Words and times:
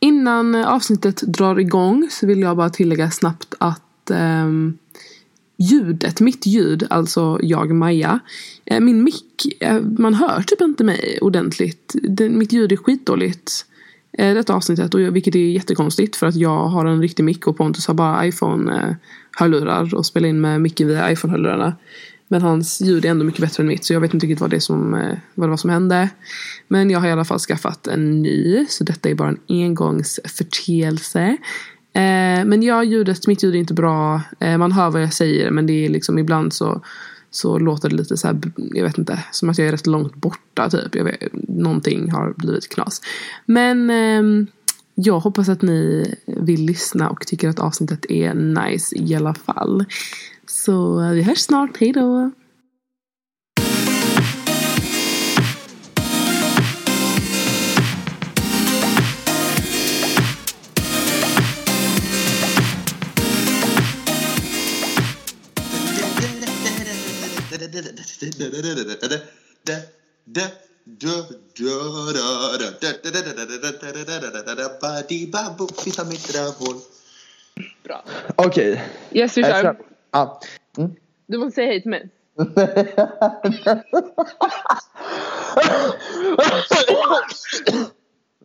Innan 0.00 0.54
avsnittet 0.54 1.20
drar 1.20 1.58
igång 1.58 2.08
så 2.10 2.26
vill 2.26 2.40
jag 2.40 2.56
bara 2.56 2.70
tillägga 2.70 3.10
snabbt 3.10 3.54
att 3.58 4.10
eh, 4.10 4.48
ljudet, 5.58 6.20
mitt 6.20 6.46
ljud, 6.46 6.86
alltså 6.90 7.38
jag 7.42 7.74
Maja, 7.74 8.20
eh, 8.64 8.80
min 8.80 9.04
mick, 9.04 9.56
eh, 9.60 9.80
man 9.80 10.14
hör 10.14 10.42
typ 10.42 10.60
inte 10.60 10.84
mig 10.84 11.18
ordentligt. 11.22 11.94
mitt 12.30 12.52
ljud 12.52 12.72
är 12.72 12.76
skitdåligt 12.76 13.66
eh, 14.12 14.34
detta 14.34 14.54
avsnittet, 14.54 14.94
och, 14.94 15.00
vilket 15.00 15.34
är 15.34 15.38
jättekonstigt 15.38 16.16
för 16.16 16.26
att 16.26 16.36
jag 16.36 16.66
har 16.66 16.86
en 16.86 17.00
riktig 17.00 17.24
mick 17.24 17.46
och 17.46 17.56
Pontus 17.56 17.86
har 17.86 17.94
bara 17.94 18.26
iPhone-hörlurar 18.26 19.84
eh, 19.84 19.94
och 19.94 20.06
spelar 20.06 20.28
in 20.28 20.40
med 20.40 20.60
micken 20.60 20.88
via 20.88 21.12
iPhone-hörlurarna. 21.12 21.76
Men 22.28 22.42
hans 22.42 22.80
ljud 22.80 23.04
är 23.04 23.10
ändå 23.10 23.24
mycket 23.24 23.40
bättre 23.40 23.62
än 23.62 23.66
mitt 23.66 23.84
så 23.84 23.92
jag 23.92 24.00
vet 24.00 24.14
inte 24.14 24.26
riktigt 24.26 24.40
vad 24.40 24.50
det, 24.50 24.60
som, 24.60 24.94
eh, 24.94 25.18
vad 25.34 25.48
det 25.48 25.50
var 25.50 25.56
som 25.56 25.70
hände. 25.70 26.08
Men 26.68 26.90
jag 26.90 27.00
har 27.00 27.08
i 27.08 27.12
alla 27.12 27.24
fall 27.24 27.38
skaffat 27.38 27.86
en 27.86 28.22
ny 28.22 28.66
så 28.68 28.84
detta 28.84 29.08
är 29.08 29.14
bara 29.14 29.28
en 29.28 29.40
engångsförteelse. 29.48 31.36
Eh, 31.92 32.44
men 32.44 32.62
ja, 32.62 32.84
ljudet, 32.84 33.26
mitt 33.26 33.42
ljud 33.42 33.54
är 33.54 33.58
inte 33.58 33.74
bra. 33.74 34.22
Eh, 34.40 34.58
man 34.58 34.72
hör 34.72 34.90
vad 34.90 35.02
jag 35.02 35.12
säger 35.12 35.50
men 35.50 35.66
det 35.66 35.84
är 35.84 35.88
liksom 35.88 36.18
ibland 36.18 36.52
så, 36.52 36.82
så 37.30 37.58
låter 37.58 37.88
det 37.88 37.96
lite 37.96 38.16
så 38.16 38.26
här, 38.26 38.40
jag 38.56 38.84
vet 38.84 38.98
inte, 38.98 39.24
som 39.32 39.50
att 39.50 39.58
jag 39.58 39.68
är 39.68 39.72
rätt 39.72 39.86
långt 39.86 40.14
borta 40.14 40.70
typ. 40.70 40.94
Jag 40.94 41.04
vet, 41.04 41.20
någonting 41.48 42.10
har 42.10 42.34
blivit 42.36 42.68
knas. 42.68 43.00
Men 43.46 43.90
eh, 43.90 44.48
jag 44.94 45.20
hoppas 45.20 45.48
att 45.48 45.62
ni 45.62 46.14
vill 46.26 46.66
lyssna 46.66 47.10
och 47.10 47.26
tycker 47.26 47.48
att 47.48 47.58
avsnittet 47.58 48.10
är 48.10 48.34
nice 48.34 48.96
i 48.96 49.14
alla 49.14 49.34
fall. 49.34 49.84
Så 50.48 51.10
vi 51.14 51.22
hörs 51.22 51.38
snart, 51.38 51.76
hejdå! 51.76 52.30
Bra. 77.84 78.04
Okej. 78.36 78.84
Yes, 79.12 79.38
vi 79.38 79.42
kör. 79.42 79.87
Ja. 80.10 80.40
Mm. 80.78 80.96
Du 81.26 81.38
måste 81.38 81.54
säga 81.54 81.66
hej 81.66 81.82
till 81.82 81.90
mig. 81.90 82.10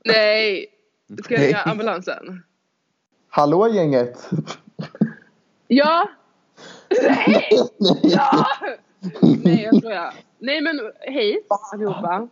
Nej. 0.06 0.66
Ska 1.24 1.34
jag 1.34 1.44
ringa 1.44 1.58
ambulansen? 1.58 2.44
Hallå 3.30 3.68
gänget. 3.68 4.30
Ja. 5.68 6.10
Nej. 7.04 7.50
Ja. 8.04 8.46
Nej 9.22 9.64
jag 9.64 9.78
skojar. 9.78 10.14
Nej 10.40 10.62
men 10.62 10.92
hej 11.00 11.40
allihopa. 11.74 12.28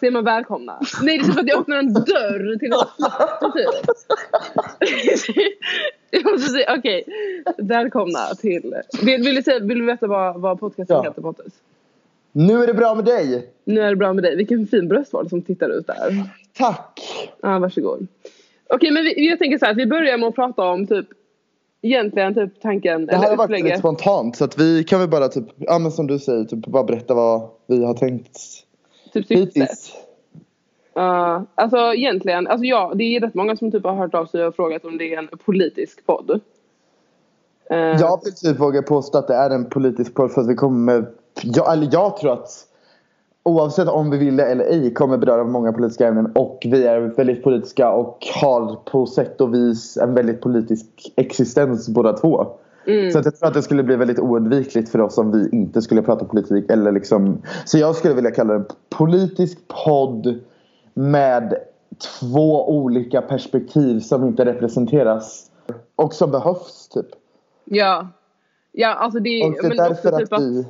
Säger 0.00 0.12
man 0.12 0.24
välkomna? 0.24 0.80
Nej 1.02 1.18
det 1.18 1.24
är 1.24 1.32
som 1.32 1.40
att 1.40 1.48
jag 1.48 1.60
öppnar 1.60 1.76
en 1.76 1.92
dörr 1.92 2.58
till 2.58 2.72
ett 2.72 2.78
slott 2.96 3.54
typ. 3.54 3.96
jag 6.10 6.32
måste 6.32 6.48
säga 6.50 6.74
okej. 6.78 7.04
Okay. 7.46 7.66
Välkomna 7.66 8.18
till. 8.40 8.74
Vill, 9.02 9.22
vill, 9.22 9.34
du, 9.34 9.42
säga, 9.42 9.58
vill 9.58 9.78
du 9.78 9.86
veta 9.86 10.06
vad, 10.06 10.40
vad 10.40 10.60
podcasten 10.60 10.96
ja. 10.96 11.02
heter 11.02 11.22
Pontus? 11.22 11.52
Nu 12.32 12.62
är 12.62 12.66
det 12.66 12.74
bra 12.74 12.94
med 12.94 13.04
dig. 13.04 13.50
Nu 13.64 13.80
är 13.80 13.90
det 13.90 13.96
bra 13.96 14.12
med 14.12 14.24
dig. 14.24 14.36
Vilken 14.36 14.66
fin 14.66 14.88
bröstvård 14.88 15.28
som 15.28 15.42
tittar 15.42 15.68
ut 15.68 15.86
där. 15.86 16.24
Tack. 16.52 17.00
Ja 17.42 17.58
varsågod. 17.58 17.98
Okej 17.98 18.76
okay, 18.76 18.90
men 18.90 19.04
vi, 19.04 19.28
jag 19.28 19.38
tänker 19.38 19.58
så 19.58 19.64
här 19.64 19.72
att 19.72 19.78
vi 19.78 19.86
börjar 19.86 20.18
med 20.18 20.28
att 20.28 20.34
prata 20.34 20.62
om 20.62 20.86
typ 20.86 21.06
egentligen 21.82 22.34
typ 22.34 22.60
tanken 22.60 23.06
Det 23.06 23.16
här 23.16 23.28
har 23.28 23.36
varit 23.36 23.62
lite 23.62 23.78
spontant 23.78 24.36
så 24.36 24.44
att 24.44 24.58
vi 24.58 24.84
kan 24.84 25.00
väl 25.00 25.08
bara 25.08 25.28
typ, 25.28 25.44
ja 25.56 25.78
men 25.78 25.92
som 25.92 26.06
du 26.06 26.18
säger, 26.18 26.44
typ 26.44 26.66
bara 26.66 26.84
berätta 26.84 27.14
vad 27.14 27.50
vi 27.66 27.84
har 27.84 27.94
tänkt 27.94 28.38
Typ 29.12 29.26
syftet? 29.26 29.70
Uh, 30.98 31.42
alltså 31.54 31.76
egentligen, 31.76 32.46
alltså 32.46 32.64
ja 32.64 32.92
det 32.94 33.16
är 33.16 33.20
rätt 33.20 33.34
många 33.34 33.56
som 33.56 33.70
typ 33.70 33.84
har 33.84 33.94
hört 33.94 34.14
av 34.14 34.26
sig 34.26 34.46
och 34.46 34.56
frågat 34.56 34.84
om 34.84 34.98
det 34.98 35.14
är 35.14 35.18
en 35.18 35.28
politisk 35.44 36.06
podd. 36.06 36.30
Uh, 36.30 37.76
jag 37.76 38.24
vill 38.24 38.34
typ 38.34 38.60
våga 38.60 38.82
påstå 38.82 39.18
att 39.18 39.28
det 39.28 39.34
är 39.34 39.50
en 39.50 39.70
politisk 39.70 40.14
podd 40.14 40.32
för 40.32 40.40
att 40.40 40.48
vi 40.48 40.54
kommer, 40.54 41.06
jag, 41.42 41.72
eller 41.72 41.88
jag 41.92 42.16
tror 42.16 42.32
att 42.32 42.66
oavsett 43.42 43.88
om 43.88 44.10
vi 44.10 44.18
vill 44.18 44.36
det 44.36 44.46
eller 44.46 44.64
ej 44.64 44.94
kommer 44.94 45.18
beröra 45.18 45.44
många 45.44 45.72
politiska 45.72 46.08
ämnen 46.08 46.32
och 46.34 46.66
vi 46.66 46.86
är 46.86 47.00
väldigt 47.00 47.44
politiska 47.44 47.90
och 47.90 48.26
har 48.42 48.76
på 48.76 49.06
sätt 49.06 49.40
och 49.40 49.54
vis 49.54 49.96
en 49.96 50.14
väldigt 50.14 50.40
politisk 50.40 51.12
existens 51.16 51.88
båda 51.88 52.12
två. 52.12 52.46
Mm. 52.86 53.10
Så 53.10 53.18
jag 53.18 53.36
tror 53.38 53.48
att 53.48 53.54
det 53.54 53.62
skulle 53.62 53.82
bli 53.82 53.96
väldigt 53.96 54.18
oundvikligt 54.18 54.88
för 54.88 55.00
oss 55.00 55.18
om 55.18 55.32
vi 55.32 55.48
inte 55.52 55.82
skulle 55.82 56.02
prata 56.02 56.24
politik. 56.24 56.70
Eller 56.70 56.92
liksom, 56.92 57.42
så 57.64 57.78
jag 57.78 57.96
skulle 57.96 58.14
vilja 58.14 58.30
kalla 58.30 58.52
det 58.52 58.58
en 58.58 58.66
politisk 58.88 59.58
podd 59.84 60.40
med 60.94 61.54
två 62.20 62.68
olika 62.68 63.22
perspektiv 63.22 64.00
som 64.00 64.26
inte 64.26 64.44
representeras. 64.44 65.50
Och 65.96 66.14
som 66.14 66.30
behövs 66.30 66.88
typ. 66.88 67.06
Ja. 67.64 68.08
Ja 68.72 68.94
alltså 68.94 69.20
det, 69.20 69.44
och 69.44 69.52
det 69.52 69.58
är 69.58 69.68
men 69.68 69.76
därför 69.76 70.18
typ 70.18 70.32
att 70.32 70.40
vi 70.40 70.66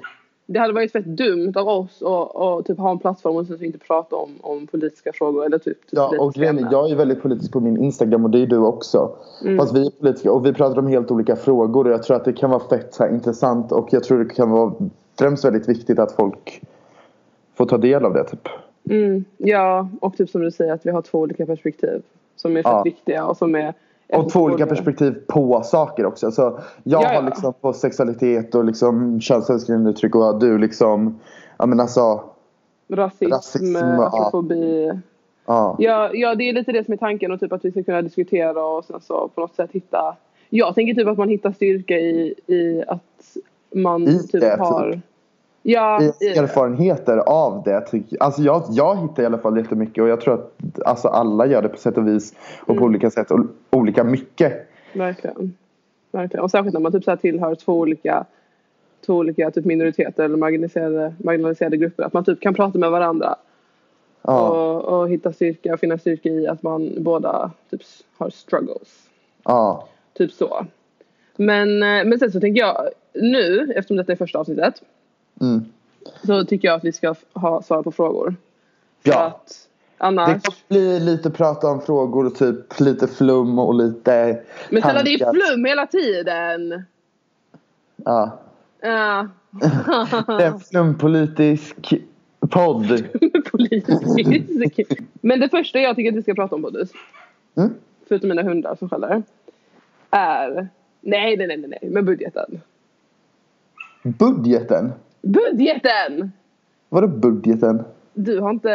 det 0.52 0.58
hade 0.58 0.72
varit 0.72 0.92
fett 0.92 1.04
dumt 1.04 1.52
av 1.56 1.68
oss 1.68 2.02
att 2.34 2.66
typ 2.66 2.78
ha 2.78 2.90
en 2.90 2.98
plattform 2.98 3.36
och 3.36 3.46
sen 3.46 3.64
inte 3.64 3.78
prata 3.78 4.16
om, 4.16 4.30
om 4.40 4.66
politiska 4.66 5.12
frågor 5.12 5.46
eller 5.46 5.58
typ, 5.58 5.78
Ja 5.90 6.14
och 6.18 6.34
grejen 6.34 6.68
jag 6.70 6.90
är 6.90 6.96
väldigt 6.96 7.22
politisk 7.22 7.52
på 7.52 7.60
min 7.60 7.84
Instagram 7.84 8.24
och 8.24 8.30
det 8.30 8.42
är 8.42 8.46
du 8.46 8.58
också. 8.58 9.12
Mm. 9.44 9.58
Fast 9.58 9.76
vi 9.76 9.86
är 9.86 9.90
politiska 9.90 10.32
och 10.32 10.46
vi 10.46 10.52
pratar 10.52 10.78
om 10.78 10.86
helt 10.86 11.10
olika 11.10 11.36
frågor 11.36 11.86
och 11.86 11.92
jag 11.92 12.02
tror 12.02 12.16
att 12.16 12.24
det 12.24 12.32
kan 12.32 12.50
vara 12.50 12.60
fett 12.60 12.96
här, 12.98 13.08
intressant 13.08 13.72
och 13.72 13.88
jag 13.90 14.04
tror 14.04 14.24
det 14.24 14.34
kan 14.34 14.50
vara 14.50 14.72
främst 15.18 15.44
väldigt 15.44 15.68
viktigt 15.68 15.98
att 15.98 16.12
folk 16.12 16.62
får 17.54 17.66
ta 17.66 17.78
del 17.78 18.04
av 18.04 18.12
det 18.12 18.24
typ. 18.24 18.48
Mm, 18.90 19.24
ja 19.36 19.88
och 20.00 20.16
typ 20.16 20.30
som 20.30 20.40
du 20.40 20.50
säger 20.50 20.72
att 20.72 20.86
vi 20.86 20.90
har 20.90 21.02
två 21.02 21.18
olika 21.18 21.46
perspektiv 21.46 22.02
som 22.36 22.56
är 22.56 22.62
fett 22.62 22.72
ja. 22.72 22.82
viktiga 22.82 23.26
och 23.26 23.36
som 23.36 23.54
är 23.54 23.74
och 24.12 24.28
två 24.28 24.40
olika 24.40 24.66
perspektiv 24.66 25.14
på 25.26 25.62
saker 25.62 26.06
också. 26.06 26.26
Alltså, 26.26 26.60
jag 26.82 27.02
Jaja. 27.02 27.20
har 27.20 27.26
liksom 27.26 27.52
på 27.60 27.72
sexualitet 27.72 28.54
och 28.54 28.64
liksom 28.64 29.20
könsöverskridande 29.20 29.90
uttryck 29.90 30.14
och 30.14 30.40
du 30.40 30.58
liksom, 30.58 31.20
ja 31.58 31.66
men 31.66 31.80
alltså. 31.80 32.24
Rasism, 32.88 33.32
rasism 33.32 33.76
afrofobi. 33.76 34.92
Ja. 35.46 35.76
Ja, 35.78 36.10
ja, 36.12 36.34
det 36.34 36.48
är 36.48 36.52
lite 36.52 36.72
det 36.72 36.84
som 36.84 36.94
är 36.94 36.98
tanken 36.98 37.32
och 37.32 37.40
typ 37.40 37.52
att 37.52 37.64
vi 37.64 37.70
ska 37.70 37.82
kunna 37.82 38.02
diskutera 38.02 38.64
och 38.64 38.84
sen 38.84 39.00
så 39.00 39.28
på 39.34 39.40
något 39.40 39.54
sätt 39.54 39.70
hitta. 39.72 40.16
Jag 40.50 40.74
tänker 40.74 40.94
typ 40.94 41.08
att 41.08 41.18
man 41.18 41.28
hittar 41.28 41.52
styrka 41.52 41.94
i, 41.94 42.34
i 42.46 42.82
att 42.88 43.36
man 43.74 44.08
I 44.08 44.18
typ 44.18 44.40
det, 44.40 44.56
har. 44.58 44.92
Typ. 44.92 45.00
Ja, 45.62 46.00
erfarenheter 46.20 47.16
av 47.16 47.62
det. 47.64 47.92
Alltså 48.20 48.42
jag, 48.42 48.64
jag 48.70 48.96
hittar 48.96 49.22
i 49.22 49.26
alla 49.26 49.38
fall 49.38 49.56
jättemycket 49.56 50.02
och 50.02 50.08
jag 50.08 50.20
tror 50.20 50.34
att 50.34 50.80
alltså 50.84 51.08
alla 51.08 51.46
gör 51.46 51.62
det 51.62 51.68
på 51.68 51.76
sätt 51.78 51.98
och 51.98 52.08
vis 52.08 52.34
och 52.60 52.68
mm. 52.68 52.78
på 52.78 52.84
olika 52.84 53.10
sätt 53.10 53.30
och 53.30 53.40
olika 53.70 54.04
mycket. 54.04 54.68
Verkligen. 54.92 55.54
Verkligen. 56.12 56.44
Och 56.44 56.50
särskilt 56.50 56.74
när 56.74 56.80
man 56.80 56.92
typ 56.92 57.04
så 57.04 57.10
här 57.10 57.16
tillhör 57.16 57.54
två 57.54 57.78
olika, 57.78 58.24
två 59.06 59.14
olika 59.14 59.50
typ 59.50 59.64
minoriteter 59.64 60.24
eller 60.24 60.36
marginaliserade, 60.36 61.14
marginaliserade 61.18 61.76
grupper. 61.76 62.02
Att 62.02 62.12
man 62.12 62.24
typ 62.24 62.40
kan 62.40 62.54
prata 62.54 62.78
med 62.78 62.90
varandra. 62.90 63.36
Ja. 64.22 64.48
Och, 64.48 65.00
och 65.00 65.08
hitta 65.08 65.32
styrka 65.32 65.72
och 65.72 65.80
finna 65.80 65.98
styrka 65.98 66.28
i 66.28 66.46
att 66.46 66.62
man 66.62 66.94
båda 66.98 67.50
typ 67.70 67.80
har 68.18 68.30
struggles. 68.30 69.08
Ja. 69.44 69.88
Typ 70.12 70.32
så. 70.32 70.66
Men, 71.36 71.82
eh, 71.82 72.04
men 72.04 72.18
sen 72.18 72.32
så 72.32 72.40
tänker 72.40 72.60
jag 72.60 72.88
nu, 73.14 73.72
eftersom 73.76 73.96
detta 73.96 74.12
är 74.12 74.16
första 74.16 74.38
avsnittet. 74.38 74.82
Mm. 75.40 75.64
Så 76.26 76.44
tycker 76.44 76.68
jag 76.68 76.76
att 76.76 76.84
vi 76.84 76.92
ska 76.92 77.14
ha 77.32 77.62
svar 77.62 77.82
på 77.82 77.92
frågor. 77.92 78.34
Ja. 79.02 79.24
Att 79.24 79.68
annars... 79.98 80.28
Det 80.28 80.40
kan 80.40 80.54
bli 80.68 81.00
lite 81.00 81.30
prata 81.30 81.66
om 81.66 81.80
frågor 81.80 82.26
och 82.26 82.34
typ 82.34 82.80
lite 82.80 83.08
flum 83.08 83.58
och 83.58 83.74
lite 83.74 84.42
Men 84.70 84.82
snälla 84.82 85.02
det 85.02 85.14
är 85.14 85.32
flum 85.32 85.64
hela 85.64 85.86
tiden! 85.86 86.84
Ja. 87.96 88.38
Ja. 88.80 89.28
det 90.26 90.44
är 90.44 90.52
en 90.52 90.60
flumpolitisk 90.60 91.94
podd. 92.40 93.04
politisk. 93.50 94.80
Men 95.20 95.40
det 95.40 95.48
första 95.48 95.78
jag 95.78 95.96
tycker 95.96 96.10
att 96.10 96.16
vi 96.16 96.22
ska 96.22 96.34
prata 96.34 96.54
om 96.54 96.62
Bodis. 96.62 96.92
Mm? 97.56 97.74
Förutom 98.08 98.28
mina 98.28 98.42
hundar 98.42 98.76
som 98.78 98.88
skäller. 98.88 99.22
Är... 100.10 100.68
Nej, 101.00 101.36
nej, 101.36 101.46
nej, 101.46 101.58
nej, 101.68 101.90
men 101.90 102.04
budgeten. 102.04 102.60
Budgeten? 104.02 104.92
Budgeten! 105.22 106.32
Vadå 106.88 107.06
budgeten? 107.08 107.82
Du 108.14 108.40
har 108.40 108.50
inte, 108.50 108.70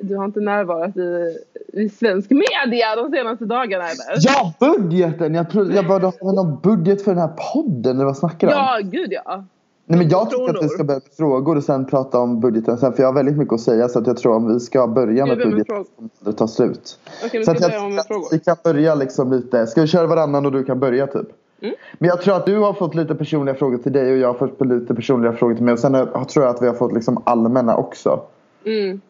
du 0.00 0.16
har 0.16 0.24
inte 0.24 0.40
närvarat 0.40 0.96
i, 0.96 1.36
i 1.72 1.88
svensk 1.88 2.30
media 2.30 2.96
de 2.96 3.10
senaste 3.10 3.44
dagarna 3.44 3.84
eller? 3.84 4.16
Ja, 4.18 4.52
budgeten! 4.60 5.34
Jag 5.34 5.50
trodde 5.50 5.74
jag 5.74 5.86
bara, 5.86 6.06
har 6.06 6.34
någon 6.34 6.60
budget 6.62 7.04
för 7.04 7.10
den 7.10 7.20
här 7.20 7.32
podden 7.52 7.96
eller 7.96 8.04
vad 8.04 8.16
snackar 8.16 8.48
du 8.48 8.54
om? 8.54 8.60
Ja, 8.60 8.78
gud 8.82 9.12
ja. 9.12 9.44
Nej, 9.88 9.98
men 9.98 10.08
jag 10.08 10.30
tycker 10.30 10.58
att 10.58 10.64
vi 10.64 10.68
ska 10.68 10.84
börja 10.84 11.00
med 11.04 11.16
frågor 11.16 11.56
och 11.56 11.64
sen 11.64 11.86
prata 11.86 12.18
om 12.18 12.40
budgeten 12.40 12.78
sen. 12.78 12.92
För 12.92 13.02
jag 13.02 13.08
har 13.08 13.14
väldigt 13.14 13.36
mycket 13.36 13.54
att 13.54 13.60
säga 13.60 13.88
så 13.88 13.98
att 13.98 14.06
jag 14.06 14.16
tror 14.16 14.36
om 14.36 14.54
vi 14.54 14.60
ska 14.60 14.86
börja 14.86 15.26
med 15.26 15.38
budgeten 15.38 15.84
kommer 15.96 16.10
det 16.24 16.32
ta 16.32 16.48
slut. 16.48 16.98
Okej, 17.24 17.44
så 17.44 17.54
ska 17.54 17.72
jag, 17.72 17.92
med 17.92 18.04
frågor. 18.04 18.28
Vi 18.32 18.38
kan 18.38 18.56
börja 18.64 18.94
liksom 18.94 19.32
lite. 19.32 19.66
Ska 19.66 19.80
vi 19.80 19.86
köra 19.86 20.06
varannan 20.06 20.46
och 20.46 20.52
du 20.52 20.64
kan 20.64 20.80
börja 20.80 21.06
typ? 21.06 21.26
Mm. 21.66 21.76
Men 21.98 22.08
jag 22.08 22.22
tror 22.22 22.36
att 22.36 22.46
du 22.46 22.58
har 22.58 22.72
fått 22.72 22.94
lite 22.94 23.14
personliga 23.14 23.54
frågor 23.54 23.78
till 23.78 23.92
dig 23.92 24.12
och 24.12 24.18
jag 24.18 24.28
har 24.28 24.34
fått 24.34 24.66
lite 24.66 24.94
personliga 24.94 25.32
frågor 25.32 25.54
till 25.54 25.64
mig. 25.64 25.72
Och 25.72 25.78
sen 25.78 25.92
tror 26.28 26.44
jag 26.44 26.54
att 26.54 26.62
vi 26.62 26.66
har 26.66 26.74
fått 26.74 26.92
liksom 26.92 27.22
allmänna 27.26 27.76
också. 27.76 28.22
Mm. 28.64 29.00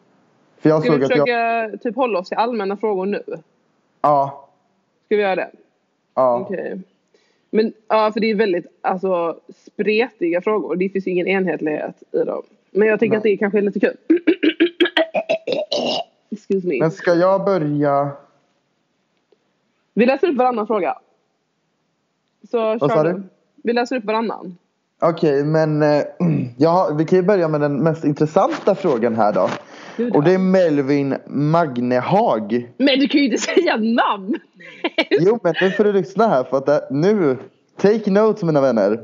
För 0.59 0.69
jag 0.69 0.83
Ska 0.83 0.95
vi 0.95 1.01
försöka 1.01 1.31
jag... 1.31 1.81
typ 1.81 1.95
hålla 1.95 2.19
oss 2.19 2.27
till 2.27 2.37
allmänna 2.37 2.77
frågor 2.77 3.05
nu? 3.05 3.23
Ja. 4.01 4.47
Ska 5.05 5.15
vi 5.15 5.21
göra 5.21 5.35
det? 5.35 5.49
Ja. 6.15 6.39
Okej. 6.39 6.59
Okay. 6.59 6.79
Men 7.49 7.73
ja, 7.87 8.11
för 8.13 8.19
det 8.19 8.31
är 8.31 8.35
väldigt 8.35 8.65
alltså, 8.81 9.39
spretiga 9.55 10.41
frågor. 10.41 10.75
Det 10.75 10.89
finns 10.89 11.07
ingen 11.07 11.27
enhetlighet 11.27 12.03
i 12.11 12.17
dem. 12.17 12.43
Men 12.71 12.87
jag 12.87 12.99
tycker 12.99 13.11
Nej. 13.11 13.17
att 13.17 13.23
det 13.23 13.37
kanske 13.37 13.57
är 13.57 13.61
lite 13.61 13.79
kul. 13.79 13.97
Excuse 16.29 16.67
me. 16.67 16.79
Men 16.79 16.91
ska 16.91 17.13
jag 17.13 17.45
börja? 17.45 18.09
Vi 19.93 20.05
läser 20.05 20.27
upp 20.27 20.35
varannan 20.35 20.67
fråga. 20.67 20.97
Så 22.51 22.77
Vad 22.77 22.91
sa 22.91 23.03
du? 23.03 23.23
Vi 23.63 23.73
läser 23.73 23.95
upp 23.95 24.05
varannan. 24.05 24.57
Okej, 25.01 25.33
okay, 25.33 25.43
men 25.43 25.83
äh, 25.83 26.03
ja, 26.57 26.89
vi 26.97 27.05
kan 27.05 27.19
ju 27.19 27.23
börja 27.23 27.47
med 27.47 27.61
den 27.61 27.83
mest 27.83 28.05
intressanta 28.05 28.75
frågan 28.75 29.15
här 29.15 29.33
då. 29.33 29.49
Och 30.13 30.23
det 30.23 30.33
är 30.33 30.37
Melvin 30.37 31.15
Magnehag. 31.27 32.71
Men 32.77 32.99
du 32.99 33.07
kan 33.07 33.19
ju 33.19 33.25
inte 33.25 33.37
säga 33.41 33.75
namn! 33.75 34.35
jo, 35.09 35.39
men 35.43 35.53
nu 35.61 35.71
får 35.71 35.83
du 35.83 35.93
lyssna 35.93 36.27
här 36.27 36.43
för 36.43 36.57
att 36.57 36.91
nu, 36.91 37.37
take 37.81 38.11
notes 38.11 38.43
mina 38.43 38.61
vänner. 38.61 38.99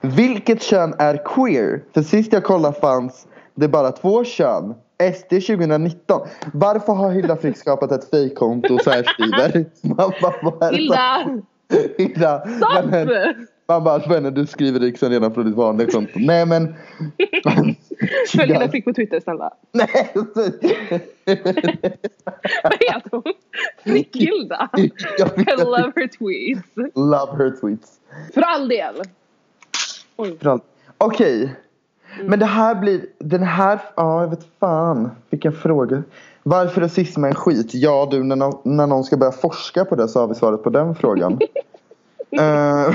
Vilket 0.00 0.62
kön 0.62 0.94
är 0.98 1.24
queer? 1.24 1.82
För 1.94 2.02
sist 2.02 2.32
jag 2.32 2.44
kollade 2.44 2.80
fanns 2.80 3.26
det 3.54 3.68
bara 3.68 3.92
två 3.92 4.24
kön. 4.24 4.74
SD 5.14 5.28
2019. 5.28 6.28
Varför 6.52 6.92
har 6.92 7.10
Hilda 7.10 7.36
Frick 7.36 7.56
skapat 7.56 7.92
ett 7.92 8.10
fejkkonto 8.10 8.78
så 8.78 8.90
här 8.90 9.02
skriver? 9.02 9.64
Hilda! 10.72 11.42
Hilda! 11.98 12.42
Stopp! 12.56 13.06
Man 13.68 13.84
bara, 13.84 13.98
vänner 13.98 14.30
du 14.30 14.46
skriver 14.46 14.80
riksdagen 14.80 15.12
redan 15.12 15.34
från 15.34 15.46
ditt 15.46 15.54
vanliga 15.54 15.90
konto. 15.90 16.12
Nej 16.18 16.46
men. 16.46 16.74
Följ 18.36 18.52
henne 18.52 18.68
Frick 18.68 18.84
på 18.84 18.92
Twitter 18.92 19.20
snälla. 19.20 19.50
Nej. 19.72 20.10
Vad 22.62 22.72
heter 22.72 23.10
hon? 23.10 23.22
Frickhilda. 23.84 24.68
I 24.76 24.90
love 25.58 25.92
her 25.96 26.06
tweets. 26.06 26.68
Love 26.94 27.44
her 27.44 27.50
tweets. 27.60 27.90
För 28.34 28.40
all 28.40 28.68
del. 28.68 28.94
Oj. 30.16 30.38
Okej. 30.42 30.62
Okay. 30.98 31.48
Mm. 32.14 32.26
Men 32.26 32.38
det 32.38 32.46
här 32.46 32.74
blir, 32.74 33.06
den 33.18 33.42
här, 33.42 33.80
ja 33.96 34.22
jag 34.22 34.28
vet 34.30 34.46
fan 34.60 35.10
vilka 35.30 35.52
frågor. 35.52 36.02
Varför 36.42 36.80
rasism 36.80 37.24
är 37.24 37.28
en 37.28 37.34
skit? 37.34 37.74
Ja 37.74 38.08
du, 38.10 38.24
när 38.24 38.36
någon, 38.36 38.58
när 38.62 38.86
någon 38.86 39.04
ska 39.04 39.16
börja 39.16 39.32
forska 39.32 39.84
på 39.84 39.96
det 39.96 40.08
så 40.08 40.20
har 40.20 40.26
vi 40.26 40.34
svaret 40.34 40.62
på 40.62 40.70
den 40.70 40.94
frågan. 40.94 41.32
uh, 42.40 42.94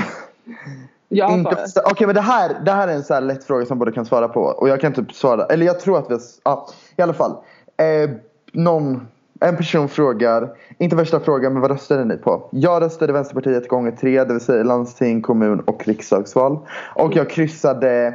Ja, 1.08 1.26
Okej 1.26 1.82
okay, 1.90 2.06
men 2.06 2.14
det 2.14 2.20
här, 2.20 2.56
det 2.64 2.72
här 2.72 2.88
är 2.88 2.92
en 2.92 3.04
så 3.04 3.20
lätt 3.20 3.44
fråga 3.44 3.66
som 3.66 3.78
båda 3.78 3.92
kan 3.92 4.04
svara 4.04 4.28
på. 4.28 4.40
Och 4.40 4.68
jag 4.68 4.80
kan 4.80 4.92
typ 4.92 5.12
svara. 5.12 5.44
Eller 5.44 5.66
jag 5.66 5.80
tror 5.80 5.98
att 5.98 6.10
vi 6.10 6.14
har, 6.14 6.20
ja, 6.44 6.68
i 6.96 7.02
alla 7.02 7.12
fall. 7.12 7.36
Eh, 7.76 8.10
någon, 8.52 9.06
en 9.40 9.56
person 9.56 9.88
frågar, 9.88 10.50
inte 10.78 10.96
värsta 10.96 11.20
frågan 11.20 11.52
men 11.52 11.62
vad 11.62 11.70
röstade 11.70 12.04
ni 12.04 12.16
på? 12.16 12.48
Jag 12.52 12.82
röstade 12.82 13.12
Vänsterpartiet 13.12 13.68
gånger 13.68 13.90
tre, 13.90 14.24
det 14.24 14.32
vill 14.32 14.40
säga 14.40 14.62
landsting, 14.62 15.22
kommun 15.22 15.60
och 15.60 15.88
riksdagsval. 15.88 16.58
Och 16.94 17.16
jag 17.16 17.30
kryssade 17.30 18.14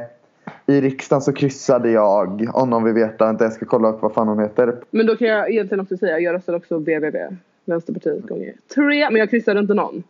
i 0.66 0.80
riksdagen 0.80 1.22
så 1.22 1.32
kryssade 1.32 1.90
jag, 1.90 2.50
om 2.54 2.70
någon 2.70 2.84
vill 2.84 2.94
veta, 2.94 3.30
inte 3.30 3.44
jag 3.44 3.52
ska 3.52 3.66
kolla 3.66 3.88
upp 3.88 4.02
vad 4.02 4.14
fan 4.14 4.28
hon 4.28 4.38
heter. 4.38 4.76
Men 4.90 5.06
då 5.06 5.16
kan 5.16 5.28
jag 5.28 5.50
egentligen 5.50 5.80
också 5.80 5.96
säga, 5.96 6.18
jag 6.18 6.34
röstade 6.34 6.58
också 6.58 6.78
VVV, 6.78 7.16
Vänsterpartiet 7.64 8.26
gånger 8.26 8.54
tre, 8.74 9.10
men 9.10 9.20
jag 9.20 9.30
kryssade 9.30 9.60
inte 9.60 9.74
någon. 9.74 10.02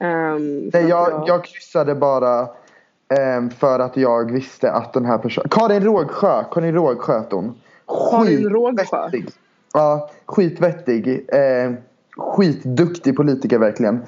Um, 0.00 0.70
Nej, 0.72 0.88
jag, 0.88 1.24
jag 1.26 1.44
kryssade 1.44 1.94
bara 1.94 2.40
um, 3.38 3.50
för 3.50 3.78
att 3.78 3.96
jag 3.96 4.32
visste 4.32 4.72
att 4.72 4.92
den 4.92 5.04
här 5.04 5.18
personen... 5.18 5.48
Karin 5.48 5.84
Rågsjö! 5.84 6.44
Karin 6.50 6.74
Rågsjö 6.74 7.18
hette 7.18 7.36
hon. 7.36 7.54
Karin 8.10 8.48
Rågsjö? 8.50 9.10
Ja, 9.72 10.10
skitvettig. 10.26 11.26
Eh, 11.28 11.72
skitduktig 12.16 13.16
politiker 13.16 13.58
verkligen. 13.58 14.02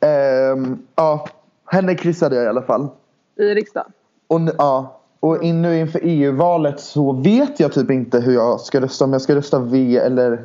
Eh, 0.00 0.76
ja, 0.96 1.28
henne 1.66 1.94
kryssade 1.94 2.36
jag 2.36 2.44
i 2.44 2.48
alla 2.48 2.62
fall. 2.62 2.88
I 3.36 3.54
riksdagen? 3.54 3.92
Och, 4.32 4.40
ja, 4.58 5.00
och 5.20 5.42
in, 5.42 5.62
nu 5.62 5.78
inför 5.78 6.00
EU-valet 6.02 6.80
så 6.80 7.12
vet 7.12 7.60
jag 7.60 7.72
typ 7.72 7.90
inte 7.90 8.20
hur 8.20 8.34
jag 8.34 8.60
ska 8.60 8.80
rösta. 8.80 9.04
Om 9.04 9.12
jag 9.12 9.22
ska 9.22 9.34
rösta 9.34 9.58
V 9.58 9.96
eller 9.96 10.44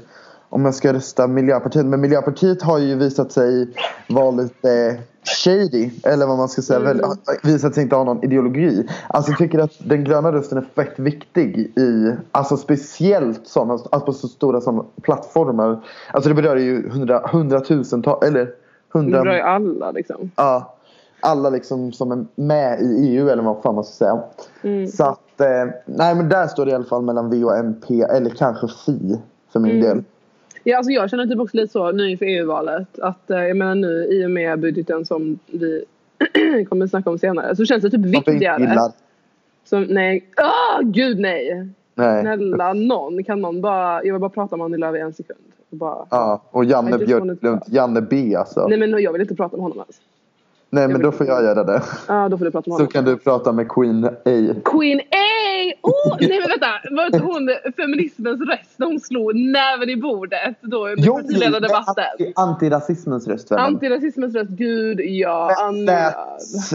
om 0.49 0.65
jag 0.65 0.75
ska 0.75 0.93
rösta 0.93 1.27
Miljöpartiet. 1.27 1.85
Men 1.85 2.01
Miljöpartiet 2.01 2.61
har 2.61 2.77
ju 2.77 2.95
visat 2.95 3.31
sig 3.31 3.67
vara 4.09 4.31
lite 4.31 4.97
shady. 5.43 5.89
Eller 6.03 6.27
vad 6.27 6.37
man 6.37 6.49
ska 6.49 6.61
säga. 6.61 6.79
Mm. 6.79 7.01
visat 7.43 7.73
sig 7.73 7.83
inte 7.83 7.95
ha 7.95 8.03
någon 8.03 8.23
ideologi. 8.23 8.87
Alltså 9.07 9.31
jag 9.31 9.37
tycker 9.37 9.59
att 9.59 9.73
den 9.79 10.03
gröna 10.03 10.31
rösten 10.31 10.57
är 10.57 10.65
fett 10.75 10.99
viktig 10.99 11.57
i. 11.57 12.15
Alltså 12.31 12.57
speciellt 12.57 13.47
sådana. 13.47 13.73
Alltså 13.73 13.99
på 13.99 14.13
så 14.13 14.27
stora 14.27 14.61
sådana 14.61 14.83
plattformar. 15.01 15.79
Alltså 16.11 16.29
det 16.29 16.35
berör 16.35 16.55
ju 16.55 16.89
hundra, 16.89 17.27
hundratusentals. 17.27 18.23
Eller 18.23 18.49
hundra. 18.93 19.17
Det 19.17 19.23
berör 19.23 19.35
ju 19.35 19.41
alla 19.41 19.91
liksom. 19.91 20.31
Ja. 20.35 20.76
Alla 21.19 21.49
liksom 21.49 21.91
som 21.91 22.11
är 22.11 22.25
med 22.35 22.81
i 22.81 23.07
EU 23.07 23.29
eller 23.29 23.43
vad 23.43 23.61
fan 23.61 23.75
man 23.75 23.83
ska 23.83 24.05
säga. 24.05 24.23
Mm. 24.61 24.87
Så 24.87 25.03
att. 25.03 25.41
Eh, 25.41 25.73
nej 25.85 26.15
men 26.15 26.29
där 26.29 26.47
står 26.47 26.65
det 26.65 26.71
i 26.71 26.75
alla 26.75 26.85
fall 26.85 27.01
mellan 27.01 27.29
V 27.29 27.43
och 27.43 27.57
MP. 27.57 28.01
Eller 28.01 28.29
kanske 28.29 28.67
Fi. 28.85 29.17
För 29.51 29.59
min 29.59 29.71
mm. 29.71 29.83
del. 29.83 30.03
Ja, 30.63 30.77
alltså 30.77 30.91
jag 30.91 31.09
känner 31.09 31.25
typ 31.25 31.39
också 31.39 31.57
lite 31.57 31.71
så 31.71 31.91
nu 31.91 32.09
inför 32.09 32.25
EU-valet 32.25 32.99
att 32.99 33.29
eh, 33.29 33.43
jag 33.43 33.57
menar 33.57 33.75
nu 33.75 34.07
i 34.11 34.25
och 34.25 34.31
med 34.31 34.59
budgeten 34.59 35.05
som 35.05 35.39
vi 35.45 35.85
kommer 36.69 36.87
snacka 36.87 37.09
om 37.09 37.19
senare 37.19 37.55
så 37.55 37.65
känns 37.65 37.83
det 37.83 37.89
typ 37.89 38.05
viktigare. 38.05 38.91
Som, 39.63 39.83
nej, 39.83 40.29
åh 40.37 40.81
oh, 40.81 40.91
gud 40.91 41.19
nej! 41.19 41.69
nej! 41.95 42.21
Snälla 42.21 42.73
någon, 42.73 43.23
kan 43.23 43.41
någon 43.41 43.61
bara, 43.61 44.03
jag 44.03 44.13
vill 44.13 44.21
bara 44.21 44.29
prata 44.29 44.57
med 44.57 44.65
Annie 44.65 44.77
Lööf 44.77 44.95
i 44.95 44.99
en 44.99 45.13
sekund. 45.13 45.39
Bara, 45.69 46.05
ja, 46.09 46.41
och 46.51 46.65
Janne 46.65 46.97
Björklund, 46.97 47.61
Janne 47.67 48.01
B 48.01 48.35
alltså. 48.35 48.67
Nej 48.67 48.79
men 48.79 49.01
jag 49.01 49.11
vill 49.11 49.21
inte 49.21 49.35
prata 49.35 49.57
med 49.57 49.63
honom 49.63 49.77
ens. 49.77 50.01
Nej 50.69 50.87
men 50.87 51.01
då 51.01 51.11
får 51.11 51.27
jag 51.27 51.43
göra 51.43 51.63
det. 51.63 51.81
Ja 52.07 52.29
då 52.29 52.37
får 52.37 52.45
du 52.45 52.51
prata 52.51 52.69
med 52.69 52.73
honom. 52.73 52.87
Så 52.87 52.93
kan 52.93 53.05
du 53.05 53.17
prata 53.17 53.51
med 53.51 53.69
Queen 53.69 54.05
A. 54.05 54.11
Queen 54.65 54.99
A! 54.99 55.27
Oh, 55.81 56.17
nej 56.19 56.39
men 56.39 56.49
vänta, 56.49 56.67
var 56.91 57.05
inte 57.05 57.19
hon 57.19 57.49
feminismens 57.75 58.41
röst 58.41 58.73
när 58.77 58.87
hon 58.87 58.99
slog 58.99 59.35
näven 59.35 59.89
i 59.89 59.97
bordet 59.97 60.55
då 60.61 60.87
under 60.87 61.11
partiledardebatten? 61.11 62.03
Jo, 62.19 62.31
antirasismens 62.35 63.27
röst 63.27 63.51
vännen. 63.51 63.65
Antirasismens 63.65 64.35
röst, 64.35 64.49
gud 64.49 64.99
ja. 64.99 65.51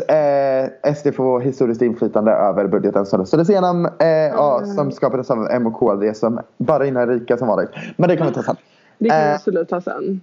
Eh, 0.09 0.95
SD 0.95 1.15
få 1.15 1.39
historiskt 1.39 1.83
inflytande 1.83 2.33
över 2.33 2.67
budgeten 2.67 3.07
som 3.07 3.21
röstades 3.21 3.51
igenom. 3.51 3.87
Eh, 3.87 4.07
mm. 4.07 4.37
ja, 4.37 4.63
som 4.77 4.93
skapades 4.93 5.31
av 5.31 5.49
M 5.51 5.67
och 5.67 5.75
KD 5.75 6.15
som 6.15 6.41
bara 6.59 6.87
innan 6.87 7.09
rika 7.09 7.37
som 7.37 7.49
vanligt. 7.49 7.71
Men 7.97 8.09
det 8.09 8.17
kan 8.17 8.27
vi 8.27 8.33
ta 8.33 8.43
sen. 8.43 8.57
Det 8.99 9.09
kan 9.09 9.19
vi 9.19 9.29
eh, 9.29 9.35
absolut 9.35 9.69
ta 9.69 9.81
sen. 9.81 10.21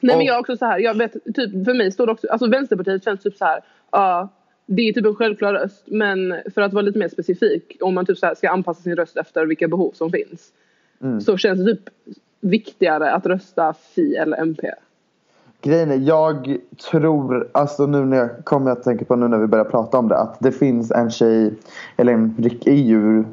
Nej 0.00 0.16
men 0.16 0.26
jag 0.26 0.36
är 0.36 0.40
också 0.40 0.56
så 0.56 0.64
här, 0.64 0.78
jag 0.78 0.94
vet, 0.94 1.12
typ 1.12 1.64
för 1.64 1.74
mig 1.74 1.92
står 1.92 2.06
det 2.06 2.12
också, 2.12 2.28
alltså 2.28 2.46
Vänsterpartiet 2.46 3.04
känns 3.04 3.22
typ 3.22 3.36
så 3.36 3.44
här, 3.44 3.60
ja 3.90 4.28
det 4.66 4.88
är 4.88 4.92
typ 4.92 5.06
en 5.06 5.14
självklar 5.14 5.52
röst 5.52 5.84
men 5.86 6.34
för 6.54 6.60
att 6.60 6.72
vara 6.72 6.82
lite 6.82 6.98
mer 6.98 7.08
specifik 7.08 7.76
om 7.80 7.94
man 7.94 8.06
typ 8.06 8.18
så 8.18 8.34
ska 8.36 8.50
anpassa 8.50 8.82
sin 8.82 8.96
röst 8.96 9.16
efter 9.16 9.46
vilka 9.46 9.68
behov 9.68 9.92
som 9.94 10.10
finns 10.10 10.52
mm. 11.00 11.20
så 11.20 11.36
känns 11.36 11.64
det 11.64 11.74
typ 11.74 11.88
viktigare 12.40 13.12
att 13.12 13.26
rösta 13.26 13.74
Fi 13.94 14.16
eller 14.16 14.36
MP. 14.36 14.70
Grejen 15.62 15.90
är, 15.90 15.96
jag 15.96 16.58
tror, 16.90 17.48
alltså 17.52 17.86
nu 17.86 18.04
när 18.04 18.16
jag 18.16 18.44
kommer 18.44 18.70
att 18.70 18.82
tänka 18.82 19.04
på 19.04 19.16
nu 19.16 19.28
när 19.28 19.38
vi 19.38 19.46
börjar 19.46 19.64
prata 19.64 19.98
om 19.98 20.08
det 20.08 20.16
att 20.16 20.36
det 20.40 20.52
finns 20.52 20.90
en 20.90 21.10
tjej, 21.10 21.54
eller 21.96 22.12
en 22.12 22.50
EU, 22.66 23.24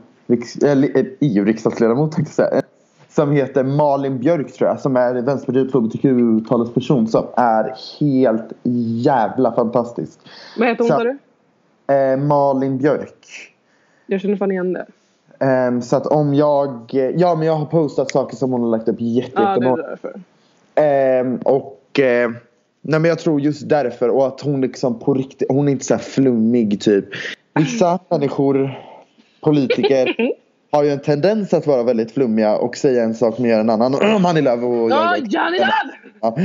EU-riksdagsledamot 1.20 2.12
tänkte 2.12 2.42
jag 2.42 2.50
säga 2.50 2.62
som 3.16 3.32
heter 3.32 3.64
Malin 3.64 4.20
Björk 4.20 4.54
tror 4.54 4.70
jag. 4.70 4.80
Som 4.80 4.96
är 4.96 5.14
Vänsterpartiets 5.14 5.74
hbtq-talesperson. 5.74 7.08
Som 7.08 7.28
är 7.38 7.74
helt 8.00 8.54
jävla 9.04 9.52
fantastisk. 9.52 10.20
Vad 10.58 10.68
heter 10.68 10.84
hon 10.84 10.90
sa 10.90 11.04
du? 11.04 11.18
Eh, 11.94 12.18
Malin 12.18 12.78
Björk. 12.78 13.26
Jag 14.06 14.22
känner 14.22 14.36
fan 14.36 14.52
igen 14.52 14.74
det. 14.74 14.86
Um, 15.68 15.82
så 15.82 15.96
att 15.96 16.08
om 16.08 16.34
jag... 16.34 16.90
Ja 17.16 17.36
men 17.36 17.48
jag 17.48 17.56
har 17.56 17.66
postat 17.66 18.12
saker 18.12 18.36
som 18.36 18.52
hon 18.52 18.62
har 18.62 18.70
lagt 18.70 18.88
upp 18.88 18.98
jättemånga. 19.00 19.66
Ja 19.66 19.76
det 19.76 19.84
är 19.84 20.00
därför. 20.76 21.26
Um, 21.26 21.38
och... 21.38 22.00
Uh, 22.00 22.36
nej 22.82 23.00
men 23.00 23.06
jag 23.06 23.20
tror 23.20 23.42
just 23.42 23.70
därför. 23.70 24.10
Och 24.10 24.28
att 24.28 24.42
hon 24.42 24.62
liksom 24.62 25.00
på 25.00 25.14
riktigt... 25.14 25.52
Hon 25.52 25.68
är 25.68 25.72
inte 25.72 25.86
så 25.86 25.94
här 25.94 26.02
flummig 26.02 26.82
typ. 26.82 27.06
Vissa 27.54 28.00
människor, 28.10 28.80
politiker 29.42 30.16
har 30.76 30.84
ju 30.84 30.90
en 30.90 31.00
tendens 31.00 31.54
att 31.54 31.68
vara 31.68 31.84
väldigt 31.84 32.12
flummiga 32.12 32.58
och 32.58 32.78
säga 32.78 33.04
en 33.04 33.16
sak 33.16 33.40
men 33.40 33.50
göra 33.50 33.62
en 33.62 33.70
annan. 33.70 33.96
Om 34.16 34.26
Annie 34.26 34.42
Lööf 34.42 34.64
och 34.64 34.90
Ja, 34.90 35.18
Janne 35.18 35.58
ja. 36.22 36.36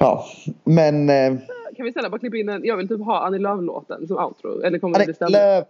ja, 0.00 0.24
men... 0.64 1.10
Eh, 1.10 1.32
kan 1.76 1.84
vi 1.84 1.92
snälla 1.92 2.10
bara 2.10 2.18
klippa 2.18 2.36
in 2.36 2.48
en, 2.48 2.64
jag 2.64 2.76
vill 2.76 2.88
typ 2.88 3.00
ha 3.00 3.26
Annie 3.26 3.38
Lööf-låten 3.38 4.06
som 4.06 4.16
outro. 4.16 4.62
Eller 4.62 4.78
kommer 4.78 4.98
det 4.98 5.04
bli 5.04 5.28
Lööf. 5.28 5.64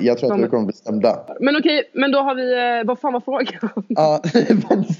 Jag 0.00 0.18
tror 0.18 0.34
att 0.34 0.40
vi 0.40 0.48
kommer 0.48 0.64
bli 0.64 0.72
stämda. 0.72 1.26
Men 1.40 1.56
okej, 1.56 1.90
men 1.92 2.12
då 2.12 2.18
har 2.18 2.34
vi, 2.34 2.78
eh, 2.80 2.86
vad 2.86 2.98
fan 2.98 3.12
var 3.12 3.20
frågan? 3.20 3.84
Ja, 3.88 4.20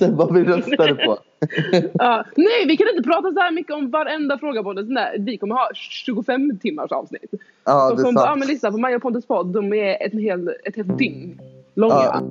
vad 0.17 0.35
vi 0.35 0.45
röstade 0.45 0.95
på. 0.95 1.19
ja, 1.93 2.25
nej, 2.37 2.67
vi 2.67 2.77
kan 2.77 2.89
inte 2.89 3.09
prata 3.09 3.33
så 3.33 3.41
här 3.41 3.53
mycket 3.53 3.75
om 3.75 3.91
varenda 3.91 4.39
fråga 4.39 4.63
på 4.63 4.73
det. 4.73 5.13
Vi 5.19 5.39
kommer 5.39 5.55
ha 5.55 5.71
25 5.75 6.59
timmars 6.59 6.93
avsnitt. 6.93 7.35
Ja, 7.65 7.91
det 7.91 8.03
är 8.03 8.05
sant. 8.05 8.19
Ja, 8.21 8.37
men 8.37 8.49
lyssna 8.49 8.71
på 8.71 8.79
Maja 8.79 9.01
Pontus 9.01 9.27
podd. 9.27 9.47
De 9.47 9.73
är 9.73 10.07
ett, 10.07 10.13
hel, 10.13 10.55
ett 10.65 10.77
helt 10.77 10.99
dygn 10.99 11.41
långa. 11.75 11.95
Ja. 11.95 12.23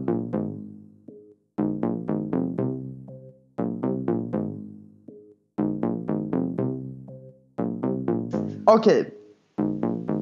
Okej. 8.65 9.01
Okay. 9.01 9.11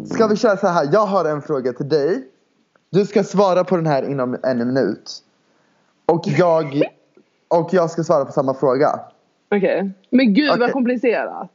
Ska 0.06 0.28
vi 0.28 0.36
köra 0.36 0.58
så 0.58 0.68
här? 0.68 0.90
Jag 0.92 1.06
har 1.06 1.26
en 1.26 1.42
fråga 1.42 1.74
till 1.74 1.90
dig. 1.90 2.24
Du 2.90 3.06
ska 3.06 3.24
svara 3.24 3.64
på 3.64 3.76
den 3.76 3.86
här 3.86 4.04
inom 4.04 4.38
en 4.44 4.58
minut. 4.58 5.12
Och 6.06 6.24
jag, 6.26 6.84
och 7.48 7.70
jag 7.72 7.92
ska 7.92 8.04
svara 8.04 8.26
på 8.26 8.32
samma 8.32 8.54
fråga. 8.54 9.00
Okej. 9.52 9.78
Okay. 9.78 9.90
Men 10.10 10.34
gud 10.34 10.50
okay. 10.50 10.60
vad 10.60 10.72
komplicerat. 10.72 11.50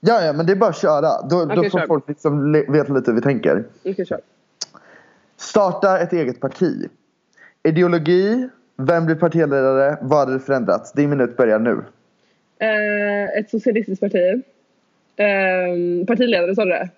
Ja, 0.00 0.24
ja, 0.24 0.32
men 0.32 0.46
det 0.46 0.52
är 0.52 0.56
bara 0.56 0.70
att 0.70 0.76
köra. 0.76 1.28
Då, 1.28 1.42
okay, 1.42 1.56
då 1.56 1.62
får 1.62 1.78
kör. 1.78 1.86
folk 1.86 2.08
liksom 2.08 2.52
veta 2.52 2.92
lite 2.92 3.10
hur 3.10 3.16
vi 3.16 3.22
tänker. 3.22 3.64
Okay, 3.84 4.04
kör. 4.04 4.20
Starta 5.36 5.98
ett 5.98 6.12
eget 6.12 6.40
parti. 6.40 6.88
Ideologi. 7.62 8.48
Vem 8.76 9.06
blir 9.06 9.16
partiledare? 9.16 9.98
Vad 10.02 10.32
det 10.32 10.40
förändrats? 10.40 10.92
Din 10.92 11.10
minut 11.10 11.36
börjar 11.36 11.58
nu. 11.58 11.70
Uh, 11.70 13.38
ett 13.38 13.50
socialistiskt 13.50 14.00
parti. 14.00 14.42
Uh, 15.20 16.06
partiledare 16.06 16.54
sa 16.54 16.64
du 16.64 16.70
det? 16.70 16.88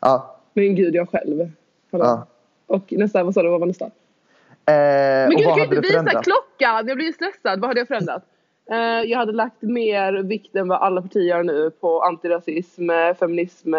Ja. 0.00 0.36
Men 0.54 0.74
gud, 0.74 0.94
jag 0.94 1.08
själv. 1.08 1.50
Ja. 1.90 2.26
Och 2.66 2.92
nästa, 2.92 3.24
vad 3.24 3.34
sa 3.34 3.42
du, 3.42 3.48
vad 3.48 3.60
var 3.60 3.66
nästa? 3.66 3.84
Eh, 3.84 5.28
men 5.28 5.36
gud, 5.36 5.38
du 5.38 5.44
kan 5.44 5.60
inte 5.60 5.80
visa 5.80 6.22
klockan! 6.22 6.88
Jag 6.88 6.96
blir 6.96 7.12
stressad. 7.12 7.60
Vad 7.60 7.70
hade 7.70 7.80
jag 7.80 7.88
förändrat? 7.88 8.22
Eh, 8.70 9.10
jag 9.10 9.18
hade 9.18 9.32
lagt 9.32 9.62
mer 9.62 10.12
vikt 10.12 10.56
än 10.56 10.68
vad 10.68 10.78
alla 10.78 11.02
partier 11.02 11.22
gör 11.22 11.42
nu 11.42 11.70
på 11.70 12.02
antirasism, 12.02 12.90
feminism, 13.18 13.74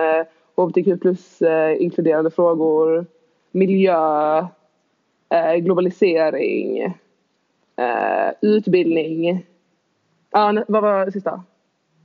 hbtq 0.55 1.01
plus 1.01 1.41
eh, 1.41 1.81
inkluderande 1.81 2.31
frågor, 2.31 3.05
miljö, 3.51 4.37
eh, 5.29 5.55
globalisering, 5.55 6.81
eh, 7.75 8.31
utbildning. 8.41 9.45
Ja, 10.31 10.63
vad 10.67 10.81
var 10.81 11.05
det 11.05 11.11
sista? 11.11 11.43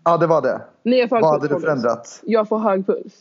Ja, 0.04 0.16
det 0.16 0.26
var 0.26 0.42
det. 0.42 0.60
Nej, 0.82 1.08
vad 1.10 1.24
hade 1.24 1.48
du 1.48 1.60
förändrat? 1.60 2.20
Jag 2.22 2.48
får 2.48 2.58
hög 2.58 2.86
puls. 2.86 3.14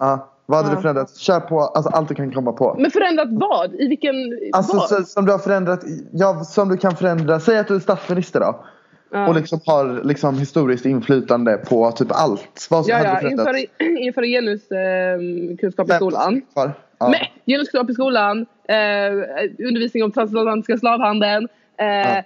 Ja. 0.00 0.30
Vad 0.46 0.56
hade 0.56 0.70
ja. 0.70 0.76
du 0.76 0.82
förändrat? 0.82 1.16
Kör 1.16 1.40
på 1.40 1.60
alltså, 1.60 1.90
allt 1.90 2.08
du 2.08 2.14
kan 2.14 2.32
komma 2.32 2.52
på. 2.52 2.76
Men 2.78 2.90
förändrat 2.90 3.28
vad? 3.30 3.74
I 3.74 3.88
vilken... 3.88 4.14
Alltså 4.52 4.78
så, 4.78 5.02
som 5.02 5.26
du 5.26 5.32
har 5.32 5.38
förändrat, 5.38 5.84
ja 6.12 6.44
som 6.44 6.68
du 6.68 6.76
kan 6.76 6.96
förändra. 6.96 7.40
Säg 7.40 7.58
att 7.58 7.68
du 7.68 7.74
är 7.74 7.80
statsminister 7.80 8.40
då. 8.40 8.64
Ja. 9.10 9.28
Och 9.28 9.34
liksom 9.34 9.60
har 9.66 10.00
liksom 10.04 10.38
historiskt 10.38 10.86
inflytande 10.86 11.56
på 11.56 11.92
typ 11.92 12.08
allt. 12.10 12.66
Vad 12.70 12.84
ja, 12.88 13.04
ja. 13.04 13.30
Inför, 13.30 13.82
inför 13.98 14.22
genuskunskap 14.22 15.90
eh, 15.90 15.94
i 15.94 15.98
skolan. 15.98 16.42
Ja. 17.04 17.10
Men, 17.10 17.20
genuskunskap 17.46 17.90
i 17.90 17.94
skolan. 17.94 18.46
Eh, 18.68 19.12
undervisning 19.58 20.04
om 20.04 20.12
transatlantiska 20.12 20.76
slavhandeln. 20.76 21.48
Eh, 21.78 21.86
ja. 21.86 22.22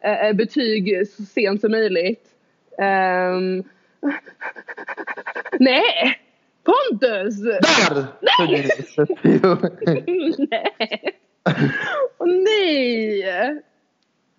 Eh, 0.00 0.26
eh, 0.26 0.32
betyg 0.32 1.08
så 1.08 1.22
sent 1.22 1.60
som 1.60 1.70
möjligt. 1.70 2.24
Ehm, 2.78 3.64
nej! 5.60 6.20
Pontus! 6.64 7.36
Där! 7.40 8.06
Nej! 8.20 8.70
nej! 10.50 11.18
Åh 12.18 12.26
nej! 12.26 13.62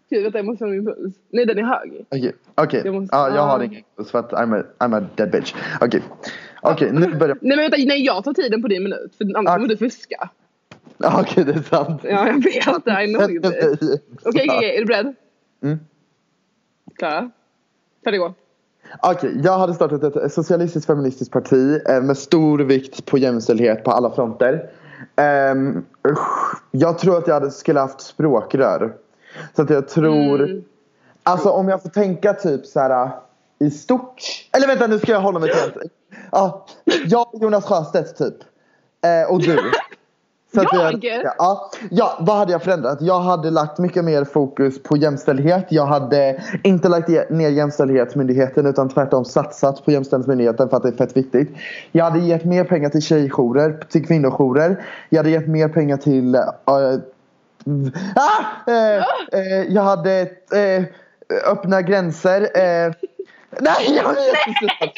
Gud, 0.09 0.23
vänta 0.23 0.37
jag 0.37 0.45
måste 0.45 0.65
ha 0.65 0.71
min 0.71 0.85
puls. 0.85 1.15
Nej 1.29 1.45
den 1.45 1.57
är 1.57 1.63
hög. 1.63 2.05
Okej, 2.09 2.33
okay. 2.57 2.79
okay. 2.79 2.91
måste... 2.91 3.15
ah, 3.15 3.35
jag 3.35 3.41
har 3.41 3.63
ingen 3.63 3.83
puls 3.95 4.11
för 4.11 4.19
att 4.19 4.31
I'm 4.31 4.59
a, 4.59 4.63
I'm 4.79 4.97
a 4.97 5.07
dead 5.15 5.31
bitch. 5.31 5.53
Okej, 5.81 5.87
okay. 5.87 6.01
Okej 6.61 6.87
okay, 6.87 6.99
nu 6.99 7.15
börjar 7.15 7.37
Nej 7.41 7.57
men 7.57 7.71
vänta, 7.71 7.77
nej 7.77 8.05
jag 8.05 8.23
tar 8.23 8.33
tiden 8.33 8.61
på 8.61 8.67
din 8.67 8.83
minut 8.83 9.15
för 9.17 9.25
annars 9.37 9.49
ah. 9.49 9.55
kommer 9.55 9.67
du 9.67 9.77
fuska. 9.77 10.29
Okej 10.97 11.21
okay, 11.21 11.43
det 11.43 11.51
är 11.53 11.63
sant. 11.63 12.01
Ja 12.03 12.27
jag 12.27 12.43
vet, 12.43 12.85
det. 12.85 13.03
I 13.03 13.13
know 13.13 13.23
Okej, 13.23 14.47
okej, 14.49 14.75
är 14.75 14.79
du 14.79 14.85
beredd? 14.85 15.15
Mm. 15.63 15.79
Klara? 16.97 17.31
Färdig 18.03 18.19
gå. 18.19 18.33
Okej, 19.01 19.29
okay, 19.29 19.41
jag 19.43 19.57
hade 19.57 19.73
startat 19.73 20.15
ett 20.15 20.33
socialistiskt 20.33 20.87
feministiskt 20.87 21.33
parti 21.33 21.81
eh, 21.89 22.01
med 22.01 22.17
stor 22.17 22.59
vikt 22.59 23.05
på 23.05 23.17
jämställdhet 23.17 23.83
på 23.83 23.91
alla 23.91 24.11
fronter. 24.11 24.69
Um, 25.51 25.85
jag 26.71 26.99
tror 26.99 27.17
att 27.17 27.27
jag 27.27 27.33
hade, 27.33 27.51
skulle 27.51 27.79
haft 27.79 28.01
språkrör. 28.01 28.93
Så 29.55 29.61
att 29.61 29.69
jag 29.69 29.87
tror... 29.87 30.43
Mm. 30.43 30.63
Alltså 31.23 31.49
om 31.49 31.69
jag 31.69 31.81
får 31.81 31.89
tänka 31.89 32.33
typ 32.33 32.65
så 32.65 32.79
här 32.79 33.09
i 33.59 33.71
stort. 33.71 34.23
Eller 34.51 34.67
vänta 34.67 34.87
nu 34.87 34.99
ska 34.99 35.11
jag 35.11 35.21
hålla 35.21 35.39
mig 35.39 35.51
till. 35.51 35.89
Ja, 36.31 36.65
jag 37.05 37.35
och 37.35 37.41
Jonas 37.41 37.65
Sjöstedt 37.65 38.17
typ. 38.17 38.35
Eh, 39.05 39.31
och 39.31 39.39
du. 39.41 39.57
Så 40.53 40.65
jag? 40.71 41.05
ja, 41.37 41.71
ja, 41.91 42.17
vad 42.19 42.37
hade 42.37 42.51
jag 42.51 42.63
förändrat? 42.63 43.01
Jag 43.01 43.19
hade 43.19 43.51
lagt 43.51 43.77
mycket 43.77 44.05
mer 44.05 44.23
fokus 44.23 44.83
på 44.83 44.97
jämställdhet. 44.97 45.65
Jag 45.69 45.85
hade 45.85 46.43
inte 46.63 46.89
lagt 46.89 47.09
ner 47.29 47.49
Jämställdhetsmyndigheten 47.49 48.65
utan 48.65 48.89
tvärtom 48.89 49.25
satsat 49.25 49.85
på 49.85 49.91
Jämställdhetsmyndigheten 49.91 50.69
för 50.69 50.77
att 50.77 50.83
det 50.83 50.89
är 50.89 50.93
fett 50.93 51.17
viktigt. 51.17 51.49
Jag 51.91 52.05
hade 52.05 52.19
gett 52.19 52.45
mer 52.45 52.63
pengar 52.63 52.89
till 52.89 53.01
tjejjourer, 53.01 53.79
till 53.89 54.07
kvinnojourer. 54.07 54.85
Jag 55.09 55.19
hade 55.19 55.29
gett 55.29 55.47
mer 55.47 55.67
pengar 55.67 55.97
till... 55.97 56.35
Äh, 56.35 56.41
ah, 56.65 56.79
äh, 58.67 59.03
äh, 59.31 59.63
jag 59.69 59.81
hade 59.81 60.27
öppna 61.45 61.81
gränser. 61.81 62.47
Nej, 63.59 63.95
jag 63.95 64.17
är 64.17 64.27
jättestressad. 64.27 64.89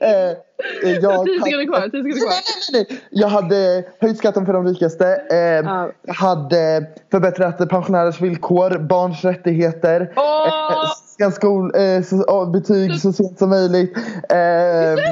eh, 0.00 0.90
jag, 0.90 1.26
tio 1.26 1.40
sekunder 1.40 1.66
kvar. 1.66 1.80
Tio 1.80 2.02
sekunder 2.02 2.20
kvar. 2.20 2.30
Nej, 2.30 2.42
nej, 2.72 2.86
nej. 2.90 3.00
Jag 3.10 3.28
hade 3.28 3.84
höjt 4.00 4.18
skatten 4.18 4.46
för 4.46 4.52
de 4.52 4.66
rikaste. 4.66 5.06
Eh, 5.06 5.72
ah. 5.72 5.90
hade 6.08 6.86
förbättrat 7.10 7.68
pensionärers 7.68 8.20
villkor, 8.20 8.78
barns 8.78 9.24
rättigheter. 9.24 10.12
Oh. 10.16 10.92
Eh, 11.20 11.30
skol, 11.30 11.72
eh, 11.74 12.02
så, 12.02 12.46
betyg 12.46 13.00
så 13.00 13.12
sent 13.12 13.38
som 13.38 13.50
möjligt. 13.50 13.96
Eh, 13.96 14.02
det 14.28 15.02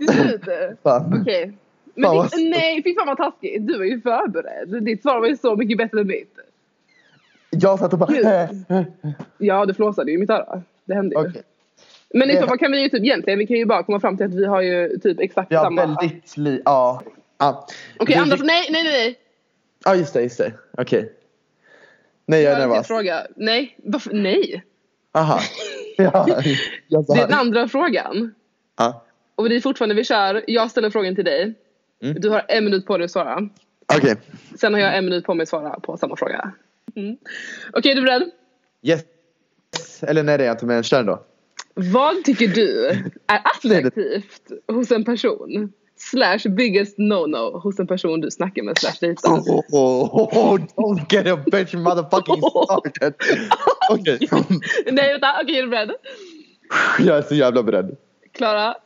är 0.00 0.12
slut! 0.12 0.42
Okej. 0.82 1.20
Okay. 1.20 1.52
Men 1.94 2.10
fan, 2.10 2.24
ditt, 2.24 2.50
nej, 2.50 2.82
fy 2.84 2.94
fan 2.94 3.06
vad 3.06 3.16
taskigt. 3.16 3.66
Du 3.66 3.78
var 3.78 3.84
ju 3.84 4.00
förberedd. 4.00 4.84
Ditt 4.84 5.02
svar 5.02 5.20
var 5.20 5.26
ju 5.26 5.36
så 5.36 5.56
mycket 5.56 5.78
bättre 5.78 6.00
än 6.00 6.06
mitt. 6.06 6.34
Jag 7.50 7.78
satt 7.78 7.92
och 7.92 7.98
bara... 7.98 8.12
ja, 9.38 9.66
du 9.66 9.74
flåsade 9.74 10.10
ju 10.10 10.16
i 10.16 10.20
mitt 10.20 10.30
öra. 10.30 10.62
Det 10.88 10.94
hände 10.94 11.14
ju. 11.14 11.28
Okay. 11.28 11.42
Men 12.14 12.30
i 12.30 12.36
så 12.36 12.46
fall 12.46 12.58
kan 12.58 12.72
vi 12.72 12.82
ju 12.82 12.88
typ 12.88 13.04
egentligen, 13.04 13.38
vi 13.38 13.46
kan 13.46 13.56
ju 13.56 13.64
bara 13.64 13.82
komma 13.82 14.00
fram 14.00 14.16
till 14.16 14.26
att 14.26 14.34
vi 14.34 14.46
har 14.46 14.62
ju 14.62 14.98
typ 14.98 15.20
exakt 15.20 15.52
ja, 15.52 15.62
samma. 15.62 15.86
Väldigt 15.86 16.36
li- 16.36 16.62
ja, 16.64 17.02
ja. 17.38 17.66
Okej 17.96 18.02
okay, 18.02 18.16
Anders, 18.16 18.40
nej, 18.40 18.68
nej, 18.70 18.84
nej, 18.84 18.92
nej. 18.92 19.18
Ja 19.84 19.94
just 19.94 20.14
det, 20.14 20.22
just 20.22 20.38
det. 20.38 20.52
Okej. 20.72 20.98
Okay. 20.98 21.10
Nej 22.26 22.42
jag 22.42 22.52
är 22.52 22.58
nervös. 22.58 22.86
fråga. 22.86 23.26
Nej, 23.36 23.76
varför? 23.84 24.12
Nej. 24.12 24.64
Aha. 25.12 25.40
Ja, 26.00 26.26
det 26.88 27.12
är 27.12 27.26
den 27.28 27.38
andra 27.38 27.68
frågan. 27.68 28.34
Ja. 28.76 29.04
Och 29.34 29.48
det 29.48 29.56
är 29.56 29.60
fortfarande 29.60 29.94
vi 29.94 30.04
kör. 30.04 30.44
Jag 30.46 30.70
ställer 30.70 30.90
frågan 30.90 31.14
till 31.14 31.24
dig. 31.24 31.54
Mm. 32.02 32.20
Du 32.20 32.28
har 32.28 32.44
en 32.48 32.64
minut 32.64 32.86
på 32.86 32.98
dig 32.98 33.04
att 33.04 33.10
svara. 33.10 33.48
Okej. 33.86 33.98
Okay. 33.98 34.16
Sen 34.58 34.74
har 34.74 34.80
jag 34.80 34.96
en 34.96 35.04
minut 35.04 35.24
på 35.24 35.34
mig 35.34 35.42
att 35.42 35.48
svara 35.48 35.80
på 35.80 35.96
samma 35.96 36.16
fråga. 36.16 36.52
Mm. 36.96 37.16
Okej, 37.68 37.78
okay, 37.78 37.92
är 37.92 37.96
du 37.96 38.02
beredd? 38.02 38.30
Yes. 38.82 39.04
Eller 40.02 40.22
nej 40.22 40.38
det 40.38 40.46
är 40.46 40.50
inte, 40.50 40.66
men 40.66 40.82
kör 40.82 41.02
då. 41.02 41.22
Vad 41.74 42.24
tycker 42.24 42.48
du 42.48 42.86
är 42.86 43.10
attraktivt 43.56 44.42
hos 44.72 44.90
en 44.90 45.04
person? 45.04 45.72
Slash 45.96 46.38
biggest 46.48 46.98
no-no 46.98 47.58
hos 47.58 47.78
en 47.78 47.86
person 47.86 48.20
du 48.20 48.30
snackar 48.30 48.62
med 48.62 48.78
slash 48.78 48.94
dejtar. 49.00 49.30
Oh, 49.30 49.64
oh, 49.72 50.14
oh, 50.14 50.38
oh, 50.38 50.58
don't 50.76 51.12
get 51.12 51.26
a 51.26 51.36
bitch 51.36 51.74
motherfucking 51.74 52.42
started. 52.64 53.14
Okej. 53.90 54.18
Okay. 54.30 54.58
Nej 54.92 55.12
vänta, 55.12 55.32
okej 55.42 55.44
okay, 55.44 55.58
är 55.58 55.62
du 55.62 55.68
beredd? 55.68 55.90
Jag 56.98 57.18
är 57.18 57.22
så 57.22 57.34
jävla 57.34 57.62
beredd. 57.62 57.96
Klara? 58.32 58.76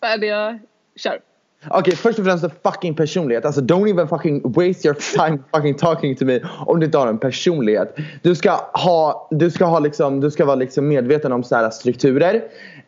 Färdiga? 0.00 0.58
Kör. 0.96 1.20
Okej, 1.66 1.80
okay, 1.80 1.96
först 1.96 2.18
och 2.18 2.24
främst 2.24 2.44
fucking 2.62 2.94
personlighet. 2.94 3.44
Alltså 3.44 3.60
don't 3.60 3.90
even 3.90 4.08
fucking 4.08 4.52
waste 4.52 4.88
your 4.88 4.94
time 4.94 5.38
fucking 5.54 5.74
talking 5.74 6.16
to 6.16 6.24
me 6.24 6.40
om 6.66 6.80
du 6.80 6.86
inte 6.86 6.98
har 6.98 7.06
en 7.06 7.18
personlighet. 7.18 7.96
Du 8.22 8.34
ska 8.34 8.50
ha, 8.72 9.28
du 9.30 9.50
ska 9.50 9.64
ha 9.64 9.78
liksom, 9.78 10.20
du 10.20 10.30
ska 10.30 10.44
vara 10.44 10.56
liksom 10.56 10.88
medveten 10.88 11.32
om 11.32 11.44
så 11.44 11.56
här 11.56 11.70
strukturer. 11.70 12.42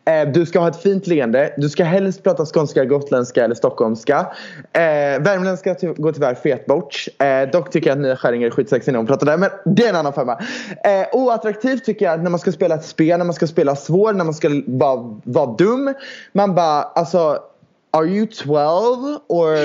Eh, 0.05 0.31
du 0.31 0.45
ska 0.45 0.59
ha 0.59 0.67
ett 0.67 0.81
fint 0.81 1.07
leende. 1.07 1.53
Du 1.57 1.69
ska 1.69 1.83
helst 1.83 2.23
prata 2.23 2.45
skånska, 2.45 2.85
gotländska 2.85 3.43
eller 3.43 3.55
stockholmska. 3.55 4.19
Eh, 4.73 4.81
värmländska 5.21 5.75
ty 5.75 5.87
går 5.87 6.11
tyvärr 6.11 6.35
fet 6.35 6.65
bort. 6.65 7.05
Eh, 7.19 7.49
dock 7.51 7.71
tycker 7.71 7.89
jag 7.89 7.95
att 7.97 8.01
Nya 8.01 8.17
Skäringer 8.17 8.47
är 8.47 8.51
skitsexig 8.51 8.91
när 8.91 8.97
hon 8.97 9.07
pratar 9.07 9.25
där. 9.25 9.37
Men 9.37 9.49
det 9.65 9.85
är 9.85 9.89
en 9.89 9.95
annan 9.95 10.13
femma. 10.13 10.39
Eh, 10.83 11.07
oattraktivt 11.11 11.85
tycker 11.85 12.05
jag 12.05 12.23
när 12.23 12.29
man 12.29 12.39
ska 12.39 12.51
spela 12.51 12.75
ett 12.75 12.85
spel, 12.85 13.17
när 13.17 13.25
man 13.25 13.33
ska 13.33 13.47
spela 13.47 13.75
svår, 13.75 14.13
när 14.13 14.25
man 14.25 14.33
ska 14.33 14.49
vara, 14.67 15.19
vara 15.23 15.55
dum. 15.55 15.93
Man 16.31 16.55
bara, 16.55 16.81
alltså 16.81 17.39
Are 17.95 18.07
you 18.07 18.27
12 18.27 19.19
or 19.27 19.55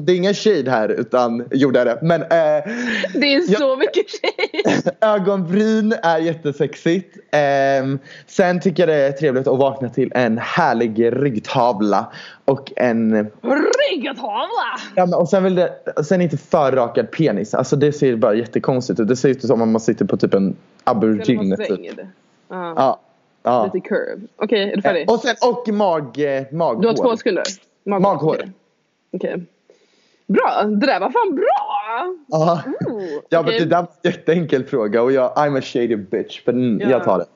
det 0.00 0.12
är 0.12 0.16
ingen 0.16 0.34
shade 0.34 0.70
här 0.70 0.88
utan 0.88 1.44
gjorde 1.50 1.78
jag 1.78 1.86
det. 1.86 1.98
Men, 2.02 2.22
eh, 2.22 2.28
det 3.14 3.34
är 3.34 3.40
så 3.40 3.62
jag, 3.62 3.78
mycket 3.78 4.06
shade. 4.10 4.92
ögonbryn 5.14 5.94
är 6.02 6.18
jättesexigt. 6.18 7.16
Eh, 7.30 7.98
sen 8.26 8.60
tycker 8.60 8.82
jag 8.82 8.88
det 8.88 9.06
är 9.06 9.12
trevligt 9.12 9.46
att 9.46 9.58
vakna 9.58 9.88
till 9.88 10.12
en 10.14 10.38
härlig 10.38 11.12
ryggtavla. 11.12 12.12
Och 12.44 12.72
en... 12.76 13.30
Ryggtavla? 13.42 14.78
Ja, 14.94 15.06
men, 15.06 15.14
och 15.14 15.28
sen, 15.28 15.44
vill 15.44 15.54
det, 15.54 15.72
sen 16.04 16.20
inte 16.20 16.36
för 16.36 16.72
rakad 16.72 17.10
penis. 17.10 17.54
Alltså 17.54 17.76
det 17.76 17.92
ser 17.92 18.16
bara 18.16 18.34
jättekonstigt 18.34 19.00
ut. 19.00 19.08
Det 19.08 19.16
ser 19.16 19.28
ut 19.28 19.42
som 19.46 19.62
om 19.62 19.72
man 19.72 19.80
sitter 19.80 20.04
på 20.04 20.16
typ 20.16 20.34
en 20.34 20.56
aubergine. 20.84 21.56
Typ. 21.56 21.98
Uh. 21.98 22.06
Ja. 22.50 23.00
Ja. 23.46 23.70
Lite 23.74 23.88
curve. 23.88 24.20
Okej, 24.36 24.44
okay, 24.44 24.72
är 24.72 24.76
du 24.76 24.82
färdig? 24.82 25.10
Och, 25.10 25.20
sen, 25.20 25.36
och 25.42 25.68
mag, 25.68 26.18
eh, 26.18 26.44
maghår. 26.52 26.82
Du 26.82 26.88
har 26.88 26.94
två 26.94 27.16
skulder? 27.16 27.44
Mag 27.84 28.02
maghår. 28.02 28.34
Okej. 28.34 28.52
Okay. 29.12 29.30
okay. 29.34 29.46
Bra, 30.26 30.62
det 30.64 30.86
där 30.86 31.00
var 31.00 31.10
fan 31.10 31.34
bra! 31.34 32.16
Ja, 32.28 32.62
ja 33.28 33.42
men 33.42 33.52
det 33.52 33.64
där 33.64 33.76
var 33.76 33.88
en 34.02 34.12
jätteenkel 34.12 34.64
fråga 34.64 35.02
och 35.02 35.12
jag, 35.12 35.32
I'm 35.32 35.58
a 35.58 35.62
shady 35.62 35.96
bitch. 35.96 36.40
Men 36.44 36.80
yeah. 36.80 36.90
jag 36.90 37.04
tar 37.04 37.18
det. 37.18 37.26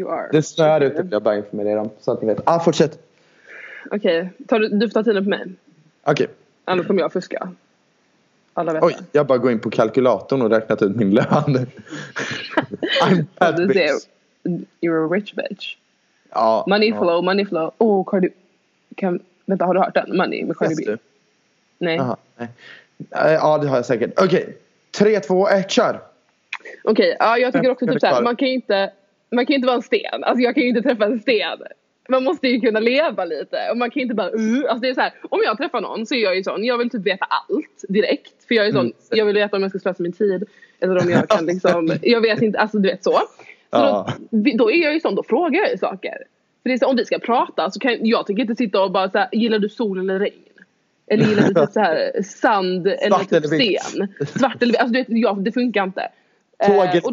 You 0.00 0.10
are. 0.10 0.28
Det 0.32 0.42
snöar 0.42 0.80
ute 0.80 1.02
vill 1.02 1.12
jag 1.12 1.22
bara 1.22 1.36
informera 1.36 1.80
om. 1.80 1.90
Så 2.00 2.12
att 2.12 2.22
ni 2.22 2.28
vet. 2.28 2.40
Ah, 2.44 2.60
fortsätt. 2.60 2.98
Okej, 3.90 4.30
okay. 4.44 4.68
du, 4.68 4.88
får 4.88 4.94
ta 4.94 5.04
tiden 5.04 5.24
på 5.24 5.30
mig. 5.30 5.40
Okej. 5.40 6.12
Okay. 6.12 6.26
Annars 6.64 6.86
kommer 6.86 7.00
jag 7.00 7.12
fuska. 7.12 7.52
Alla 8.54 8.72
vet 8.72 8.82
Oj, 8.82 8.96
jag 9.12 9.26
bara 9.26 9.38
går 9.38 9.52
in 9.52 9.60
på 9.60 9.70
kalkylatorn 9.70 10.42
och 10.42 10.50
räknat 10.50 10.82
ut 10.82 10.96
min 10.96 11.14
lön. 11.14 11.26
I'm 13.02 13.26
that 13.38 13.56
bitch. 13.56 14.04
You're 14.80 15.06
a 15.06 15.08
rich 15.08 15.34
bitch. 15.34 15.76
Ja. 16.30 16.64
Money 16.68 16.88
ja. 16.88 16.98
flow, 16.98 17.24
money 17.24 17.46
flow. 17.46 17.72
Oh, 17.78 18.04
Cardi... 18.10 18.28
Kan, 18.96 19.20
vänta, 19.46 19.64
har 19.64 19.74
du 19.74 19.80
hört 19.80 19.94
den? 19.94 20.16
Money 20.16 20.44
med 20.44 20.56
Cardi 20.56 20.74
B? 20.86 20.96
Nej. 21.78 21.98
Aha, 21.98 22.16
nej. 22.36 22.48
Ja, 23.10 23.58
det 23.58 23.68
har 23.68 23.76
jag 23.76 23.86
säkert. 23.86 24.12
Okej. 24.16 24.42
Okay. 24.42 24.54
3, 24.98 25.20
2, 25.20 25.48
1, 25.48 25.70
kör! 25.70 26.00
Okej, 26.84 26.92
okay, 26.92 27.16
ja 27.18 27.38
jag 27.38 27.52
tycker 27.52 27.70
också 27.70 27.86
typ 27.86 28.00
såhär, 28.00 28.22
man 28.22 28.36
kan 28.36 28.48
ju 28.48 28.54
inte 28.54 28.90
Man 29.30 29.46
kan 29.46 29.54
inte 29.54 29.66
vara 29.66 29.76
en 29.76 29.82
sten. 29.82 30.24
Alltså 30.24 30.42
jag 30.42 30.54
kan 30.54 30.62
ju 30.62 30.68
inte 30.68 30.82
träffa 30.82 31.04
en 31.04 31.20
sten. 31.20 31.58
Man 32.08 32.24
måste 32.24 32.48
ju 32.48 32.60
kunna 32.60 32.80
leva 32.80 33.24
lite 33.24 33.56
och 33.70 33.76
man 33.78 33.90
kan 33.90 34.02
inte 34.02 34.14
bara 34.14 34.30
uh, 34.30 34.64
alltså 34.68 34.80
det 34.80 34.88
är 34.88 34.94
så 34.94 35.00
här, 35.00 35.12
om 35.22 35.40
jag 35.44 35.58
träffar 35.58 35.80
någon 35.80 36.06
så 36.06 36.14
är 36.14 36.18
jag 36.18 36.36
ju 36.36 36.42
sån, 36.42 36.64
jag 36.64 36.78
vill 36.78 36.90
typ 36.90 37.06
veta 37.06 37.24
allt 37.24 37.84
direkt. 37.88 38.44
För 38.48 38.54
jag 38.54 38.66
är 38.66 38.72
sån, 38.72 38.80
mm. 38.80 38.96
jag 39.10 39.26
vill 39.26 39.34
veta 39.34 39.56
om 39.56 39.62
jag 39.62 39.70
ska 39.70 39.78
slösa 39.78 40.02
min 40.02 40.12
tid. 40.12 40.44
Eller 40.80 41.02
om 41.02 41.10
jag 41.10 41.28
kan 41.28 41.46
liksom, 41.52 41.98
jag 42.02 42.20
vet 42.20 42.42
inte, 42.42 42.58
alltså 42.58 42.78
du 42.78 42.88
vet 42.88 43.04
så. 43.04 43.18
Så 43.70 44.06
då, 44.30 44.56
då, 44.58 44.70
är 44.70 44.82
jag 44.82 44.94
ju 44.94 45.00
sån, 45.00 45.14
då 45.14 45.22
frågar 45.22 45.60
jag 45.60 45.70
ju 45.70 45.78
saker. 45.78 46.16
För 46.62 46.68
det 46.68 46.72
är 46.72 46.78
så, 46.78 46.86
om 46.86 46.96
vi 46.96 47.04
ska 47.04 47.18
prata 47.18 47.70
så 47.70 47.80
kan 47.80 48.06
jag 48.06 48.26
tänker 48.26 48.40
inte 48.40 48.56
sitta 48.56 48.82
och 48.82 48.92
bara 48.92 49.10
såhär, 49.10 49.28
gillar 49.32 49.58
du 49.58 49.68
sol 49.68 49.98
eller 49.98 50.18
regn? 50.18 50.34
Eller 51.06 51.24
gillar 51.24 51.42
du 51.42 51.54
typ 51.54 51.72
så 51.72 51.80
här, 51.80 52.12
sand 52.22 52.86
eller 52.86 53.40
typ 53.40 53.46
sten? 53.46 54.08
Svart 54.26 54.62
eller 54.62 54.72
vitt? 54.72 54.80
Alltså 54.80 54.92
du 54.92 54.98
vet, 54.98 55.06
ja, 55.08 55.32
det 55.32 55.52
funkar 55.52 55.84
inte. 55.84 56.08
Tåget. 56.66 57.04
Eh, 57.04 57.10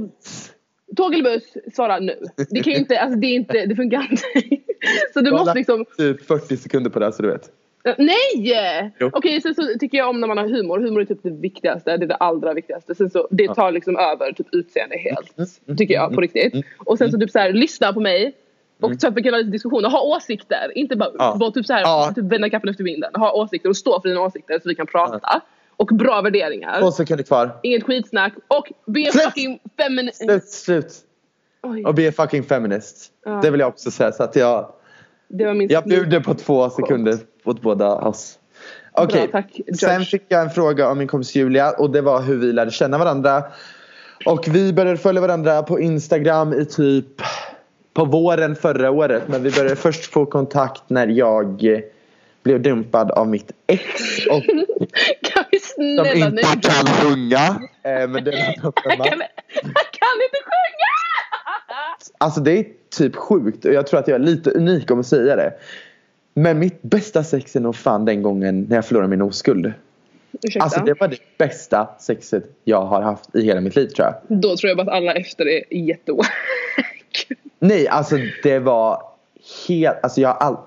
tåg 0.95 1.13
eller 1.13 1.23
buss, 1.23 1.57
svara 1.75 1.99
nu. 1.99 2.19
Det 2.49 2.63
kan 2.63 2.73
inte, 2.73 2.99
alltså 2.99 3.19
det 3.19 3.27
är 3.27 3.35
inte, 3.35 3.65
det 3.65 3.75
funkar 3.75 4.07
inte. 4.11 4.23
så 5.13 5.21
du 5.21 5.31
måste 5.31 5.53
liksom. 5.53 5.85
typ 5.97 6.25
40 6.25 6.57
sekunder 6.57 6.89
på 6.89 6.99
det 6.99 7.13
så 7.13 7.21
du 7.21 7.31
vet. 7.31 7.51
Uh, 7.87 7.93
nej! 7.97 8.93
Okej, 8.95 9.11
okay, 9.13 9.41
sen 9.41 9.55
så 9.55 9.61
tycker 9.79 9.97
jag 9.97 10.09
om 10.09 10.21
när 10.21 10.27
man 10.27 10.37
har 10.37 10.47
humor. 10.47 10.79
Humor 10.79 11.01
är 11.01 11.05
typ 11.05 11.23
det 11.23 11.29
viktigaste, 11.29 11.97
det 11.97 12.05
är 12.05 12.07
det 12.07 12.15
allra 12.15 12.53
viktigaste. 12.53 12.95
Sen 12.95 13.09
så, 13.09 13.27
det 13.31 13.47
tar 13.47 13.71
liksom 13.71 13.97
över 13.97 14.31
typ 14.31 14.47
utseende 14.51 14.97
helt. 14.97 15.37
Mm, 15.37 15.49
mm, 15.67 15.77
tycker 15.77 15.93
jag 15.93 16.07
på 16.07 16.13
mm, 16.13 16.21
riktigt. 16.21 16.65
Och 16.77 16.97
sen 16.97 17.11
så 17.11 17.19
typ 17.19 17.31
så 17.31 17.39
här, 17.39 17.53
lyssna 17.53 17.93
på 17.93 17.99
mig. 17.99 18.33
Och 18.81 18.87
mm. 18.87 18.97
typ 18.97 19.23
kunna 19.23 19.37
lite 19.37 19.49
diskussioner, 19.49 19.89
ha 19.89 20.01
åsikter. 20.01 20.71
Inte 20.75 20.95
bara 20.95 21.09
ja. 21.17 21.37
vara 21.39 21.51
typ 21.51 21.65
så 21.65 21.73
här, 21.73 21.81
ja. 21.81 22.13
typ 22.15 22.25
vända 22.25 22.49
kappen 22.49 22.69
efter 22.69 22.83
vinden. 22.83 23.11
Ha 23.13 23.31
åsikter 23.31 23.69
och 23.69 23.77
stå 23.77 24.01
för 24.01 24.09
dina 24.09 24.21
åsikter 24.21 24.59
så 24.59 24.69
vi 24.69 24.75
kan 24.75 24.87
prata. 24.87 25.19
Ja. 25.21 25.41
Och 25.77 25.87
bra 25.87 26.21
värderingar. 26.21 26.81
Två 26.81 26.91
sekunder 26.91 27.23
kvar. 27.23 27.51
Inget 27.63 27.83
skitsnack. 27.83 28.33
Och 28.47 28.71
be 28.85 29.11
slut. 29.11 29.23
fucking 29.23 29.59
feminist. 29.77 30.23
Slut, 30.23 30.43
slut. 30.43 30.93
Oj. 31.63 31.85
Och 31.85 31.95
be 31.95 32.11
fucking 32.11 32.43
feminist. 32.43 33.11
Ja. 33.25 33.39
Det 33.43 33.51
vill 33.51 33.59
jag 33.59 33.69
också 33.69 33.91
säga. 33.91 34.11
Så 34.11 34.23
att 34.23 34.35
jag, 34.35 34.71
det 35.27 35.45
var 35.45 35.53
min 35.53 35.69
jag 35.69 35.83
bjuder 35.83 36.19
på 36.19 36.33
två 36.33 36.69
sekunder 36.69 37.17
åt 37.47 37.61
båda 37.61 37.95
oss. 37.95 38.39
Okej, 38.91 39.29
okay. 39.29 39.43
sen 39.79 40.05
fick 40.05 40.23
jag 40.27 40.41
en 40.41 40.49
fråga 40.49 40.87
av 40.87 40.97
min 40.97 41.07
kompis 41.07 41.35
Julia 41.35 41.71
och 41.71 41.89
det 41.89 42.01
var 42.01 42.21
hur 42.21 42.37
vi 42.37 42.53
lärde 42.53 42.71
känna 42.71 42.97
varandra. 42.97 43.43
Och 44.25 44.47
vi 44.47 44.73
började 44.73 44.97
följa 44.97 45.21
varandra 45.21 45.63
på 45.63 45.79
Instagram 45.79 46.53
i 46.53 46.65
typ 46.65 47.21
på 47.93 48.05
våren 48.05 48.55
förra 48.55 48.91
året. 48.91 49.23
Men 49.27 49.43
vi 49.43 49.51
började 49.51 49.75
först 49.75 50.05
få 50.05 50.25
kontakt 50.25 50.83
när 50.87 51.07
jag 51.07 51.61
blev 52.43 52.61
dumpad 52.61 53.11
av 53.11 53.27
mitt 53.27 53.51
ex. 53.67 53.83
Och 54.29 54.43
kan 55.21 55.43
vi 55.51 55.59
snälla 55.59 56.05
Som 56.05 56.17
inte 56.17 56.29
nu? 56.29 56.41
kan 56.61 56.85
sjunga. 56.85 57.69
Eh, 57.83 58.07
men 58.07 58.23
det 58.23 58.55
han, 58.63 58.71
kan, 58.71 58.91
han 58.91 58.97
kan 59.91 60.15
inte 60.25 60.41
sjunga! 60.45 60.95
Alltså 62.17 62.39
det 62.39 62.51
är 62.51 62.65
typ 62.97 63.15
sjukt 63.15 63.65
och 63.65 63.73
jag 63.73 63.87
tror 63.87 63.99
att 63.99 64.07
jag 64.07 64.15
är 64.15 64.25
lite 64.25 64.51
unik 64.51 64.91
om 64.91 64.99
att 64.99 65.07
säga 65.07 65.35
det. 65.35 65.53
Men 66.37 66.59
mitt 66.59 66.81
bästa 66.81 67.23
sex 67.23 67.55
är 67.55 67.59
nog 67.59 67.75
fan 67.75 68.05
den 68.05 68.21
gången 68.21 68.61
när 68.69 68.75
jag 68.75 68.85
förlorade 68.85 69.09
min 69.09 69.21
oskuld. 69.21 69.73
Ursäkta? 70.41 70.63
Alltså 70.63 70.79
det 70.79 70.99
var 70.99 71.07
det 71.07 71.37
bästa 71.37 71.87
sexet 71.99 72.43
jag 72.63 72.85
har 72.85 73.01
haft 73.01 73.35
i 73.35 73.41
hela 73.41 73.61
mitt 73.61 73.75
liv 73.75 73.87
tror 73.87 74.07
jag. 74.07 74.41
Då 74.41 74.57
tror 74.57 74.67
jag 74.69 74.77
bara 74.77 74.87
att 74.87 74.93
alla 74.93 75.13
efter 75.13 75.47
är 75.47 75.73
jätteowack. 75.73 76.31
Nej 77.59 77.87
alltså 77.87 78.17
det 78.43 78.59
var 78.59 79.01
helt, 79.67 80.03
alltså 80.03 80.21
jag 80.21 80.29
har 80.29 80.35
all... 80.35 80.57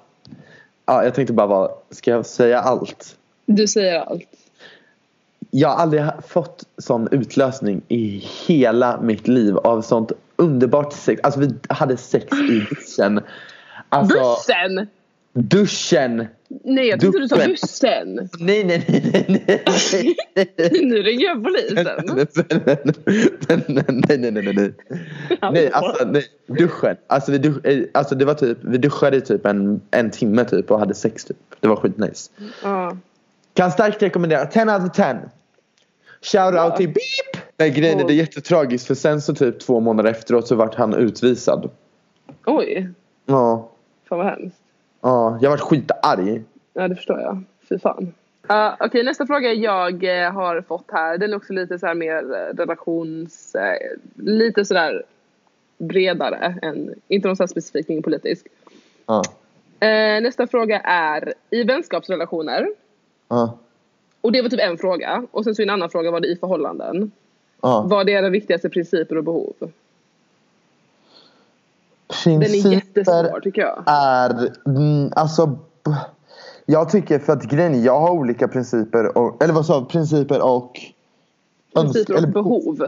Ja, 0.87 1.04
jag 1.04 1.14
tänkte 1.14 1.33
bara 1.33 1.46
vad, 1.46 1.70
ska 1.90 2.11
jag 2.11 2.26
säga 2.26 2.61
allt? 2.61 3.16
Du 3.46 3.66
säger 3.66 4.00
allt. 4.00 4.28
Jag 5.50 5.68
har 5.68 5.76
aldrig 5.76 6.02
fått 6.26 6.64
sån 6.78 7.09
utlösning 7.11 7.83
i 7.88 8.24
hela 8.46 9.00
mitt 9.00 9.28
liv 9.28 9.59
av 9.59 9.83
sånt 9.83 10.12
underbart 10.37 10.92
sex. 10.92 11.20
Alltså 11.22 11.40
vi 11.40 11.54
hade 11.68 11.96
sex 11.96 12.26
i 12.33 12.66
duschen. 12.70 13.20
Alltså, 13.88 14.18
bussen? 14.18 14.87
Duschen! 15.32 16.26
Nej 16.64 16.88
jag 16.88 17.00
tyckte 17.00 17.18
du 17.18 17.28
sa 17.28 17.36
bussen. 17.36 18.28
Nej 18.38 18.64
nej 18.64 18.84
nej 18.88 19.26
nej 19.28 19.44
nej. 19.46 20.16
nu 20.82 21.02
ringer 21.02 21.26
jag 21.26 21.44
polisen. 21.44 21.86
nej 23.48 24.18
nej 24.18 24.30
nej 24.32 24.42
nej 24.42 24.54
nej. 24.54 24.72
Nej 25.52 25.70
alltså 25.72 26.04
nej. 26.04 26.24
Duschen. 26.46 26.96
Alltså, 27.06 27.32
vi 27.32 27.38
dusch, 27.38 27.66
eh, 27.66 27.84
alltså 27.94 28.14
det 28.14 28.24
var 28.24 28.34
typ, 28.34 28.58
vi 28.60 28.78
duschade 28.78 29.16
i 29.16 29.20
typ 29.20 29.46
en, 29.46 29.80
en 29.90 30.10
timme 30.10 30.44
typ 30.44 30.70
och 30.70 30.78
hade 30.78 30.94
sex 30.94 31.24
typ. 31.24 31.36
Det 31.60 31.68
var 31.68 31.76
skitnice. 31.76 32.30
Uh. 32.64 32.92
Kan 33.54 33.72
starkt 33.72 34.02
rekommendera. 34.02 34.46
10 34.46 34.62
out 34.62 34.90
of 34.90 34.92
10. 34.92 35.18
Shout 36.22 36.54
out 36.54 36.76
till 36.76 36.88
Beep! 36.88 37.44
Nej 37.56 37.70
grejen 37.70 38.00
är 38.00 38.04
det 38.04 38.12
är 38.12 38.16
jättetragiskt 38.16 38.86
för 38.86 38.94
sen 38.94 39.20
så 39.20 39.34
typ 39.34 39.60
två 39.60 39.80
månader 39.80 40.10
efteråt 40.10 40.48
så 40.48 40.54
vart 40.54 40.74
han 40.74 40.94
utvisad. 40.94 41.70
Oj. 42.46 42.90
Ja. 43.26 43.70
Fan 44.08 44.18
vad 44.18 44.26
hemskt. 44.26 44.62
Ja, 45.00 45.38
jag 45.40 45.50
vart 45.50 45.61
skitarg. 45.61 46.42
Ja 46.74 46.88
det 46.88 46.96
förstår 46.96 47.20
jag. 47.20 47.44
Fy 47.68 47.78
fan. 47.78 48.14
Uh, 48.50 48.72
Okej 48.74 48.87
okay, 48.87 49.02
nästa 49.02 49.26
fråga 49.26 49.52
jag 49.52 50.04
uh, 50.04 50.32
har 50.32 50.61
fått 50.61 50.90
här 50.92 51.18
den 51.18 51.32
är 51.32 51.37
också 51.37 51.52
lite 51.52 51.78
så 51.78 51.87
här 51.87 51.94
mer 51.94 52.22
uh, 52.22 52.56
relations... 52.56 53.54
Uh, 53.54 54.24
lite 54.24 54.64
sådär 54.64 55.02
bredare 55.78 56.58
än, 56.62 56.94
inte 57.08 57.28
någon 57.28 57.37
så 57.37 57.48
specifikt, 57.48 57.90
ingen 57.90 58.02
politisk. 58.02 58.46
Ja. 59.06 59.22
nästa 60.20 60.46
fråga 60.46 60.80
är 60.80 61.34
i 61.50 61.64
vänskapsrelationer. 61.64 62.68
Och 64.20 64.32
det 64.32 64.42
var 64.42 64.48
typ 64.48 64.61
en 64.61 64.78
fråga. 64.78 65.26
Och 65.30 65.44
sen 65.44 65.54
så 65.54 65.62
en 65.62 65.70
annan 65.70 65.90
fråga 65.90 66.11
var 66.11 66.20
det 66.20 66.28
i 66.28 66.37
förhållanden. 66.37 67.11
Vad 67.61 68.08
är 68.08 68.12
era 68.12 68.28
viktigaste 68.28 68.68
principer 68.68 69.18
och 69.18 69.24
behov? 69.24 69.54
Principer 72.09 72.62
Den 72.62 72.73
är 72.73 72.75
jättesvår 72.75 73.40
tycker 73.40 73.61
jag. 73.61 73.83
Är, 73.87 74.53
mm, 74.66 75.12
alltså, 75.16 75.59
jag 76.66 76.88
tycker 76.88 77.18
för 77.18 77.33
att 77.33 77.42
grejen 77.42 77.83
jag 77.83 78.01
har 78.01 78.11
olika 78.11 78.49
principer. 78.49 79.18
Och, 79.18 79.42
eller 79.42 79.55
vad 79.55 79.66
sa 79.66 79.85
Principer 79.85 80.42
och... 80.42 80.81
Principer 81.75 82.12
och 82.12 82.18
eller, 82.18 82.29
behov. 82.29 82.87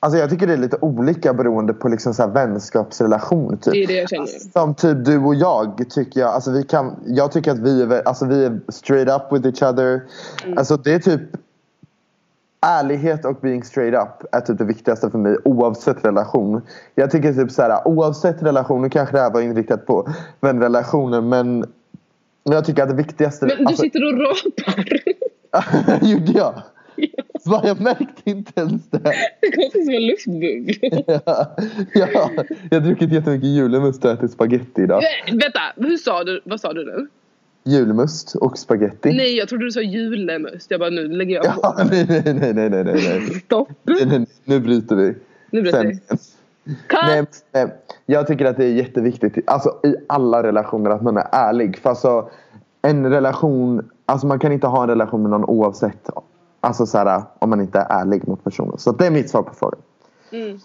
Alltså 0.00 0.18
jag 0.18 0.30
tycker 0.30 0.46
det 0.46 0.52
är 0.52 0.56
lite 0.56 0.78
olika 0.80 1.34
beroende 1.34 1.72
på 1.74 1.88
liksom 1.88 2.14
så 2.14 2.22
här 2.22 2.30
vänskapsrelation. 2.30 3.58
Typ. 3.58 3.72
Det 3.72 3.82
är 3.82 3.86
det 3.86 3.94
jag 3.94 4.08
känner. 4.08 4.26
Som 4.52 4.74
typ 4.74 5.04
du 5.04 5.18
och 5.18 5.34
jag 5.34 5.84
tycker 5.90 6.20
jag. 6.20 6.30
Alltså 6.30 6.50
vi 6.50 6.62
kan, 6.62 6.96
jag 7.06 7.32
tycker 7.32 7.50
att 7.50 7.58
vi 7.58 7.82
är, 7.82 8.08
alltså 8.08 8.26
vi 8.26 8.44
är 8.44 8.60
straight 8.68 9.08
up 9.08 9.32
with 9.32 9.46
each 9.46 9.72
other. 9.72 10.02
Mm. 10.44 10.58
Alltså 10.58 10.76
det 10.76 10.94
är 10.94 10.98
typ 10.98 11.20
ärlighet 12.60 13.24
och 13.24 13.36
being 13.40 13.64
straight 13.64 13.94
up 13.94 14.34
är 14.34 14.40
typ 14.40 14.58
det 14.58 14.64
viktigaste 14.64 15.10
för 15.10 15.18
mig 15.18 15.36
oavsett 15.44 16.04
relation. 16.04 16.62
Jag 16.94 17.10
tycker 17.10 17.32
typ 17.32 17.50
så 17.50 17.62
här 17.62 17.88
oavsett 17.88 18.42
relation, 18.42 18.82
nu 18.82 18.90
kanske 18.90 19.16
det 19.16 19.22
här 19.22 19.30
var 19.30 19.40
inriktat 19.40 19.86
på 19.86 20.08
vänrelationer 20.40 21.20
men 21.20 21.64
jag 22.44 22.64
tycker 22.64 22.82
att 22.82 22.88
det 22.88 22.94
viktigaste... 22.94 23.46
Men 23.46 23.56
du 23.56 23.64
alltså, 23.64 23.82
sitter 23.82 24.04
och 24.04 24.20
rapar. 24.20 24.84
Gjorde 26.02 26.32
jag? 26.32 26.62
Va, 27.44 27.62
jag 27.64 27.80
märkte 27.80 28.30
inte 28.30 28.60
ens 28.60 28.90
det. 28.90 29.12
Det 29.40 29.50
kom 29.52 29.82
som 29.84 29.94
en 29.94 30.06
luftbubblor. 30.06 31.04
ja, 31.24 31.56
ja, 31.94 32.30
jag 32.70 32.80
har 32.80 32.86
druckit 32.86 33.12
jättemycket 33.12 33.48
julemust 33.48 34.04
och 34.04 34.10
ätit 34.10 34.32
spagetti 34.32 34.82
idag. 34.82 35.02
Vänta, 35.26 35.60
hur 35.76 35.96
sa 35.96 36.24
du, 36.24 36.40
vad 36.44 36.60
sa 36.60 36.72
du 36.72 36.84
nu? 36.84 37.08
Julmust 37.68 38.34
och 38.34 38.58
spaghetti. 38.58 39.12
Nej, 39.12 39.36
jag 39.36 39.48
trodde 39.48 39.64
du 39.64 39.70
sa 39.70 39.80
julemust. 39.80 40.70
Jag 40.70 40.80
bara, 40.80 40.90
nu 40.90 41.08
lägger 41.08 41.34
jag 41.34 41.44
på. 41.54 41.60
Ja, 41.62 41.74
nej, 41.90 42.06
nej, 42.08 42.22
nej, 42.34 42.54
nej, 42.54 42.70
nej, 42.70 42.84
nej. 42.84 43.20
Stopp. 43.44 43.68
Nu, 43.82 44.26
nu 44.44 44.60
bryter 44.60 44.96
vi. 44.96 45.14
Nu 45.50 45.62
bryter 45.62 45.84
vi. 45.84 45.98
Nej, 46.92 47.24
nej, 47.52 47.66
jag 48.06 48.26
tycker 48.26 48.44
att 48.44 48.56
det 48.56 48.64
är 48.64 48.72
jätteviktigt 48.72 49.50
alltså, 49.50 49.80
i 49.84 49.94
alla 50.06 50.42
relationer 50.42 50.90
att 50.90 51.02
man 51.02 51.16
är 51.16 51.26
ärlig. 51.32 51.78
För 51.78 51.90
alltså, 51.90 52.30
en 52.82 53.10
relation, 53.10 53.90
alltså 54.06 54.26
man 54.26 54.38
kan 54.38 54.52
inte 54.52 54.66
ha 54.66 54.82
en 54.82 54.88
relation 54.88 55.22
med 55.22 55.30
någon 55.30 55.44
oavsett 55.44 56.10
alltså, 56.60 56.86
så 56.86 56.98
här, 56.98 57.22
om 57.38 57.50
man 57.50 57.60
inte 57.60 57.78
är 57.78 58.00
ärlig 58.00 58.28
mot 58.28 58.44
personen. 58.44 58.78
Så 58.78 58.92
det 58.92 59.06
är 59.06 59.10
mitt 59.10 59.30
svar 59.30 59.42
på 59.42 59.54
frågan. 59.54 59.80
Mm. 60.32 60.58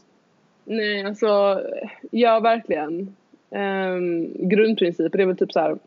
Nej, 0.65 1.05
alltså 1.05 1.61
ja 2.11 2.39
verkligen. 2.39 3.15
Um, 3.49 4.47
grundprinciper 4.49 5.19
är 5.19 5.25
väl 5.25 5.37
typ 5.37 5.51
så 5.51 5.59
här 5.59 5.77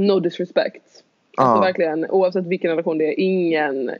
no 0.00 0.20
disrespect. 0.20 0.82
Alltså 1.36 1.56
Ja. 1.56 1.60
verkligen 1.60 2.10
oavsett 2.10 2.46
vilken 2.46 2.70
relation 2.70 2.98
det 2.98 3.04
är, 3.08 3.20
ingen, 3.20 3.90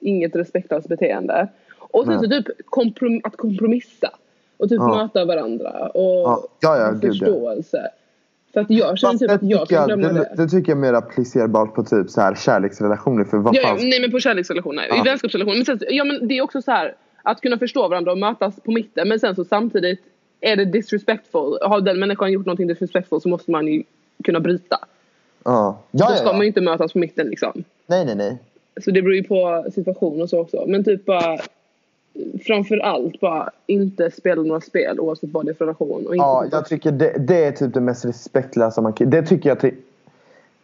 inget 0.00 0.36
respektlöst 0.36 0.88
beteende. 0.88 1.48
Och 1.78 2.04
sen 2.04 2.20
så 2.20 2.28
typ 2.28 2.46
komprom- 2.70 3.20
att 3.24 3.36
kompromissa. 3.36 4.10
Och 4.56 4.68
typ 4.68 4.78
Ja. 4.78 4.96
möta 4.96 5.24
varandra 5.24 5.88
och 5.88 6.02
Ja, 6.04 6.44
ja, 6.60 6.76
ja, 6.78 6.90
gud, 6.90 7.04
ja. 7.04 7.08
förståelse. 7.08 7.88
För 8.52 8.60
att 8.60 8.70
jag 8.70 8.98
känner 8.98 9.12
Fast 9.12 9.20
typ 9.20 9.30
att 9.30 9.42
jag 9.42 9.68
kan 9.68 9.86
glömma 9.86 10.08
det, 10.08 10.32
det. 10.36 10.48
tycker 10.48 10.72
jag 10.72 10.78
är 10.78 10.80
mer 10.80 10.92
applicerbart 10.92 11.74
på 11.74 11.84
typ 11.84 12.10
så 12.10 12.20
här 12.20 12.34
kärleksrelationer. 12.34 13.24
För 13.24 13.36
vad 13.38 13.56
ja, 13.56 13.62
fan 13.62 13.78
nej 13.82 14.00
men 14.00 14.10
på 14.10 14.18
kärleksrelationer, 14.18 14.86
Ja. 14.88 15.00
i 15.00 15.02
vänskapsrelationer. 15.08 15.56
Men 15.56 15.64
sen, 15.64 15.78
ja 15.88 16.04
men 16.04 16.28
det 16.28 16.38
är 16.38 16.42
också 16.42 16.62
så 16.62 16.70
här 16.70 16.94
att 17.22 17.40
kunna 17.40 17.58
förstå 17.58 17.88
varandra 17.88 18.12
och 18.12 18.18
mötas 18.18 18.60
på 18.60 18.70
mitten. 18.72 19.08
Men 19.08 19.20
sen 19.20 19.34
så 19.34 19.44
samtidigt 19.44 20.00
är 20.40 20.56
det 20.56 20.64
disrespectful. 20.64 21.58
Har 21.62 21.80
den 21.80 21.98
människan 22.00 22.32
gjort 22.32 22.46
någonting 22.46 22.66
disrespectful 22.66 23.20
så 23.20 23.28
måste 23.28 23.50
man 23.50 23.66
ju 23.66 23.82
kunna 24.24 24.40
bryta. 24.40 24.78
Ja, 25.44 25.78
ja, 25.90 26.06
Då 26.06 26.12
ja, 26.12 26.16
ska 26.16 26.26
man 26.26 26.36
ja. 26.36 26.42
ju 26.42 26.46
inte 26.46 26.60
mötas 26.60 26.92
på 26.92 26.98
mitten 26.98 27.26
liksom. 27.26 27.64
Nej, 27.86 28.04
nej, 28.04 28.14
nej. 28.14 28.38
Så 28.84 28.90
det 28.90 29.02
beror 29.02 29.14
ju 29.14 29.24
på 29.24 29.64
situation 29.74 30.22
och 30.22 30.28
så 30.28 30.40
också. 30.40 30.64
Men 30.66 30.84
typ 30.84 31.06
bara 31.06 31.38
framför 32.46 32.78
allt 32.78 33.20
bara 33.20 33.50
inte 33.66 34.10
spela 34.10 34.42
några 34.42 34.60
spel 34.60 35.00
oavsett 35.00 35.30
vad 35.32 35.46
det 35.46 35.50
är 35.52 35.54
för 35.54 35.64
relation. 35.64 36.06
Och 36.06 36.14
inte 36.14 36.16
Ja, 36.16 36.44
jag 36.52 36.66
tycker 36.66 36.92
det, 36.92 37.14
det 37.18 37.44
är 37.44 37.52
typ 37.52 37.74
det 37.74 37.80
mest 37.80 38.04
respektlösa 38.04 38.80
man 38.80 38.92
kan... 38.92 39.10
Det 39.10 39.22
tycker 39.22 39.48
jag 39.48 39.60
till... 39.60 39.74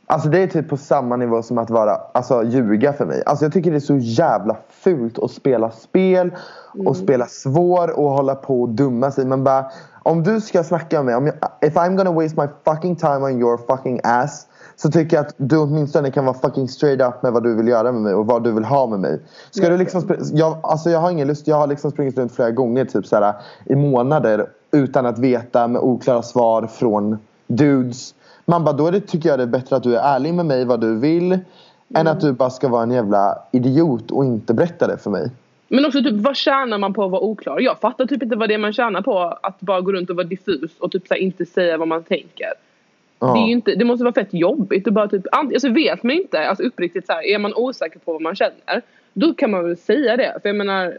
Alltså 0.06 0.28
det 0.28 0.38
är 0.38 0.46
typ 0.46 0.68
på 0.68 0.76
samma 0.76 1.16
nivå 1.16 1.42
som 1.42 1.58
att 1.58 1.70
vara, 1.70 1.94
alltså 2.12 2.42
ljuga 2.44 2.92
för 2.92 3.06
mig. 3.06 3.22
Alltså 3.26 3.44
jag 3.44 3.52
tycker 3.52 3.70
det 3.70 3.76
är 3.76 3.80
så 3.80 3.96
jävla 3.96 4.56
fult 4.70 5.18
att 5.18 5.30
spela 5.30 5.70
spel 5.70 6.30
och 6.72 6.80
Mm. 6.80 6.94
spela 6.94 7.26
svår 7.26 7.98
och 7.98 8.10
hålla 8.10 8.34
på 8.34 8.62
och 8.62 8.68
dumma 8.68 9.10
sig. 9.10 9.26
Men 9.26 9.44
bara, 9.44 9.66
om 10.02 10.22
du 10.22 10.40
ska 10.40 10.64
snacka 10.64 10.96
med 10.96 11.04
mig, 11.04 11.14
om 11.14 11.26
jag, 11.26 11.34
if 11.68 11.76
I'm 11.76 11.96
gonna 11.96 12.12
waste 12.12 12.40
my 12.40 12.48
fucking 12.64 12.96
time 12.96 13.16
on 13.16 13.40
your 13.40 13.56
fucking 13.56 14.00
ass. 14.04 14.46
Så 14.82 14.90
tycker 14.90 15.16
jag 15.16 15.26
att 15.26 15.34
du 15.36 15.58
åtminstone 15.58 16.10
kan 16.10 16.24
vara 16.24 16.38
fucking 16.38 16.68
straight 16.68 17.00
up 17.00 17.22
med 17.22 17.32
vad 17.32 17.42
du 17.42 17.56
vill 17.56 17.68
göra 17.68 17.92
med 17.92 18.02
mig 18.02 18.14
och 18.14 18.26
vad 18.26 18.44
du 18.44 18.52
vill 18.52 18.64
ha 18.64 18.86
med 18.86 19.00
mig. 19.00 19.20
Ska 19.50 19.68
du 19.68 19.76
liksom, 19.76 20.02
jag, 20.32 20.58
alltså 20.62 20.90
jag 20.90 20.98
har 20.98 21.10
ingen 21.10 21.28
lust, 21.28 21.46
jag 21.46 21.56
har 21.56 21.66
liksom 21.66 21.90
sprungit 21.90 22.18
runt 22.18 22.34
flera 22.34 22.50
gånger 22.50 22.84
typ 22.84 23.06
så 23.06 23.16
här, 23.16 23.34
i 23.64 23.74
månader 23.74 24.46
utan 24.72 25.06
att 25.06 25.18
veta 25.18 25.68
med 25.68 25.80
oklara 25.82 26.22
svar 26.22 26.66
från 26.66 27.18
dudes. 27.46 28.14
Man 28.44 28.64
bara, 28.64 28.72
då 28.72 28.86
är 28.86 28.92
det, 28.92 29.00
tycker 29.00 29.28
jag 29.28 29.38
det 29.38 29.42
är 29.42 29.46
bättre 29.46 29.76
att 29.76 29.82
du 29.82 29.96
är 29.96 30.14
ärlig 30.14 30.34
med 30.34 30.46
mig 30.46 30.64
vad 30.64 30.80
du 30.80 30.98
vill. 30.98 31.38
Än 31.94 32.06
att 32.06 32.20
du 32.20 32.32
bara 32.32 32.50
ska 32.50 32.68
vara 32.68 32.82
en 32.82 32.90
jävla 32.90 33.38
idiot 33.52 34.10
och 34.10 34.24
inte 34.24 34.54
berätta 34.54 34.86
det 34.86 34.98
för 34.98 35.10
mig. 35.10 35.30
Men 35.68 35.86
också 35.86 36.02
typ 36.02 36.14
vad 36.14 36.36
tjänar 36.36 36.78
man 36.78 36.94
på 36.94 37.04
att 37.04 37.10
vara 37.10 37.22
oklar? 37.22 37.60
Jag 37.60 37.78
fattar 37.78 38.06
typ 38.06 38.22
inte 38.22 38.36
vad 38.36 38.48
det 38.48 38.54
är 38.54 38.58
man 38.58 38.72
tjänar 38.72 39.02
på 39.02 39.18
att 39.42 39.60
bara 39.60 39.80
gå 39.80 39.92
runt 39.92 40.10
och 40.10 40.16
vara 40.16 40.26
diffus 40.26 40.70
och 40.78 40.92
typ 40.92 41.08
så 41.08 41.14
inte 41.14 41.46
säga 41.46 41.78
vad 41.78 41.88
man 41.88 42.02
tänker. 42.02 42.52
Ja. 43.18 43.33
Det, 43.33 43.38
är 43.38 43.52
inte, 43.52 43.74
det 43.74 43.85
måste 43.85 44.04
vara 44.04 44.14
fett 44.14 44.35
jobbigt 44.35 44.87
och 44.87 44.92
bara 44.92 45.09
typ, 45.09 45.22
alltså 45.33 45.68
vet 45.68 46.02
man 46.02 46.16
inte, 46.16 46.48
alltså 46.48 46.64
uppriktigt 46.64 47.07
så 47.07 47.12
här, 47.12 47.22
är 47.22 47.38
man 47.38 47.54
osäker 47.54 47.98
på 47.98 48.12
vad 48.12 48.22
man 48.22 48.37
känner, 48.37 48.83
då 49.12 49.35
kan 49.35 49.50
man 49.50 49.64
väl 49.64 49.76
säga 49.76 50.16
det. 50.16 50.38
För 50.42 50.48
jag 50.48 50.57
menar, 50.57 50.98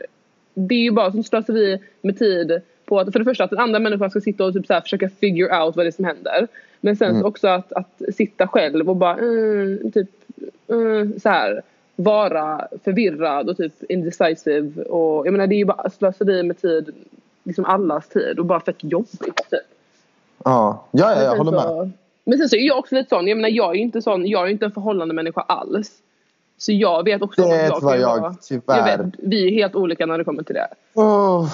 det 0.53 0.75
är 0.75 0.79
ju 0.79 0.91
bara 0.91 1.12
som 1.12 1.23
slöseri 1.23 1.79
med 2.01 2.19
tid 2.19 2.62
på 2.86 2.99
att 2.99 3.12
för 3.12 3.19
det 3.19 3.25
första 3.25 3.43
att 3.43 3.49
den 3.49 3.60
andra 3.60 3.79
människan 3.79 4.10
ska 4.10 4.21
sitta 4.21 4.45
och 4.45 4.53
typ 4.53 4.65
så 4.65 4.73
här, 4.73 4.82
försöka 4.82 5.10
figure 5.10 5.63
out 5.63 5.75
vad 5.75 5.86
det 5.86 5.89
är 5.89 5.91
som 5.91 6.05
händer. 6.05 6.47
Men 6.82 6.95
sen 6.95 7.19
så 7.19 7.27
också 7.27 7.47
att, 7.47 7.73
att 7.73 8.01
sitta 8.13 8.47
själv 8.47 8.89
och 8.89 8.95
bara 8.95 9.17
mm, 9.17 9.91
typ 9.91 10.10
mm, 10.67 11.19
så 11.19 11.29
här 11.29 11.62
vara 11.95 12.67
förvirrad 12.84 13.49
och 13.49 13.58
typ 13.58 13.84
indecisive 13.89 14.84
och 14.84 15.27
jag 15.27 15.32
menar 15.32 15.47
det 15.47 15.55
är 15.55 15.58
ju 15.58 15.65
bara 15.65 15.89
slöseri 15.89 16.43
med 16.43 16.62
tid, 16.62 16.95
liksom 17.43 17.65
allas 17.65 18.10
tid 18.10 18.39
och 18.39 18.45
bara 18.45 18.60
fett 18.60 18.84
jobbigt 18.84 19.49
typ. 19.49 19.62
Ja, 20.43 20.86
ja, 20.91 21.12
ja 21.15 21.23
jag 21.23 21.36
håller 21.36 21.51
med. 21.51 21.91
Men 22.23 22.38
sen 22.38 22.49
så 22.49 22.55
är 22.55 22.67
jag 22.67 22.77
också 22.77 22.95
lite 22.95 23.10
sån, 23.10 23.27
jag 23.27 23.38
menar 23.38 23.49
jag 23.49 23.69
är 23.69 23.73
ju 23.75 23.82
inte 23.82 24.01
sån, 24.01 24.27
jag 24.27 24.47
är 24.47 24.51
inte 24.51 24.65
en 24.65 24.71
förhållande 24.71 25.13
människa 25.13 25.41
alls. 25.41 25.91
Så 26.58 26.71
jag 26.71 27.03
vet 27.03 27.21
också 27.21 27.41
Det 27.41 27.47
vad 27.82 27.95
ju 27.95 28.01
jag 28.01 28.21
vara- 28.21 28.36
tyvärr- 28.41 28.88
Jag 28.89 28.97
vet, 28.97 29.13
vi 29.19 29.47
är 29.47 29.51
helt 29.51 29.75
olika 29.75 30.05
när 30.05 30.17
det 30.17 30.23
kommer 30.23 30.43
till 30.43 30.55
det. 30.55 30.67
Oh, 30.93 31.49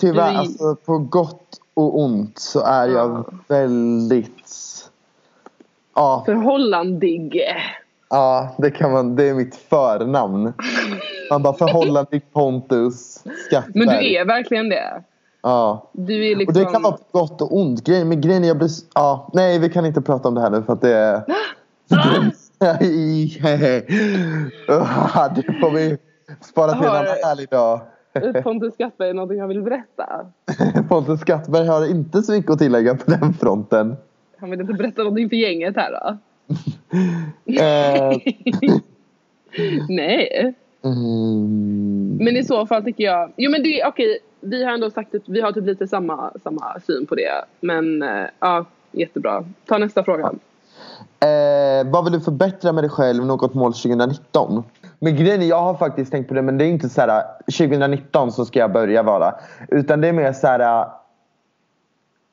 tyvärr, 0.00 0.32
Du- 0.32 0.38
alltså 0.38 0.76
på 0.76 0.98
gott 0.98 1.60
och 1.74 1.98
ont 2.00 2.38
så 2.38 2.60
är 2.64 2.88
jag 2.88 3.10
Ja. 3.10 3.24
väldigt... 3.48 4.46
Ja, 5.94 6.22
Förhållandig. 6.26 7.42
ja 8.10 8.54
det, 8.58 8.70
kan 8.70 8.92
man, 8.92 9.16
det 9.16 9.24
är 9.28 9.34
mitt 9.34 9.54
förnamn. 9.56 10.52
Man 11.30 11.42
bara 11.42 11.54
förhållande 11.58 12.20
Pontus 12.32 13.24
Skattberg. 13.46 13.86
Men 13.86 13.88
du 13.88 14.14
är 14.14 14.24
verkligen 14.24 14.68
det. 14.68 15.02
Ja. 15.42 15.90
Du 15.92 16.26
är 16.26 16.32
Och 16.32 16.38
liksom... 16.38 16.64
det 16.64 16.72
kan 16.72 16.82
vara 16.82 16.92
på 16.92 17.18
gott 17.18 17.42
och 17.42 17.56
ont. 17.56 17.84
Grejen, 17.84 18.08
men 18.08 18.20
grejen 18.20 18.44
är 18.44 18.48
jag 18.48 18.58
blir... 18.58 18.70
Ja, 18.94 19.30
nej, 19.34 19.58
vi 19.58 19.68
kan 19.68 19.86
inte 19.86 20.00
prata 20.00 20.28
om 20.28 20.34
det 20.34 20.40
här 20.40 20.50
nu 20.50 20.62
för 20.62 20.72
att 20.72 20.80
det 20.80 20.94
är... 20.94 21.22
Det 25.34 25.52
får 25.60 25.70
vi 25.70 25.98
spara 26.40 26.72
till 26.72 26.82
en 26.82 26.88
annan 26.88 27.06
härlig 27.24 27.48
dag. 27.48 27.80
Pontus 28.42 28.74
Skattberg 28.74 29.12
någonting 29.12 29.40
han 29.40 29.48
vill 29.48 29.62
berätta. 29.62 30.26
Pontus 30.88 31.20
Skattberg 31.20 31.66
har 31.66 31.90
inte 31.90 32.22
så 32.22 32.32
mycket 32.32 32.50
att 32.50 32.58
tillägga 32.58 32.94
på 32.94 33.10
den 33.10 33.34
fronten. 33.34 33.96
Han 34.38 34.50
vill 34.50 34.60
inte 34.60 34.72
berätta 34.72 35.02
någonting 35.02 35.28
för 35.28 35.36
gänget 35.36 35.76
här 35.76 35.92
då? 35.92 36.18
Eh, 37.52 38.18
Nej. 39.88 40.54
mm, 40.84 42.16
Men 42.20 42.36
i 42.36 42.44
så 42.44 42.66
fall 42.66 42.84
tycker 42.84 43.04
jag... 43.04 43.32
Jo 43.36 43.50
men 43.50 43.62
det 43.62 43.80
är 43.80 43.88
okej. 43.88 44.18
Vi 44.40 44.64
har 44.64 44.72
ändå 44.72 44.90
sagt 44.90 45.14
att 45.14 45.28
vi 45.28 45.40
har 45.40 45.52
typ 45.52 45.66
lite 45.66 45.86
samma, 45.88 46.30
samma 46.42 46.80
syn 46.86 47.06
på 47.06 47.14
det. 47.14 47.44
Men 47.60 48.02
eh, 48.02 48.26
ja, 48.40 48.64
jättebra. 48.92 49.44
Ta 49.66 49.78
nästa 49.78 50.04
fråga. 50.04 50.32
eh, 51.20 51.90
vad 51.90 52.04
vill 52.04 52.12
du 52.12 52.20
förbättra 52.20 52.72
med 52.72 52.84
dig 52.84 52.90
själv? 52.90 53.26
Något 53.26 53.54
mål 53.54 53.72
2019? 53.72 54.64
Men 54.98 55.16
grejen 55.16 55.42
är, 55.42 55.46
jag 55.46 55.62
har 55.62 55.74
faktiskt 55.74 56.10
tänkt 56.12 56.28
på 56.28 56.34
det 56.34 56.42
men 56.42 56.58
det 56.58 56.64
är 56.64 56.68
inte 56.68 56.88
så 56.88 57.00
här 57.00 57.08
eh, 57.08 57.24
2019 57.58 58.32
så 58.32 58.44
ska 58.44 58.58
jag 58.58 58.72
börja 58.72 59.02
vara. 59.02 59.34
Utan 59.68 60.00
det 60.00 60.08
är 60.08 60.12
mer 60.12 60.32
så 60.32 60.46
här. 60.46 60.60
Eh, 60.60 60.86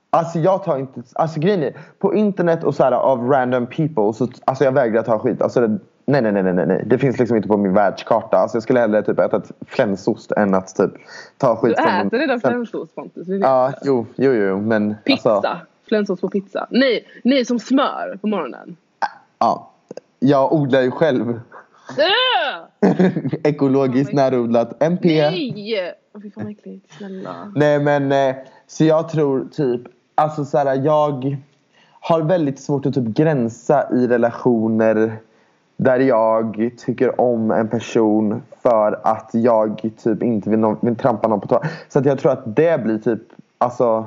alltså 0.09 0.39
jag 0.39 0.63
tar 0.63 0.77
inte, 0.77 1.01
alltså 1.15 1.39
grejen 1.39 1.63
är, 1.63 1.77
på 1.99 2.15
internet 2.15 2.63
och 2.63 2.75
så 2.75 2.83
här 2.83 2.91
av 2.91 3.29
random 3.29 3.65
people 3.65 4.13
så 4.13 4.27
alltså 4.45 4.63
jag 4.63 4.71
vägrar 4.71 5.03
ta 5.03 5.19
skit. 5.19 5.41
Alltså 5.41 5.67
det, 5.67 5.77
nej, 6.07 6.21
nej, 6.21 6.31
nej, 6.31 6.43
nej, 6.43 6.65
nej, 6.67 6.83
det 6.85 6.97
finns 6.97 7.19
liksom 7.19 7.37
inte 7.37 7.49
på 7.49 7.57
min 7.57 7.73
världskarta. 7.73 8.37
Alltså 8.37 8.55
jag 8.55 8.63
skulle 8.63 8.79
hellre 8.79 9.03
typ 9.03 9.19
äta 9.19 9.37
ett 9.37 9.51
flänsost 9.67 10.31
än 10.31 10.53
att 10.53 10.75
typ 10.75 10.91
ta 11.37 11.55
skit 11.55 11.75
Du 11.77 11.83
från 11.83 11.93
någon- 11.97 12.07
äter 12.07 12.17
redan 12.19 12.39
flänsost 12.39 12.95
Pontus. 12.95 13.27
Ja, 13.27 13.73
jo, 13.83 14.05
jo, 14.15 14.31
jo, 14.33 14.61
men 14.61 14.95
Pizza. 15.05 15.31
alltså. 15.31 15.57
Flänsost 15.87 16.21
på 16.21 16.29
pizza. 16.29 16.67
Nej, 16.69 17.07
nej 17.23 17.45
som 17.45 17.59
smör 17.59 18.17
på 18.21 18.27
morgonen. 18.27 18.75
Ja, 19.39 19.71
jag 20.19 20.53
odlar 20.53 20.81
ju 20.81 20.91
själv. 20.91 21.39
Äh! 22.81 22.89
Ekologiskt 23.43 24.13
närodlat 24.13 24.83
MP. 24.83 25.21
Nej! 25.21 25.93
Åh, 26.15 26.21
fy 26.21 26.31
fan 26.31 26.43
vad 26.43 26.51
äckligt. 26.53 26.93
Snälla. 26.97 27.51
Nej 27.55 27.79
men 27.79 28.11
eh, 28.11 28.35
så 28.67 28.83
jag 28.83 29.09
tror 29.09 29.47
typ 29.51 29.81
Alltså 30.15 30.45
så 30.45 30.57
här, 30.57 30.75
jag 30.85 31.37
har 31.99 32.21
väldigt 32.21 32.59
svårt 32.59 32.85
att 32.85 32.93
typ 32.93 33.03
gränsa 33.07 33.87
i 33.91 34.07
relationer 34.07 35.17
där 35.77 35.99
jag 35.99 36.71
tycker 36.77 37.21
om 37.21 37.51
en 37.51 37.67
person 37.67 38.41
för 38.61 38.99
att 39.03 39.29
jag 39.33 39.89
typ 40.03 40.23
inte 40.23 40.49
vill, 40.49 40.59
nå- 40.59 40.77
vill 40.81 40.95
trampa 40.95 41.27
någon 41.27 41.41
på 41.41 41.47
tå. 41.47 41.61
Så 41.89 41.99
att 41.99 42.05
jag 42.05 42.19
tror 42.19 42.31
att 42.31 42.55
det 42.55 42.83
blir 42.83 42.97
typ 42.97 43.21
alltså 43.57 44.05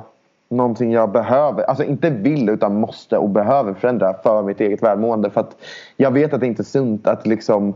någonting 0.49 0.91
jag 0.91 1.11
behöver, 1.11 1.63
alltså 1.63 1.83
inte 1.83 2.09
vill 2.09 2.49
utan 2.49 2.79
måste 2.79 3.17
och 3.17 3.29
behöver 3.29 3.73
förändra 3.73 4.13
för 4.13 4.43
mitt 4.43 4.61
eget 4.61 4.83
välmående. 4.83 5.29
För 5.29 5.41
att 5.41 5.55
jag 5.97 6.11
vet 6.11 6.33
att 6.33 6.39
det 6.39 6.47
inte 6.47 6.61
är 6.61 6.65
sunt 6.65 7.07
att 7.07 7.27
liksom 7.27 7.73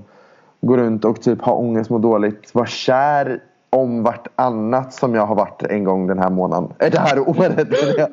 gå 0.62 0.78
runt 0.78 1.06
och 1.06 1.22
typ 1.22 1.42
ha 1.42 1.54
ångest, 1.54 1.90
må 1.90 1.98
dåligt, 1.98 2.56
vara 2.56 2.66
kär 2.66 3.40
om 3.70 4.04
vartannat 4.04 4.94
som 4.94 5.16
jag 5.16 5.26
har 5.26 5.36
varit 5.36 5.64
en 5.64 5.84
gång 5.84 6.08
den 6.08 6.20
här 6.20 6.30
månaden. 6.30 6.74
Äh, 6.80 6.92
det 6.92 7.00
här 7.00 7.20
året. 7.20 7.68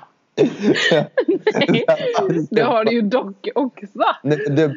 Nej, 0.90 1.84
det 2.50 2.62
har 2.62 2.84
du 2.84 2.92
ju 2.92 3.02
dock 3.02 3.48
också. 3.54 3.86
Men 4.22 4.38
det, 4.56 4.74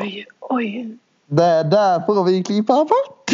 Oj, 0.00 0.26
oj. 0.40 0.98
det 1.26 1.62
där 1.62 2.06
får 2.06 2.24
vi 2.24 2.42
klippa 2.42 2.74
bort. 2.84 3.30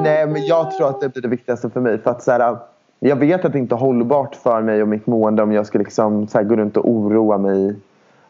Nej 0.00 0.26
men 0.26 0.46
jag 0.46 0.70
tror 0.76 0.88
att 0.88 1.00
det 1.00 1.08
blir 1.08 1.22
det 1.22 1.28
viktigaste 1.28 1.70
för 1.70 1.80
mig. 1.80 1.98
För 1.98 2.10
att 2.10 2.22
så 2.22 2.30
här, 2.30 2.56
jag 2.98 3.16
vet 3.16 3.44
att 3.44 3.52
det 3.52 3.58
inte 3.58 3.74
är 3.74 3.78
hållbart 3.78 4.34
för 4.34 4.62
mig 4.62 4.82
och 4.82 4.88
mitt 4.88 5.06
mående 5.06 5.42
om 5.42 5.52
jag 5.52 5.66
ska 5.66 5.78
liksom 5.78 6.28
så 6.28 6.42
gå 6.42 6.56
runt 6.56 6.76
och 6.76 6.90
oroa 6.90 7.38
mig 7.38 7.74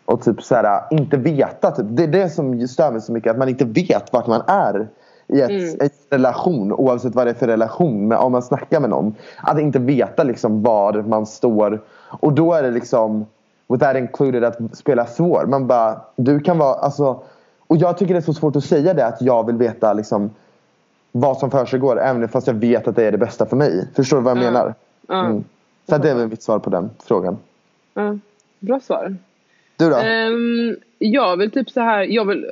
och 0.04 0.24
typ 0.24 0.42
så 0.42 0.54
här, 0.54 0.82
inte 0.90 1.16
veta. 1.16 1.70
Typ. 1.70 1.86
Det 1.88 2.02
är 2.02 2.08
det 2.08 2.28
som 2.28 2.68
stör 2.68 2.92
mig 2.92 3.00
så 3.00 3.12
mycket. 3.12 3.30
Att 3.30 3.38
man 3.38 3.48
inte 3.48 3.64
vet 3.64 4.12
vart 4.12 4.26
man 4.26 4.42
är 4.46 4.88
i 5.28 5.40
ett, 5.40 5.50
mm. 5.50 5.76
en 5.80 5.90
relation. 6.10 6.72
Oavsett 6.72 7.14
vad 7.14 7.26
det 7.26 7.30
är 7.30 7.34
för 7.34 7.46
relation. 7.46 8.08
Men 8.08 8.18
om 8.18 8.32
man 8.32 8.42
snackar 8.42 8.80
med 8.80 8.90
någon. 8.90 9.14
Att 9.36 9.60
inte 9.60 9.78
veta 9.78 10.24
liksom 10.24 10.62
var 10.62 11.02
man 11.02 11.26
står. 11.26 11.82
Och 12.20 12.32
då 12.32 12.52
är 12.52 12.62
det 12.62 12.70
liksom 12.70 13.26
with 13.68 13.84
that 13.84 13.96
included 13.96 14.44
att 14.44 14.58
spela 14.72 15.06
svår. 15.06 15.46
Man 15.46 15.66
bara, 15.66 16.00
du 16.16 16.40
kan 16.40 16.58
vara, 16.58 16.74
alltså. 16.74 17.22
Och 17.66 17.76
jag 17.76 17.98
tycker 17.98 18.14
det 18.14 18.20
är 18.20 18.22
så 18.22 18.34
svårt 18.34 18.56
att 18.56 18.64
säga 18.64 18.94
det 18.94 19.06
att 19.06 19.22
jag 19.22 19.46
vill 19.46 19.56
veta 19.56 19.92
liksom 19.92 20.30
vad 21.12 21.38
som 21.38 21.50
försiggår 21.50 22.00
även 22.00 22.28
fast 22.28 22.46
jag 22.46 22.54
vet 22.54 22.88
att 22.88 22.96
det 22.96 23.04
är 23.04 23.12
det 23.12 23.18
bästa 23.18 23.46
för 23.46 23.56
mig. 23.56 23.88
Förstår 23.94 24.16
du 24.16 24.22
vad 24.22 24.36
jag 24.36 24.42
mm. 24.42 24.52
menar? 24.52 24.74
Mm. 25.08 25.44
Så 25.88 25.98
det 25.98 26.10
är 26.10 26.14
väl 26.14 26.28
mitt 26.28 26.42
svar 26.42 26.58
på 26.58 26.70
den 26.70 26.90
frågan. 27.04 27.38
Bra 28.58 28.80
svar. 28.80 29.16
Du 29.76 29.90
då? 29.90 29.96
Um, 29.96 30.76
jag 30.98 31.36
vill 31.36 31.50
typ 31.50 31.70
så 31.70 31.80
här, 31.80 32.02
jag 32.02 32.24
vill 32.24 32.46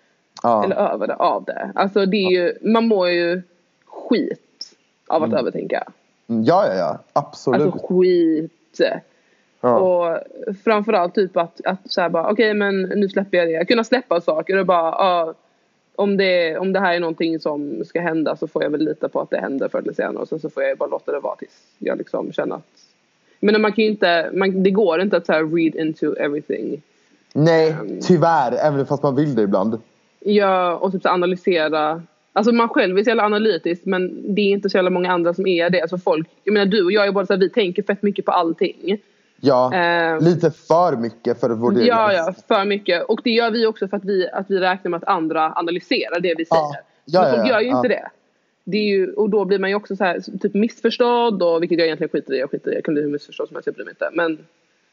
Ja. 0.42 0.64
Eller 0.64 0.76
över 0.76 1.06
det, 1.06 1.14
av 1.14 1.44
det. 1.44 1.72
Alltså 1.74 2.06
det 2.06 2.16
är 2.16 2.30
ju, 2.30 2.54
man 2.62 2.86
mår 2.86 3.08
ju 3.08 3.42
skit 3.86 4.76
av 5.06 5.22
att 5.22 5.28
mm. 5.28 5.40
övertänka. 5.40 5.84
Mm, 6.28 6.44
ja, 6.44 6.66
ja, 6.66 6.74
ja. 6.74 6.98
Absolut. 7.12 7.60
Alltså 7.60 7.86
skit. 7.86 8.80
Ja. 9.60 9.78
Och 9.78 10.18
framförallt 10.64 11.14
typ 11.14 11.36
att, 11.36 11.66
att 11.66 11.90
så 11.90 12.08
bara 12.08 12.22
okej 12.22 12.32
okay, 12.32 12.54
men 12.54 12.82
nu 12.82 13.08
släpper 13.08 13.38
jag 13.38 13.48
det. 13.48 13.64
Kunna 13.64 13.84
släppa 13.84 14.20
saker 14.20 14.56
och 14.56 14.66
bara 14.66 15.24
uh, 15.26 15.34
om, 15.98 16.16
det, 16.16 16.58
om 16.58 16.72
det 16.72 16.80
här 16.80 16.94
är 16.94 17.00
någonting 17.00 17.40
som 17.40 17.84
ska 17.84 18.00
hända 18.00 18.36
så 18.36 18.48
får 18.48 18.62
jag 18.62 18.70
väl 18.70 18.84
lita 18.84 19.08
på 19.08 19.20
att 19.20 19.30
det 19.30 19.40
händer 19.40 19.68
förr 19.68 19.78
eller 19.78 19.92
senare 19.92 20.22
och 20.22 20.28
sen 20.28 20.40
så 20.40 20.50
får 20.50 20.62
jag 20.62 20.78
bara 20.78 20.88
låta 20.88 21.12
det 21.12 21.20
vara 21.20 21.36
tills 21.36 21.62
jag 21.78 21.98
liksom 21.98 22.32
känner 22.32 22.56
att 22.56 22.88
men 23.40 23.62
man 23.62 23.72
kan 23.72 23.84
inte, 23.84 24.30
man, 24.34 24.62
det 24.62 24.70
går 24.70 25.00
inte 25.00 25.16
att 25.16 25.26
så 25.26 25.32
read 25.32 25.74
into 25.74 26.14
everything. 26.14 26.82
Nej, 27.32 27.76
um, 27.80 28.00
tyvärr. 28.02 28.52
Även 28.52 28.86
fast 28.86 29.02
man 29.02 29.16
vill 29.16 29.34
det 29.34 29.42
ibland. 29.42 29.80
Ja, 30.20 30.76
och 30.76 30.92
typ 30.92 31.02
så 31.02 31.08
analysera. 31.08 32.02
Alltså 32.32 32.52
man 32.52 32.68
själv 32.68 32.98
är 32.98 33.02
så 33.02 33.10
jävla 33.10 33.24
analytisk 33.24 33.82
men 33.84 34.34
det 34.34 34.40
är 34.40 34.52
inte 34.52 34.70
så 34.70 34.76
jävla 34.76 34.90
många 34.90 35.12
andra 35.12 35.34
som 35.34 35.46
är 35.46 35.70
det. 35.70 35.80
Alltså 35.80 35.98
folk, 35.98 36.28
jag 36.44 36.52
menar 36.52 36.66
du 36.66 36.84
och 36.84 36.92
jag 36.92 37.06
är 37.06 37.12
bara 37.12 37.26
så 37.26 37.32
här, 37.32 37.40
vi 37.40 37.50
tänker 37.50 37.82
fett 37.82 38.02
mycket 38.02 38.24
på 38.24 38.32
allting. 38.32 38.98
Ja, 39.40 39.74
eh, 39.74 40.20
lite 40.20 40.50
för 40.50 40.96
mycket 40.96 41.40
för 41.40 41.50
vår 41.50 41.70
del. 41.70 41.86
Ja, 41.86 42.12
ja, 42.12 42.34
för 42.48 42.64
mycket. 42.64 43.04
Och 43.04 43.20
det 43.24 43.30
gör 43.30 43.50
vi 43.50 43.66
också 43.66 43.88
för 43.88 43.96
att 43.96 44.04
vi, 44.04 44.28
att 44.32 44.50
vi 44.50 44.58
räknar 44.58 44.90
med 44.90 44.98
att 44.98 45.08
andra 45.08 45.52
analyserar 45.56 46.20
det 46.20 46.34
vi 46.38 46.44
säger. 46.44 46.62
Ja, 46.62 46.76
ja, 47.04 47.22
Men 47.22 47.30
folk 47.34 47.48
ja, 47.48 47.52
gör 47.52 47.60
ju 47.60 47.76
inte 47.76 47.88
det. 47.88 48.08
det 48.64 48.78
är 48.78 48.88
ju, 48.88 49.12
och 49.12 49.30
då 49.30 49.44
blir 49.44 49.58
man 49.58 49.70
ju 49.70 49.76
också 49.76 49.96
så 49.96 50.04
här, 50.04 50.20
typ 50.40 50.54
missförstådd, 50.54 51.42
och, 51.42 51.62
vilket 51.62 51.78
jag 51.78 51.86
egentligen 51.86 52.08
skiter 52.08 52.34
i. 52.34 52.38
Jag 52.38 52.50
skiter 52.50 52.70
i, 52.70 52.74
jag 52.74 52.84
kan 52.84 52.94
bli 52.94 53.02
hur 53.02 53.10
missförstådd 53.10 53.48
som 53.48 53.56
helst, 53.56 53.66
jag 53.66 53.74
bryr 53.74 53.84
mig 53.84 53.92
inte. 53.92 54.10
Men 54.12 54.38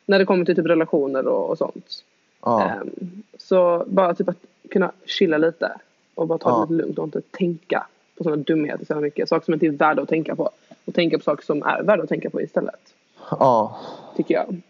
när 0.06 0.20
det 0.20 0.26
kommer 0.26 0.46
till 0.46 0.56
typ 0.56 0.66
relationer 0.66 1.28
och, 1.28 1.50
och 1.50 1.58
sånt. 1.58 2.04
Um, 2.42 3.24
så 3.38 3.84
bara 3.88 4.14
typ 4.14 4.30
att 4.30 4.38
kunna 4.72 4.92
chilla 5.06 5.38
lite 5.38 5.72
och 6.16 6.28
bara 6.28 6.38
ta 6.38 6.66
det 6.66 6.74
lite 6.74 6.84
lugnt 6.84 7.00
och 7.00 7.06
inte 7.06 7.22
tänka 7.22 7.88
på 8.18 8.24
sådana 8.24 8.44
dumheter 8.44 8.86
så 8.86 8.96
mycket. 8.96 9.30
Saker 9.30 9.46
som 9.46 9.54
inte 9.54 9.66
är 9.66 9.72
värda 9.72 10.02
att 10.02 10.10
tänka 10.10 10.36
på. 10.36 10.50
Och 10.86 10.94
tänka 10.94 11.18
på 11.18 11.24
saker 11.24 11.46
som 11.46 11.64
är 11.64 11.84
värda 11.84 12.04
att 12.04 12.10
tänka 12.10 12.30
på 12.30 12.42
istället. 12.42 12.95
Ja. 13.32 13.80
Tycker 14.18 14.34
jag. 14.34 14.62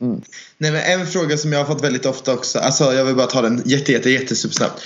Mm. 0.00 0.22
Nej, 0.58 0.72
men 0.72 1.00
en 1.00 1.06
fråga 1.06 1.36
som 1.36 1.52
jag 1.52 1.60
har 1.60 1.74
fått 1.74 1.84
väldigt 1.84 2.06
ofta 2.06 2.34
också. 2.34 2.58
Alltså 2.58 2.92
jag 2.92 3.04
vill 3.04 3.14
bara 3.16 3.26
ta 3.26 3.42
den 3.42 3.62
jätte, 3.64 3.92
jätte, 3.92 4.10
jättesnabbt. 4.10 4.82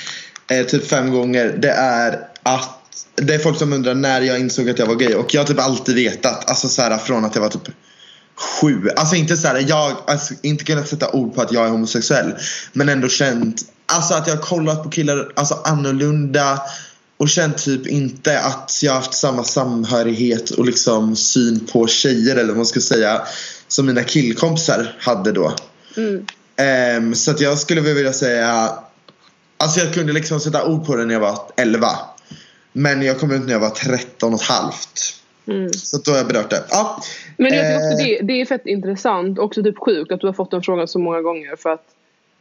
Eh, 0.51 0.67
typ 0.67 0.87
fem 0.87 1.11
gånger. 1.11 1.59
Det 1.59 1.71
är 1.71 2.29
att 2.43 2.79
det 3.17 3.35
är 3.35 3.38
folk 3.38 3.59
som 3.59 3.73
undrar 3.73 3.95
när 3.95 4.21
jag 4.21 4.38
insåg 4.38 4.71
att 4.71 4.79
jag 4.79 4.87
var 4.87 4.95
gay. 4.95 5.14
Och 5.14 5.35
jag 5.35 5.41
har 5.41 5.47
typ 5.47 5.61
alltid 5.61 5.95
vetat. 5.95 6.51
Alltså 6.51 6.69
så 6.69 6.83
här, 6.83 6.99
från 6.99 7.25
att 7.25 7.35
jag 7.35 7.43
var 7.43 7.49
typ 7.49 7.69
sju. 8.61 8.88
Alltså 8.97 9.17
inte 9.17 9.37
så 9.37 9.49
här, 9.49 9.64
jag 9.69 9.97
alltså, 10.07 10.35
inte 10.43 10.64
kunnat 10.64 10.88
sätta 10.88 11.11
ord 11.11 11.35
på 11.35 11.43
att 11.43 11.53
jag 11.53 11.67
är 11.67 11.71
homosexuell. 11.71 12.35
Men 12.73 12.88
ändå 12.88 13.09
känt. 13.09 13.62
Alltså 13.87 14.14
att 14.14 14.27
jag 14.27 14.35
har 14.35 14.43
kollat 14.43 14.83
på 14.83 14.91
killar 14.91 15.33
alltså 15.37 15.55
annorlunda. 15.64 16.61
Och 17.18 17.28
känt 17.28 17.64
typ 17.64 17.87
inte 17.87 18.40
att 18.40 18.81
jag 18.83 18.92
haft 18.92 19.14
samma 19.14 19.44
samhörighet 19.44 20.50
och 20.50 20.64
liksom 20.64 21.16
syn 21.16 21.66
på 21.66 21.87
tjejer 21.87 22.37
eller 22.37 22.48
vad 22.48 22.57
man 22.57 22.66
ska 22.66 22.81
säga. 22.81 23.22
Som 23.68 23.87
mina 23.87 24.02
killkompisar 24.02 24.96
hade 24.98 25.33
då. 25.33 25.52
Mm. 25.96 26.26
Um, 26.96 27.14
så 27.14 27.31
att 27.31 27.40
jag 27.40 27.59
skulle 27.59 27.81
vilja 27.81 28.12
säga. 28.12 28.70
Alltså 29.57 29.81
jag 29.81 29.94
kunde 29.94 30.12
liksom 30.12 30.40
sätta 30.40 30.66
ord 30.66 30.87
på 30.87 30.96
det 30.96 31.04
när 31.04 31.14
jag 31.14 31.20
var 31.20 31.38
11. 31.57 31.88
Men 32.72 33.02
jag 33.02 33.18
kom 33.18 33.33
ut 33.33 33.44
när 33.44 33.52
jag 33.52 33.61
var 33.61 33.70
13 33.70 34.35
och 34.35 34.40
ett 34.40 34.46
halvt. 34.46 35.14
Mm. 35.46 35.72
Så 35.72 35.98
då 35.98 36.11
har 36.11 36.18
jag 36.18 36.26
berört 36.26 36.50
det. 36.50 36.64
Ja. 36.70 37.02
Men 37.37 37.54
jag 37.54 37.64
tycker 37.64 37.76
också 37.76 38.04
det, 38.04 38.20
det 38.22 38.40
är 38.40 38.44
fett 38.44 38.66
intressant. 38.66 39.38
Också 39.38 39.62
typ 39.62 39.78
sjukt 39.78 40.12
att 40.12 40.20
du 40.20 40.26
har 40.26 40.35
fått 40.35 40.50
den 40.50 40.62
frågan 40.62 40.88
så 40.88 40.98
många 40.98 41.22
gånger. 41.22 41.57
För 41.57 41.70
att 41.70 41.85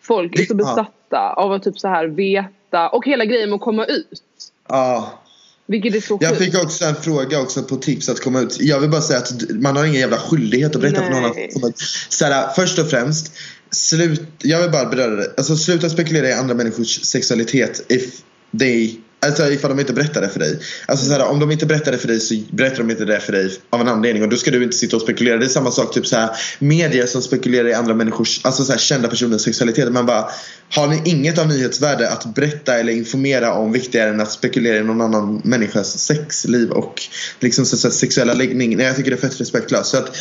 folk 0.02 0.40
är 0.40 0.46
så 0.46 0.56
besatta 0.56 1.34
av 1.36 1.52
att 1.52 1.64
typ 1.64 1.80
så 1.80 1.88
här 1.88 2.08
veta. 2.08 2.90
Och 2.90 3.06
hela 3.06 3.26
grejen 3.26 3.50
med 3.50 3.56
att 3.56 3.62
komma 3.62 3.86
ut. 3.86 4.24
Ja. 4.70 5.24
Vilket 5.68 5.96
är 5.96 6.02
så 6.02 6.18
Jag 6.22 6.38
fick 6.38 6.56
också 6.56 6.86
en 6.86 6.96
fråga 6.96 7.40
också 7.42 7.64
på 7.64 7.76
tips 7.76 8.10
att 8.10 8.20
komma 8.20 8.40
ut. 8.40 8.58
Jag 8.60 8.80
vill 8.80 8.90
bara 8.90 9.02
säga 9.02 9.20
att 9.20 9.32
man 9.50 9.76
har 9.76 9.86
ingen 9.86 10.00
jävla 10.00 10.18
skyldighet 10.18 10.76
att 10.76 10.82
berätta 10.82 11.02
Nej. 11.02 11.10
för 11.10 11.22
någon 11.22 11.32
att 11.32 11.54
komma 11.54 11.68
ut. 11.68 11.80
Så 12.10 12.26
här, 12.26 12.54
först 12.56 12.80
och 12.80 12.90
främst. 12.90 13.32
Slut, 13.72 14.22
jag 14.38 14.62
vill 14.62 14.72
bara 14.72 14.86
beröra 14.86 15.16
det. 15.16 15.34
Alltså 15.38 15.58
sluta 15.58 15.90
spekulera 15.90 16.30
i 16.30 16.34
andra 16.34 16.56
människors 16.56 17.02
sexualitet 17.06 17.92
if 17.92 18.22
they 18.60 18.96
Alltså 19.20 19.52
ifall 19.52 19.70
de 19.70 19.80
inte 19.80 19.94
berättar 19.94 20.22
det 20.22 20.30
för 20.30 20.40
dig. 20.40 20.60
Alltså 20.86 21.06
så 21.06 21.12
här, 21.12 21.26
om 21.26 21.40
de 21.40 21.52
inte 21.52 21.66
berättar 21.66 21.92
det 21.92 21.98
för 21.98 22.08
dig 22.08 22.20
så 22.20 22.36
berättar 22.52 22.78
de 22.78 22.92
inte 22.92 23.06
det 23.06 23.20
för 23.20 23.32
dig 23.32 23.58
av 23.70 23.82
en 23.82 23.88
anledning. 23.88 24.24
Och 24.24 24.30
då 24.30 24.38
ska 24.38 24.52
du 24.52 24.64
inte 24.64 24.78
sitta 24.78 24.96
och 24.96 25.02
spekulera. 25.02 25.38
Det 25.38 25.46
är 25.46 25.50
samma 25.50 25.72
sak 25.72 25.94
typ 25.94 26.08
så 26.08 26.16
här, 26.16 26.30
medier 26.60 27.06
som 27.06 27.22
spekulerar 27.22 27.68
i 27.68 27.74
andra 27.74 27.94
människors, 27.94 28.40
alltså 28.44 28.64
så 28.64 28.72
här, 28.72 28.80
kända 28.80 29.08
personers 29.08 29.42
sexualitet. 29.42 29.92
Man 29.92 30.06
bara, 30.06 30.30
har 30.70 30.88
ni 30.88 31.02
inget 31.06 31.38
av 31.38 31.48
nyhetsvärde 31.48 32.10
att 32.10 32.36
berätta 32.36 32.78
eller 32.78 32.94
informera 32.94 33.54
om 33.54 33.72
viktigare 33.72 34.10
än 34.10 34.22
att 34.22 34.32
spekulera 34.32 34.78
i 34.78 34.84
någon 34.84 35.02
annan 35.02 35.42
människas 35.44 36.00
sexliv 36.00 36.72
och 36.72 37.02
liksom 37.40 37.66
så, 37.66 37.78
så 37.78 37.88
här, 37.88 37.94
sexuella 37.94 38.34
läggning? 38.34 38.78
Nej, 38.78 38.86
jag 38.86 38.96
tycker 38.96 39.12
det 39.12 39.18
är 39.18 39.30
fett 39.30 39.42
respektlöst. 39.42 39.90
Så 39.90 39.98
att, 39.98 40.18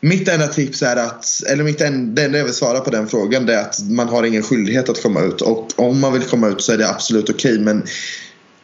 mitt 0.00 0.28
enda 0.28 0.46
tips 0.46 0.82
är 0.82 0.96
att, 0.96 1.24
eller 1.46 1.64
mitt 1.64 1.80
en, 1.80 2.14
det 2.14 2.24
enda 2.24 2.38
jag 2.38 2.44
vill 2.44 2.54
svara 2.54 2.80
på 2.80 2.90
den 2.90 3.08
frågan 3.08 3.46
det 3.46 3.54
är 3.54 3.62
att 3.62 3.80
man 3.90 4.08
har 4.08 4.22
ingen 4.24 4.42
skyldighet 4.42 4.88
att 4.88 5.02
komma 5.02 5.20
ut. 5.20 5.40
Och 5.40 5.68
om 5.76 6.00
man 6.00 6.12
vill 6.12 6.22
komma 6.22 6.48
ut 6.48 6.62
så 6.62 6.72
är 6.72 6.78
det 6.78 6.88
absolut 6.88 7.30
okej. 7.30 7.52
Okay, 7.52 7.64
men 7.64 7.82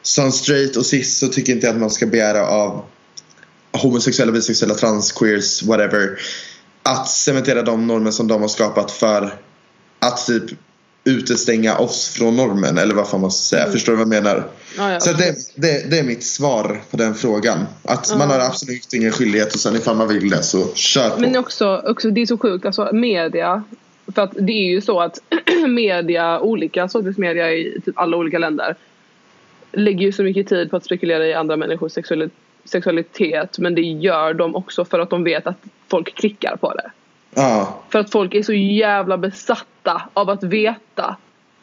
som 0.05 0.33
straight 0.33 0.77
och 0.77 0.87
cis 0.87 1.19
så 1.19 1.29
tycker 1.29 1.53
inte 1.53 1.67
jag 1.67 1.75
att 1.75 1.81
man 1.81 1.91
ska 1.91 2.07
begära 2.07 2.47
av 2.47 2.85
homosexuella, 3.83 4.33
bisexuella, 4.33 4.75
trans, 4.75 5.13
queers, 5.13 5.63
whatever 5.63 6.19
att 6.83 7.09
cementera 7.09 7.63
de 7.63 7.87
normer 7.87 8.11
som 8.11 8.29
de 8.29 8.41
har 8.41 8.49
skapat 8.49 8.91
för 8.91 9.35
att 9.99 10.27
typ 10.27 10.45
utestänga 11.05 11.79
oss 11.79 12.09
från 12.09 12.37
normen 12.37 12.79
eller 12.79 12.95
vad 12.95 13.09
fan 13.09 13.21
man 13.21 13.31
ska 13.31 13.57
säga. 13.57 13.63
Mm. 13.63 13.73
Förstår 13.73 13.93
du 13.93 13.97
vad 13.97 14.15
jag 14.15 14.23
menar? 14.25 14.49
Ja, 14.77 14.93
ja, 14.93 15.01
så 15.01 15.13
det, 15.13 15.35
det, 15.55 15.91
det, 15.91 15.99
är 15.99 16.03
mitt 16.03 16.25
svar 16.25 16.83
på 16.91 16.97
den 16.97 17.15
frågan. 17.15 17.67
Att 17.83 18.07
ja. 18.11 18.19
man 18.19 18.31
har 18.31 18.41
absolut 18.41 18.93
ingen 18.93 19.13
skyldighet 19.13 19.55
och 19.55 19.61
sen 19.61 19.77
ifall 19.77 19.97
man 19.97 20.09
vill 20.09 20.31
det 20.31 20.43
så 20.43 20.75
kör 20.75 21.11
på. 21.11 21.21
Men 21.21 21.37
också, 21.37 21.83
också 21.87 22.11
det 22.11 22.23
är 22.23 22.27
så 22.27 22.39
sjukt, 22.39 22.67
alltså 22.67 22.91
media. 22.93 23.65
För 24.15 24.23
att 24.23 24.33
det 24.39 24.53
är 24.53 24.71
ju 24.71 24.81
så 24.81 25.01
att 25.01 25.19
media, 25.69 26.41
olika 26.41 26.89
sorters 26.89 27.17
media 27.17 27.53
i 27.53 27.81
typ 27.85 27.99
alla 27.99 28.17
olika 28.17 28.39
länder 28.39 28.77
lägger 29.77 30.07
ju 30.07 30.13
så 30.13 30.23
mycket 30.23 30.49
tid 30.49 30.71
på 30.71 30.77
att 30.77 30.85
spekulera 30.85 31.27
i 31.27 31.35
andra 31.35 31.57
människors 31.57 31.93
sexualitet 32.65 33.59
men 33.59 33.75
det 33.75 33.83
gör 33.83 34.35
de 34.35 34.55
också 34.55 34.85
för 34.85 34.99
att 34.99 35.11
de 35.11 35.25
vet 35.25 35.47
att 35.47 35.63
folk 35.89 36.15
klickar 36.15 36.57
på 36.57 36.75
det. 36.75 36.91
Ja. 37.35 37.81
För 37.89 37.99
att 37.99 38.11
folk 38.11 38.35
är 38.35 38.43
så 38.43 38.53
jävla 38.53 39.19
besatta 39.19 40.03
av 40.15 40.31
att 40.31 40.43
veta 40.43 41.17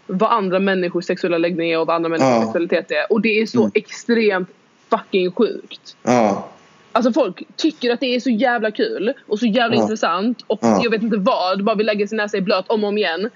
vad 0.08 0.32
andra 0.32 0.60
människors 0.60 1.06
sexuella 1.06 1.38
läggning 1.38 1.72
är 1.72 1.80
och 1.80 1.88
vad 1.88 1.96
andra 1.96 2.10
människors 2.10 2.36
ja. 2.36 2.42
sexualitet 2.42 2.92
är. 2.92 3.12
Och 3.12 3.22
det 3.22 3.42
är 3.42 3.46
så 3.46 3.60
mm. 3.60 3.72
extremt 3.74 4.50
fucking 4.90 5.32
sjukt. 5.32 5.96
Ja. 6.04 6.48
Alltså 6.92 7.14
folk 7.14 7.44
tycker 7.56 7.94
att 7.94 8.00
det 8.00 8.16
är 8.16 8.20
så 8.20 8.30
jävla 8.30 8.72
kul 8.72 9.14
och 9.28 9.40
så 9.40 9.46
jävla 9.46 9.76
ja. 9.76 9.82
intressant 9.82 10.44
och 10.48 10.60
ja. 10.62 10.80
jag 10.84 10.92
vet 10.92 11.04
inte 11.04 11.18
vad, 11.18 11.64
bara 11.64 11.76
vill 11.76 11.86
lägga 11.86 12.08
sin 12.08 12.18
näsa 12.18 12.38
i 12.38 12.42
blöt 12.42 12.66
om 12.68 12.84
och 12.84 12.90
om 12.90 12.98
igen. 12.98 13.30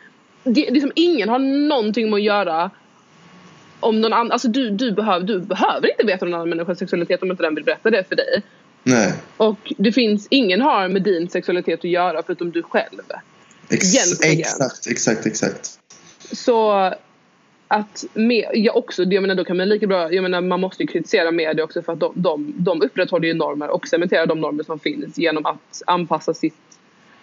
Det, 0.43 0.51
det 0.51 0.77
är 0.77 0.81
som 0.81 0.91
ingen 0.95 1.29
har 1.29 1.39
någonting 1.39 2.09
med 2.09 2.17
att 2.17 2.23
göra 2.23 2.71
om 3.79 4.01
någon 4.01 4.13
annan, 4.13 4.31
alltså 4.31 4.47
du, 4.47 4.69
du, 4.69 4.91
behöver, 4.91 5.25
du 5.25 5.39
behöver 5.39 5.91
inte 5.91 6.05
veta 6.05 6.25
om 6.25 6.31
någon 6.31 6.39
annan 6.39 6.49
människas 6.49 6.79
sexualitet 6.79 7.23
om 7.23 7.31
inte 7.31 7.43
den 7.43 7.55
vill 7.55 7.63
berätta 7.63 7.89
det 7.89 8.03
för 8.09 8.15
dig. 8.15 8.43
Nej. 8.83 9.13
Och 9.37 9.73
det 9.77 9.91
finns, 9.91 10.27
ingen 10.29 10.61
har 10.61 10.87
med 10.87 11.01
din 11.01 11.29
sexualitet 11.29 11.79
att 11.79 11.89
göra 11.89 12.23
förutom 12.25 12.51
du 12.51 12.63
själv. 12.63 13.01
Ex 13.69 13.95
exakt, 14.23 14.87
exakt, 14.87 15.25
exakt. 15.25 15.79
Så 16.31 16.91
att 17.67 18.05
med, 18.13 18.45
ja 18.53 18.71
också, 18.71 19.03
jag 19.03 19.21
menar 19.21 19.35
då 19.35 19.43
kan 19.43 19.57
man 19.57 19.69
lika 19.69 19.87
bra, 19.87 20.13
jag 20.13 20.21
menar 20.21 20.41
man 20.41 20.61
måste 20.61 20.83
ju 20.83 20.87
kritisera 20.87 21.31
media 21.31 21.63
också 21.63 21.81
för 21.81 21.93
att 21.93 21.99
de, 21.99 22.13
de, 22.15 22.53
de 22.57 22.81
upprätthåller 22.81 23.27
ju 23.27 23.33
normer 23.33 23.69
och 23.69 23.87
cementerar 23.87 24.25
de 24.25 24.41
normer 24.41 24.63
som 24.63 24.79
finns 24.79 25.17
genom 25.17 25.45
att 25.45 25.81
anpassa 25.85 26.33
sitt 26.33 26.53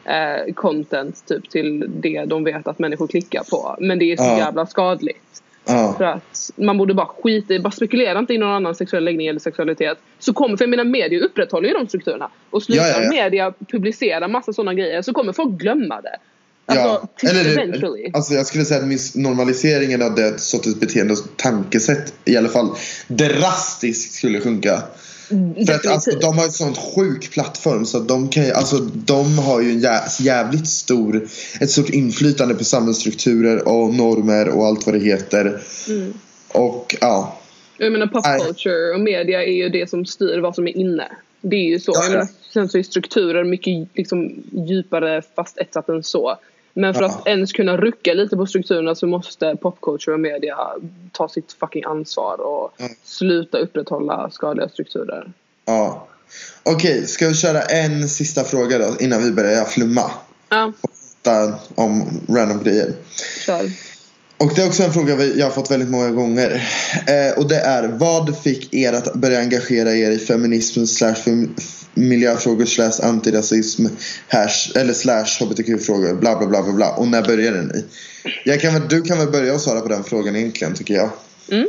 eh, 0.04 0.54
content 0.54 1.26
typ 1.26 1.50
till 1.50 1.86
det 1.88 2.24
de 2.24 2.44
vet 2.44 2.66
att 2.66 2.78
människor 2.78 3.06
klickar 3.06 3.44
på. 3.50 3.76
Men 3.80 3.98
det 3.98 4.12
är 4.12 4.16
så 4.16 4.22
ja. 4.22 4.38
jävla 4.38 4.66
skadligt. 4.66 5.42
Ja. 5.64 5.94
För 5.98 6.04
att 6.04 6.50
man 6.56 6.78
borde 6.78 6.94
bara 6.94 7.06
skita 7.22 7.54
i, 7.54 7.58
bara 7.58 7.70
spekulera 7.70 8.18
inte 8.18 8.34
i 8.34 8.38
någon 8.38 8.50
annan 8.50 8.74
sexuell 8.74 9.04
läggning 9.04 9.26
eller 9.26 9.40
sexualitet. 9.40 9.98
Så 10.18 10.32
kommer, 10.32 10.56
för 10.56 10.64
jag 10.64 10.70
menar 10.70 10.84
media 10.84 11.20
upprätthåller 11.20 11.68
ju 11.68 11.74
de 11.74 11.88
strukturerna. 11.88 12.30
Och 12.50 12.62
slutar 12.62 12.86
ja, 12.86 13.02
ja, 13.02 13.10
media 13.10 13.52
publicera 13.68 14.28
massa 14.28 14.52
sådana 14.52 14.74
grejer 14.74 15.02
så 15.02 15.12
kommer 15.12 15.32
folk 15.32 15.50
glömma 15.50 16.00
det. 16.00 16.16
Alltså, 16.66 17.08
ja, 17.20 17.30
eller 17.30 17.52
eventually. 17.52 18.10
Alltså 18.14 18.34
jag 18.34 18.46
skulle 18.46 18.64
säga 18.64 18.80
att 18.80 19.14
normaliseringen 19.14 20.02
av 20.02 20.14
det 20.14 20.40
sortens 20.40 20.80
beteende 20.80 21.12
och 21.12 21.18
tankesätt 21.36 22.14
i 22.24 22.36
alla 22.36 22.48
fall 22.48 22.68
drastiskt 23.08 24.14
skulle 24.14 24.40
sjunka. 24.40 24.82
Mm, 25.30 25.66
För 25.66 25.74
att 25.74 25.86
alltså, 25.86 26.10
de 26.10 26.38
har 26.38 26.44
en 26.44 26.52
sån 26.52 26.74
sjuk 26.74 27.30
plattform 27.30 27.86
så 27.86 27.98
de 27.98 28.28
kan 28.28 28.52
alltså 28.52 28.78
de 28.94 29.38
har 29.38 29.60
ju 29.60 29.70
en 29.70 29.80
jävligt 30.20 30.68
stor, 30.68 31.28
ett 31.60 31.70
stort 31.70 31.90
inflytande 31.90 32.54
på 32.54 32.64
samhällsstrukturer 32.64 33.68
och 33.68 33.94
normer 33.94 34.48
och 34.48 34.66
allt 34.66 34.86
vad 34.86 34.94
det 34.94 35.00
heter. 35.00 35.62
Mm. 35.88 36.12
Och 36.48 36.96
ja. 37.00 37.38
Jag 37.78 37.92
menar 37.92 38.06
popculture 38.06 38.94
och 38.94 39.00
media 39.00 39.42
är 39.44 39.52
ju 39.52 39.68
det 39.68 39.90
som 39.90 40.06
styr 40.06 40.38
vad 40.38 40.54
som 40.54 40.68
är 40.68 40.76
inne. 40.76 41.08
Det 41.40 41.56
är 41.56 41.68
ju 41.68 41.80
så. 41.80 41.92
Ja, 41.94 42.02
jag 42.02 42.12
menar, 42.12 42.28
sen 42.52 42.68
så 42.68 42.78
är 42.78 42.82
strukturer 42.82 43.44
mycket 43.44 43.88
liksom, 43.94 44.42
djupare 44.68 45.22
fastetsat 45.36 45.88
än 45.88 46.02
så. 46.02 46.38
Men 46.74 46.94
för 46.94 47.02
ja. 47.02 47.08
att 47.08 47.28
ens 47.28 47.52
kunna 47.52 47.76
rucka 47.76 48.14
lite 48.14 48.36
på 48.36 48.46
strukturerna 48.46 48.94
så 48.94 49.06
måste 49.06 49.56
popculture 49.56 50.14
och 50.14 50.20
media 50.20 50.56
ta 51.12 51.28
sitt 51.28 51.52
fucking 51.52 51.84
ansvar 51.84 52.40
och 52.40 52.80
mm. 52.80 52.92
sluta 53.04 53.58
upprätthålla 53.58 54.30
skadliga 54.30 54.68
strukturer. 54.68 55.32
Ja. 55.64 56.08
Okej, 56.62 56.94
okay, 56.94 57.06
ska 57.06 57.28
vi 57.28 57.34
köra 57.34 57.62
en 57.62 58.08
sista 58.08 58.44
fråga 58.44 58.78
då 58.78 58.96
innan 59.00 59.22
vi 59.22 59.32
börjar 59.32 59.64
flumma? 59.64 60.10
Ja. 60.48 60.72
om 61.74 62.20
random 62.28 62.62
grejer. 62.62 62.92
Kör. 63.46 63.91
Och 64.42 64.52
det 64.54 64.62
är 64.62 64.66
också 64.66 64.82
en 64.82 64.92
fråga 64.92 65.24
jag 65.24 65.46
har 65.46 65.50
fått 65.50 65.70
väldigt 65.70 65.90
många 65.90 66.10
gånger. 66.10 66.50
Eh, 67.06 67.38
och 67.38 67.48
det 67.48 67.60
är 67.60 67.88
vad 67.88 68.38
fick 68.38 68.74
er 68.74 68.92
att 68.92 69.14
börja 69.14 69.38
engagera 69.38 69.94
er 69.94 70.10
i 70.10 70.18
feminism 70.18 70.84
slash 70.84 71.16
miljöfrågor 71.94 72.64
slash 72.64 73.08
antirasism 73.08 73.86
hash, 74.28 74.76
eller 74.76 74.92
slash 74.92 75.24
hbtq-frågor 75.40 76.14
bla 76.14 76.38
bla 76.38 76.46
bla 76.46 76.62
bla 76.62 76.72
bla. 76.72 76.90
Och 76.96 77.08
när 77.08 77.22
började 77.22 77.62
ni? 77.62 77.84
Jag 78.44 78.60
kan, 78.60 78.88
du 78.88 79.02
kan 79.02 79.18
väl 79.18 79.30
börja 79.30 79.54
och 79.54 79.60
svara 79.60 79.80
på 79.80 79.88
den 79.88 80.04
frågan 80.04 80.36
egentligen 80.36 80.74
tycker 80.74 80.94
jag. 80.94 81.10
Mm. 81.50 81.68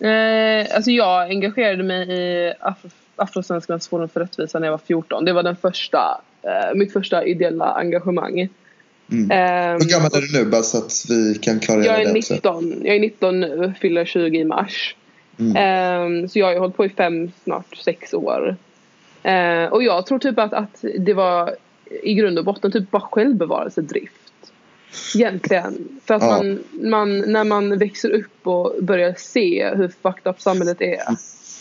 Eh, 0.00 0.76
alltså 0.76 0.90
jag 0.90 1.30
engagerade 1.30 1.82
mig 1.82 2.12
i 2.12 2.52
Afro, 2.60 2.90
Afrosvenskarnas 3.16 3.88
forum 3.88 4.08
för 4.08 4.20
rättvisa 4.20 4.58
när 4.58 4.66
jag 4.66 4.72
var 4.72 4.80
14. 4.86 5.24
Det 5.24 5.32
var 5.32 5.42
den 5.42 5.56
första, 5.56 6.20
eh, 6.42 6.74
mitt 6.74 6.92
första 6.92 7.24
ideella 7.24 7.64
engagemang. 7.64 8.48
Mm. 9.10 9.22
Um, 9.22 9.80
Hur 9.80 9.90
gammal 9.90 10.10
är 10.14 10.20
du 10.20 10.38
nu 10.38 10.50
bara 10.50 10.62
så 10.62 10.78
att 10.78 11.04
vi 11.08 11.34
kan 11.34 11.60
klargöra 11.60 11.84
jag 11.84 12.00
är 12.00 12.06
det 12.06 12.12
19, 12.12 12.82
Jag 12.84 12.96
är 12.96 13.00
19 13.00 13.40
nu, 13.40 13.74
fyller 13.80 14.04
20 14.04 14.38
i 14.38 14.44
mars. 14.44 14.96
Mm. 15.38 16.22
Um, 16.22 16.28
så 16.28 16.38
jag 16.38 16.46
har 16.46 16.58
hållit 16.58 16.76
på 16.76 16.84
i 16.84 16.88
fem, 16.88 17.30
snart 17.44 17.76
sex 17.76 18.14
år. 18.14 18.56
Uh, 19.26 19.64
och 19.64 19.82
jag 19.82 20.06
tror 20.06 20.18
typ 20.18 20.38
att, 20.38 20.52
att 20.52 20.84
det 20.98 21.14
var 21.14 21.54
i 22.02 22.14
grund 22.14 22.38
och 22.38 22.44
botten 22.44 22.72
typ 22.72 22.90
bara 22.90 23.02
självbevarelsedrift. 23.02 24.14
Egentligen. 25.14 26.00
För 26.04 26.14
att 26.14 26.22
ja. 26.22 26.28
man, 26.28 26.58
man, 26.90 27.32
när 27.32 27.44
man 27.44 27.78
växer 27.78 28.10
upp 28.10 28.46
och 28.46 28.74
börjar 28.80 29.14
se 29.18 29.70
hur 29.74 29.88
fucked 29.88 30.30
up 30.30 30.40
samhället 30.40 30.80
är. 30.80 31.02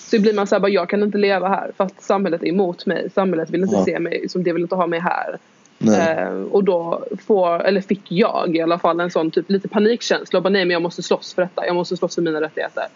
Så 0.10 0.20
blir 0.22 0.34
man 0.34 0.48
såhär, 0.48 0.68
jag 0.68 0.90
kan 0.90 1.04
inte 1.04 1.18
leva 1.18 1.48
här 1.48 1.72
för 1.78 1.84
att 1.84 2.02
samhället 2.02 2.44
är 2.44 2.48
emot 2.48 2.86
mig. 2.86 3.10
Samhället 3.16 3.50
vill 3.50 3.62
inte 3.62 3.76
ja. 3.76 3.86
se 3.86 4.00
mig, 4.00 4.30
som 4.30 4.44
det 4.44 4.54
vill 4.54 4.62
inte 4.62 4.76
ha 4.76 4.88
mig 4.88 5.00
här. 5.00 5.38
Eh, 5.80 6.42
och 6.52 6.64
då 6.64 7.06
får, 7.28 7.66
eller 7.66 7.82
fick 7.82 8.02
jag 8.08 8.56
i 8.56 8.62
alla 8.62 8.80
fall 8.80 9.00
en 9.00 9.12
sån 9.12 9.32
typ 9.32 9.50
lite 9.50 9.68
panikkänsla 9.68 10.40
och 10.40 10.44
bara 10.44 10.50
nej 10.50 10.66
men 10.66 10.72
jag 10.72 10.82
måste 10.82 11.04
slåss 11.04 11.34
för 11.34 11.42
detta, 11.42 11.66
jag 11.66 11.76
måste 11.76 11.98
slåss 11.98 12.16
för 12.16 12.22
mina 12.22 12.42
rättigheter. 12.42 12.88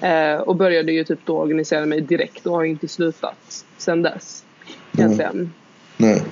Eh, 0.00 0.40
och 0.40 0.56
började 0.56 0.92
ju 0.92 1.04
typ 1.04 1.18
då 1.24 1.38
organisera 1.38 1.86
mig 1.86 2.00
direkt 2.00 2.46
och 2.46 2.52
har 2.52 2.64
inte 2.64 2.88
slutat 2.88 3.64
sen 3.78 4.02
dess. 4.02 4.44
Egentligen. 4.92 5.52
Nej. 5.96 6.22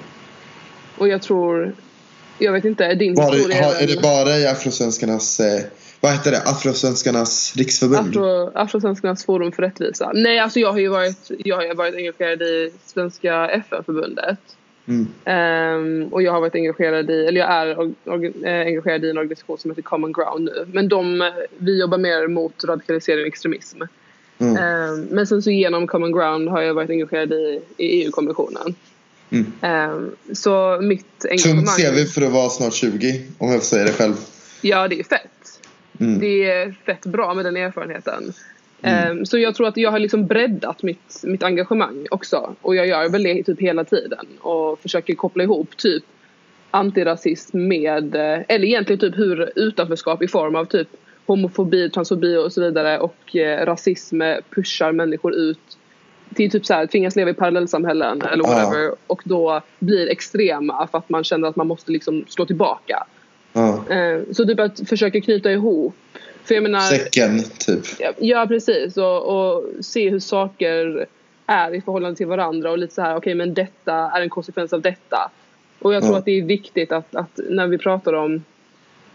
Och 0.98 1.08
jag 1.08 1.22
tror, 1.22 1.72
jag 2.38 2.52
vet 2.52 2.64
inte, 2.64 2.84
är 2.84 2.94
din 2.94 3.14
Var 3.14 3.32
historia... 3.32 3.64
Har, 3.64 3.74
är 3.74 3.86
det 3.86 4.02
bara 4.02 4.38
i 4.38 4.46
Afrosvenskarnas 4.46 5.40
eh, 5.40 5.62
vad 6.00 6.12
heter 6.12 6.30
det? 6.30 6.42
Afrosvenskarnas 6.42 7.56
riksförbund? 7.56 8.08
Afro, 8.08 8.50
Afrosvenskarnas 8.54 9.24
forum 9.24 9.52
för 9.52 9.62
rättvisa. 9.62 10.10
Nej, 10.14 10.38
alltså 10.38 10.60
jag 10.60 10.72
har 10.72 10.78
ju 10.78 10.88
varit, 10.88 11.30
jag 11.38 11.56
har 11.56 11.74
varit 11.74 11.94
engagerad 11.94 12.42
i 12.42 12.72
Svenska 12.86 13.48
FN-förbundet. 13.48 14.38
Mm. 14.86 15.08
Um, 16.04 16.12
och 16.12 16.22
jag 16.22 16.32
har 16.32 16.40
varit 16.40 16.54
engagerad 16.54 17.10
i, 17.10 17.26
eller 17.26 17.40
jag 17.40 17.50
är 17.50 17.80
eh, 18.46 18.66
engagerad 18.66 19.04
i 19.04 19.10
en 19.10 19.18
organisation 19.18 19.58
som 19.58 19.70
heter 19.70 19.82
Common 19.82 20.12
Ground 20.12 20.44
nu. 20.44 20.66
Men 20.72 20.88
de, 20.88 21.30
vi 21.58 21.80
jobbar 21.80 21.98
mer 21.98 22.26
mot 22.26 22.64
radikalisering 22.64 23.22
och 23.22 23.28
extremism. 23.28 23.82
Mm. 24.38 24.90
Um, 24.90 25.04
men 25.10 25.26
sen 25.26 25.42
så 25.42 25.50
genom 25.50 25.86
Common 25.86 26.12
Ground 26.12 26.48
har 26.48 26.62
jag 26.62 26.74
varit 26.74 26.90
engagerad 26.90 27.32
i, 27.32 27.60
i 27.76 27.86
EU-kommissionen. 27.86 28.74
Mm. 29.30 29.90
Um, 29.90 30.16
så 30.32 30.78
mitt 30.82 31.24
engagemang... 31.30 31.64
Tungt 31.64 31.76
CV 31.76 32.04
för 32.04 32.22
att 32.22 32.32
vara 32.32 32.50
snart 32.50 32.74
20 32.74 33.22
om 33.38 33.50
jag 33.50 33.60
får 33.60 33.66
säga 33.66 33.84
det 33.84 33.92
själv. 33.92 34.14
Ja 34.60 34.88
det 34.88 35.00
är 35.00 35.04
fett. 35.04 35.60
Mm. 36.00 36.18
Det 36.20 36.50
är 36.50 36.74
fett 36.86 37.06
bra 37.06 37.34
med 37.34 37.44
den 37.44 37.56
erfarenheten. 37.56 38.32
Mm. 38.82 39.18
Um, 39.18 39.26
så 39.26 39.38
jag 39.38 39.54
tror 39.54 39.68
att 39.68 39.76
jag 39.76 39.90
har 39.90 39.98
liksom 39.98 40.26
breddat 40.26 40.82
mitt, 40.82 41.20
mitt 41.22 41.42
engagemang 41.42 42.06
också. 42.10 42.54
Och 42.60 42.76
jag 42.76 42.86
gör 42.86 43.08
väl 43.08 43.22
det 43.22 43.42
typ 43.42 43.60
hela 43.60 43.84
tiden. 43.84 44.26
Och 44.40 44.80
försöker 44.80 45.14
koppla 45.14 45.42
ihop 45.42 45.76
typ 45.76 46.04
antirasism 46.70 47.68
med, 47.68 48.14
eh, 48.14 48.40
eller 48.48 48.64
egentligen 48.64 49.00
typ 49.00 49.18
hur 49.18 49.52
utanförskap 49.56 50.22
i 50.22 50.28
form 50.28 50.56
av 50.56 50.64
typ 50.64 50.88
homofobi, 51.26 51.90
transfobi 51.90 52.36
och 52.36 52.52
så 52.52 52.60
vidare 52.60 52.98
och 52.98 53.36
eh, 53.36 53.66
rasism 53.66 54.20
pushar 54.50 54.92
människor 54.92 55.34
ut 55.34 55.78
till 56.34 56.50
typ 56.50 56.66
så 56.66 56.74
här, 56.74 56.86
tvingas 56.86 57.16
leva 57.16 57.30
i 57.30 57.34
parallellsamhällen 57.34 58.22
eller 58.22 58.44
whatever 58.44 58.86
uh. 58.86 58.94
och 59.06 59.22
då 59.24 59.60
blir 59.78 60.08
extrema 60.08 60.86
för 60.86 60.98
att 60.98 61.08
man 61.08 61.24
känner 61.24 61.48
att 61.48 61.56
man 61.56 61.66
måste 61.66 61.92
liksom 61.92 62.24
slå 62.28 62.46
tillbaka. 62.46 63.06
Uh. 63.56 64.32
Så 64.32 64.46
typ 64.46 64.60
att 64.60 64.88
försöka 64.88 65.20
knyta 65.20 65.52
ihop 65.52 65.94
för 66.44 66.54
jag 66.54 66.62
menar, 66.62 66.80
Säcken, 66.80 67.42
typ. 67.42 67.84
Ja, 68.18 68.46
precis. 68.48 68.96
Och, 68.96 69.22
och 69.22 69.64
se 69.80 70.10
hur 70.10 70.20
saker 70.20 71.06
är 71.46 71.74
i 71.74 71.80
förhållande 71.80 72.16
till 72.16 72.26
varandra 72.26 72.70
och 72.70 72.78
lite 72.78 72.94
så 72.94 73.02
här, 73.02 73.10
okej 73.10 73.18
okay, 73.18 73.34
men 73.34 73.54
detta 73.54 73.94
är 73.94 74.20
en 74.20 74.30
konsekvens 74.30 74.72
av 74.72 74.80
detta. 74.80 75.30
Och 75.78 75.94
jag 75.94 76.02
tror 76.02 76.10
mm. 76.10 76.18
att 76.18 76.24
det 76.24 76.38
är 76.38 76.42
viktigt 76.42 76.92
att, 76.92 77.14
att, 77.14 77.40
när 77.50 77.66
vi 77.66 77.78
pratar 77.78 78.12
om, 78.12 78.44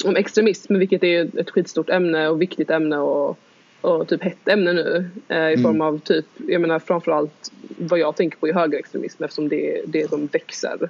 om 0.06 0.16
extremism, 0.16 0.78
vilket 0.78 1.04
är 1.04 1.40
ett 1.40 1.50
skitstort 1.50 1.90
ämne 1.90 2.28
och 2.28 2.42
viktigt 2.42 2.70
ämne 2.70 2.98
och, 2.98 3.38
och 3.82 4.08
typ 4.08 4.24
hett 4.24 4.48
ämne 4.48 4.74
nu 4.74 5.10
eh, 5.28 5.38
i 5.38 5.54
mm. 5.54 5.64
form 5.64 5.82
av 5.82 6.00
typ, 6.00 6.26
jag 6.48 6.62
menar 6.62 6.80
framförallt 6.80 7.52
vad 7.78 8.00
jag 8.00 8.16
tänker 8.16 8.38
på 8.38 8.48
i 8.48 8.52
högerextremism 8.52 9.24
eftersom 9.24 9.50
det 9.50 9.78
är 9.78 9.82
det 9.86 10.10
som 10.10 10.28
växer 10.28 10.90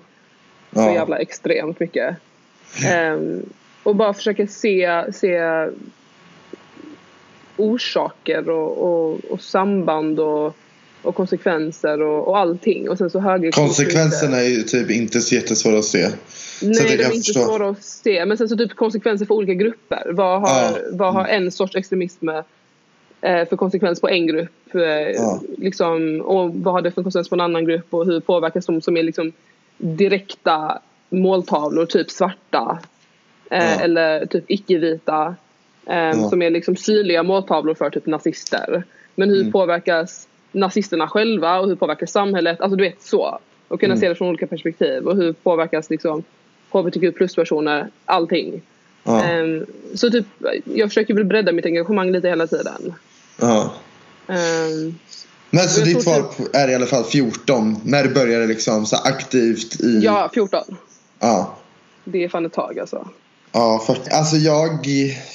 så 0.74 0.92
jävla 0.94 1.18
extremt 1.18 1.80
mycket. 1.80 2.16
Um, 3.14 3.50
och 3.84 3.96
bara 3.96 4.14
försöka 4.14 4.48
se, 4.48 5.04
se 5.14 5.68
orsaker 7.58 8.50
och, 8.50 8.78
och, 8.78 9.20
och 9.30 9.42
samband 9.42 10.20
och, 10.20 10.56
och 11.02 11.16
konsekvenser 11.16 12.02
och, 12.02 12.28
och 12.28 12.38
allting. 12.38 12.90
Och 12.90 12.98
sen 12.98 13.10
så 13.10 13.20
höger 13.20 13.52
Konsekvenserna 13.52 14.38
är 14.38 14.50
ju 14.50 14.64
typ 14.64 14.92
inte 14.92 15.22
så 15.22 15.36
jättesvåra 15.36 15.80
att 15.80 15.86
se. 15.86 16.10
Nej, 16.62 16.98
de 16.98 17.04
är 17.04 17.16
inte 17.16 17.34
svåra 17.34 17.70
att 17.70 17.84
se. 17.84 18.26
Men 18.26 18.38
sen 18.38 18.50
så 18.50 18.58
typ 18.58 18.76
konsekvenser 18.76 19.26
för 19.26 19.36
olika 19.36 19.54
grupper. 19.54 20.12
Vad 20.12 20.42
har, 20.42 20.62
ja. 20.62 20.78
vad 20.92 21.14
har 21.14 21.26
en 21.26 21.52
sorts 21.52 21.76
extremism 21.76 22.30
eh, 22.30 22.44
för 23.22 23.56
konsekvens 23.56 24.02
på 24.02 24.10
en 24.10 24.28
grupp? 24.28 24.76
Eh, 24.76 24.82
ja. 24.82 25.42
Liksom, 25.58 26.22
och 26.22 26.54
vad 26.54 26.74
har 26.74 26.82
det 26.82 26.92
för 26.92 27.04
konsekvens 27.04 27.30
på 27.30 27.36
en 27.36 27.42
annan 27.42 27.66
grupp? 27.66 27.94
Och 27.94 28.06
hur 28.06 28.20
påverkas 28.20 28.66
de 28.66 28.82
som 28.82 28.98
är 28.98 29.04
liksom 29.04 29.32
direkta 29.78 30.80
måltavlor, 31.10 31.86
typ 31.86 32.12
svarta 32.12 32.80
eh, 33.52 33.58
ja. 33.58 33.80
eller 33.82 34.26
typ 34.26 34.44
icke-vita 34.48 35.36
eh, 35.90 36.30
som 36.30 36.42
är 36.42 36.50
liksom 36.50 36.76
synliga 36.76 37.24
måltavlor 37.24 37.74
för 37.74 37.90
typ 37.90 38.06
nazister. 38.06 38.84
Men 39.16 39.30
hur 39.30 39.42
mm. 39.42 39.52
påverkas 39.52 40.28
nazisterna 40.52 41.08
själva 41.08 41.60
och 41.60 41.68
hur 41.68 41.76
påverkas 41.76 42.12
samhället? 42.12 42.62
Alltså 42.62 42.76
du 42.76 42.84
vet 42.84 43.02
så. 43.02 43.40
Och 43.68 43.80
kunna 43.80 43.94
mm. 43.94 44.02
se 44.02 44.10
det 44.10 44.16
från 44.16 44.28
olika 44.28 44.48
perspektiv 44.48 45.08
och 45.08 45.16
hur 45.16 45.34
påverkas 45.34 45.90
liksom 45.90 46.24
hbtq 46.72 47.16
plus-personer, 47.16 47.88
allting. 48.06 48.62
Ja. 49.04 49.40
Um, 49.40 49.66
så 49.96 50.10
typ, 50.10 50.26
jag 50.64 50.90
försöker 50.90 51.14
väl 51.14 51.26
bredda 51.26 51.52
mitt 51.52 51.66
engagemang 51.66 52.12
lite 52.12 52.30
hela 52.30 52.48
tiden. 52.48 52.94
Ja. 53.42 53.74
Um, 54.28 55.00
men 55.50 55.68
så 55.68 55.82
ditt 55.82 56.04
svar 56.04 56.22
typ... 56.38 56.56
är 56.56 56.68
i 56.68 56.76
alla 56.76 56.86
fall 56.86 57.04
14? 57.04 57.78
När 57.84 58.04
du 58.04 58.14
började 58.14 58.48
liksom 58.48 58.86
så 58.86 58.96
aktivt 58.96 59.82
i... 59.82 60.00
Ja, 60.04 60.30
14. 60.34 60.62
Ja. 61.20 61.58
Det 62.04 62.24
är 62.24 62.30
fan 62.30 62.46
ett 62.46 62.54
tag 62.54 62.80
alltså. 62.80 63.08
Ja, 63.58 63.84
för, 63.86 63.98
alltså 64.12 64.36
jag 64.38 64.88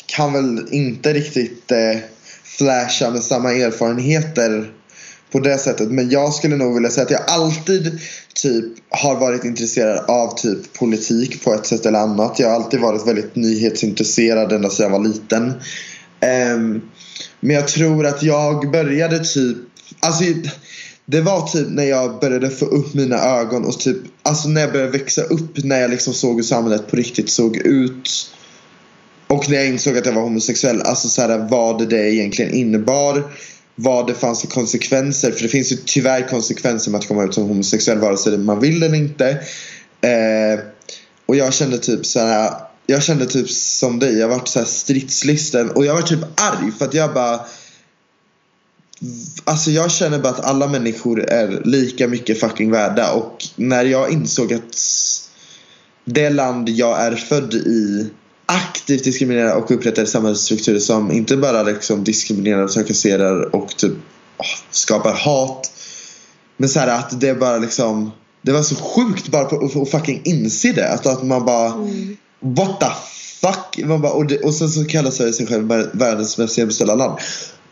kan 0.06 0.32
väl 0.32 0.68
inte 0.70 1.12
riktigt 1.12 1.72
eh, 1.72 2.00
flasha 2.44 3.10
med 3.10 3.22
samma 3.22 3.52
erfarenheter 3.52 4.72
på 5.32 5.40
det 5.40 5.58
sättet. 5.58 5.90
Men 5.90 6.10
jag 6.10 6.34
skulle 6.34 6.56
nog 6.56 6.74
vilja 6.74 6.90
säga 6.90 7.04
att 7.04 7.10
jag 7.10 7.22
alltid 7.26 8.00
typ 8.34 8.64
har 8.88 9.16
varit 9.16 9.44
intresserad 9.44 10.10
av 10.10 10.38
typ 10.38 10.72
politik 10.72 11.44
på 11.44 11.54
ett 11.54 11.66
sätt 11.66 11.86
eller 11.86 11.98
annat. 11.98 12.38
Jag 12.38 12.48
har 12.48 12.54
alltid 12.54 12.80
varit 12.80 13.06
väldigt 13.06 13.36
nyhetsintresserad 13.36 14.52
ända 14.52 14.70
sedan 14.70 14.92
jag 14.92 14.98
var 14.98 15.08
liten. 15.08 15.52
Um, 16.54 16.82
men 17.40 17.56
jag 17.56 17.68
tror 17.68 18.06
att 18.06 18.22
jag 18.22 18.70
började 18.70 19.18
typ, 19.24 19.56
alltså 20.00 20.24
det 21.06 21.20
var 21.20 21.46
typ 21.46 21.68
när 21.70 21.84
jag 21.84 22.20
började 22.20 22.50
få 22.50 22.64
upp 22.64 22.94
mina 22.94 23.16
ögon 23.16 23.64
och 23.64 23.80
typ, 23.80 23.96
alltså 24.22 24.48
när 24.48 24.60
jag 24.60 24.72
började 24.72 24.92
växa 24.92 25.22
upp 25.22 25.64
när 25.64 25.80
jag 25.80 25.90
liksom 25.90 26.14
såg 26.14 26.36
hur 26.36 26.42
samhället 26.42 26.90
på 26.90 26.96
riktigt 26.96 27.30
såg 27.30 27.56
ut. 27.56 28.30
Och 29.26 29.50
när 29.50 29.56
jag 29.56 29.66
insåg 29.66 29.98
att 29.98 30.06
jag 30.06 30.12
var 30.12 30.22
homosexuell, 30.22 30.82
alltså 30.82 31.08
så 31.08 31.22
här, 31.22 31.48
vad 31.50 31.88
det 31.88 32.14
egentligen 32.14 32.54
innebar 32.54 33.24
vad 33.74 34.06
det 34.06 34.14
fanns 34.14 34.40
för 34.40 34.48
konsekvenser. 34.48 35.32
För 35.32 35.42
det 35.42 35.48
finns 35.48 35.72
ju 35.72 35.76
tyvärr 35.76 36.28
konsekvenser 36.28 36.90
med 36.90 36.98
att 36.98 37.08
komma 37.08 37.24
ut 37.24 37.34
som 37.34 37.44
homosexuell 37.44 37.98
vare 37.98 38.16
sig 38.16 38.38
man 38.38 38.60
vill 38.60 38.82
eller 38.82 38.96
inte. 38.96 39.30
Eh, 40.00 40.60
och 41.26 41.36
jag 41.36 41.54
kände 41.54 41.78
typ 41.78 42.06
så 42.06 42.20
här, 42.20 42.52
Jag 42.86 43.02
kände 43.02 43.26
typ 43.26 43.50
som 43.50 43.98
dig, 43.98 44.18
jag 44.18 44.28
vart 44.28 44.48
så 44.48 44.58
här 44.58 44.66
stridslisten 44.66 45.70
och 45.70 45.84
jag 45.84 45.94
var 45.94 46.02
typ 46.02 46.40
arg 46.40 46.72
för 46.78 46.84
att 46.84 46.94
jag 46.94 47.14
bara 47.14 47.40
Alltså 49.44 49.70
jag 49.70 49.90
känner 49.90 50.18
bara 50.18 50.32
att 50.32 50.44
alla 50.44 50.68
människor 50.68 51.24
är 51.24 51.62
lika 51.64 52.08
mycket 52.08 52.40
fucking 52.40 52.70
värda 52.70 53.12
och 53.12 53.44
när 53.56 53.84
jag 53.84 54.12
insåg 54.12 54.52
att 54.52 54.76
det 56.04 56.30
land 56.30 56.68
jag 56.68 57.00
är 57.02 57.16
född 57.16 57.54
i 57.54 58.10
aktivt 58.46 59.04
diskriminerar 59.04 59.54
och 59.54 59.70
upprättar 59.70 60.04
samhällsstrukturer 60.04 60.78
som 60.78 61.12
inte 61.12 61.36
bara 61.36 61.62
liksom 61.62 62.04
diskriminerar 62.04 62.62
och 62.62 62.70
trakasserar 62.70 63.56
och 63.56 63.76
typ 63.76 63.92
oh, 64.38 64.46
skapar 64.70 65.12
hat. 65.12 65.72
Men 66.56 66.68
så 66.68 66.78
här 66.78 66.88
att 66.88 67.20
det 67.20 67.34
bara 67.34 67.58
liksom 67.58 68.12
Det 68.42 68.52
var 68.52 68.62
så 68.62 68.74
sjukt 68.74 69.28
bara 69.28 69.42
att 69.42 69.90
fucking 69.90 70.20
inse 70.24 70.72
det. 70.72 70.88
Alltså 70.88 71.08
att 71.08 71.22
man 71.22 71.44
bara 71.44 71.72
mm. 71.72 72.16
What 72.40 72.80
the 72.80 72.86
fuck? 73.40 73.86
Man 73.86 74.00
bara, 74.00 74.12
och, 74.12 74.26
det, 74.26 74.38
och 74.38 74.54
sen 74.54 74.68
så 74.68 74.84
kallar 74.84 75.10
Sverige 75.10 75.32
sig 75.32 75.46
själv 75.46 75.68
världens 75.92 76.38
mest 76.38 76.58
jämställda 76.58 76.94
land. 76.94 77.18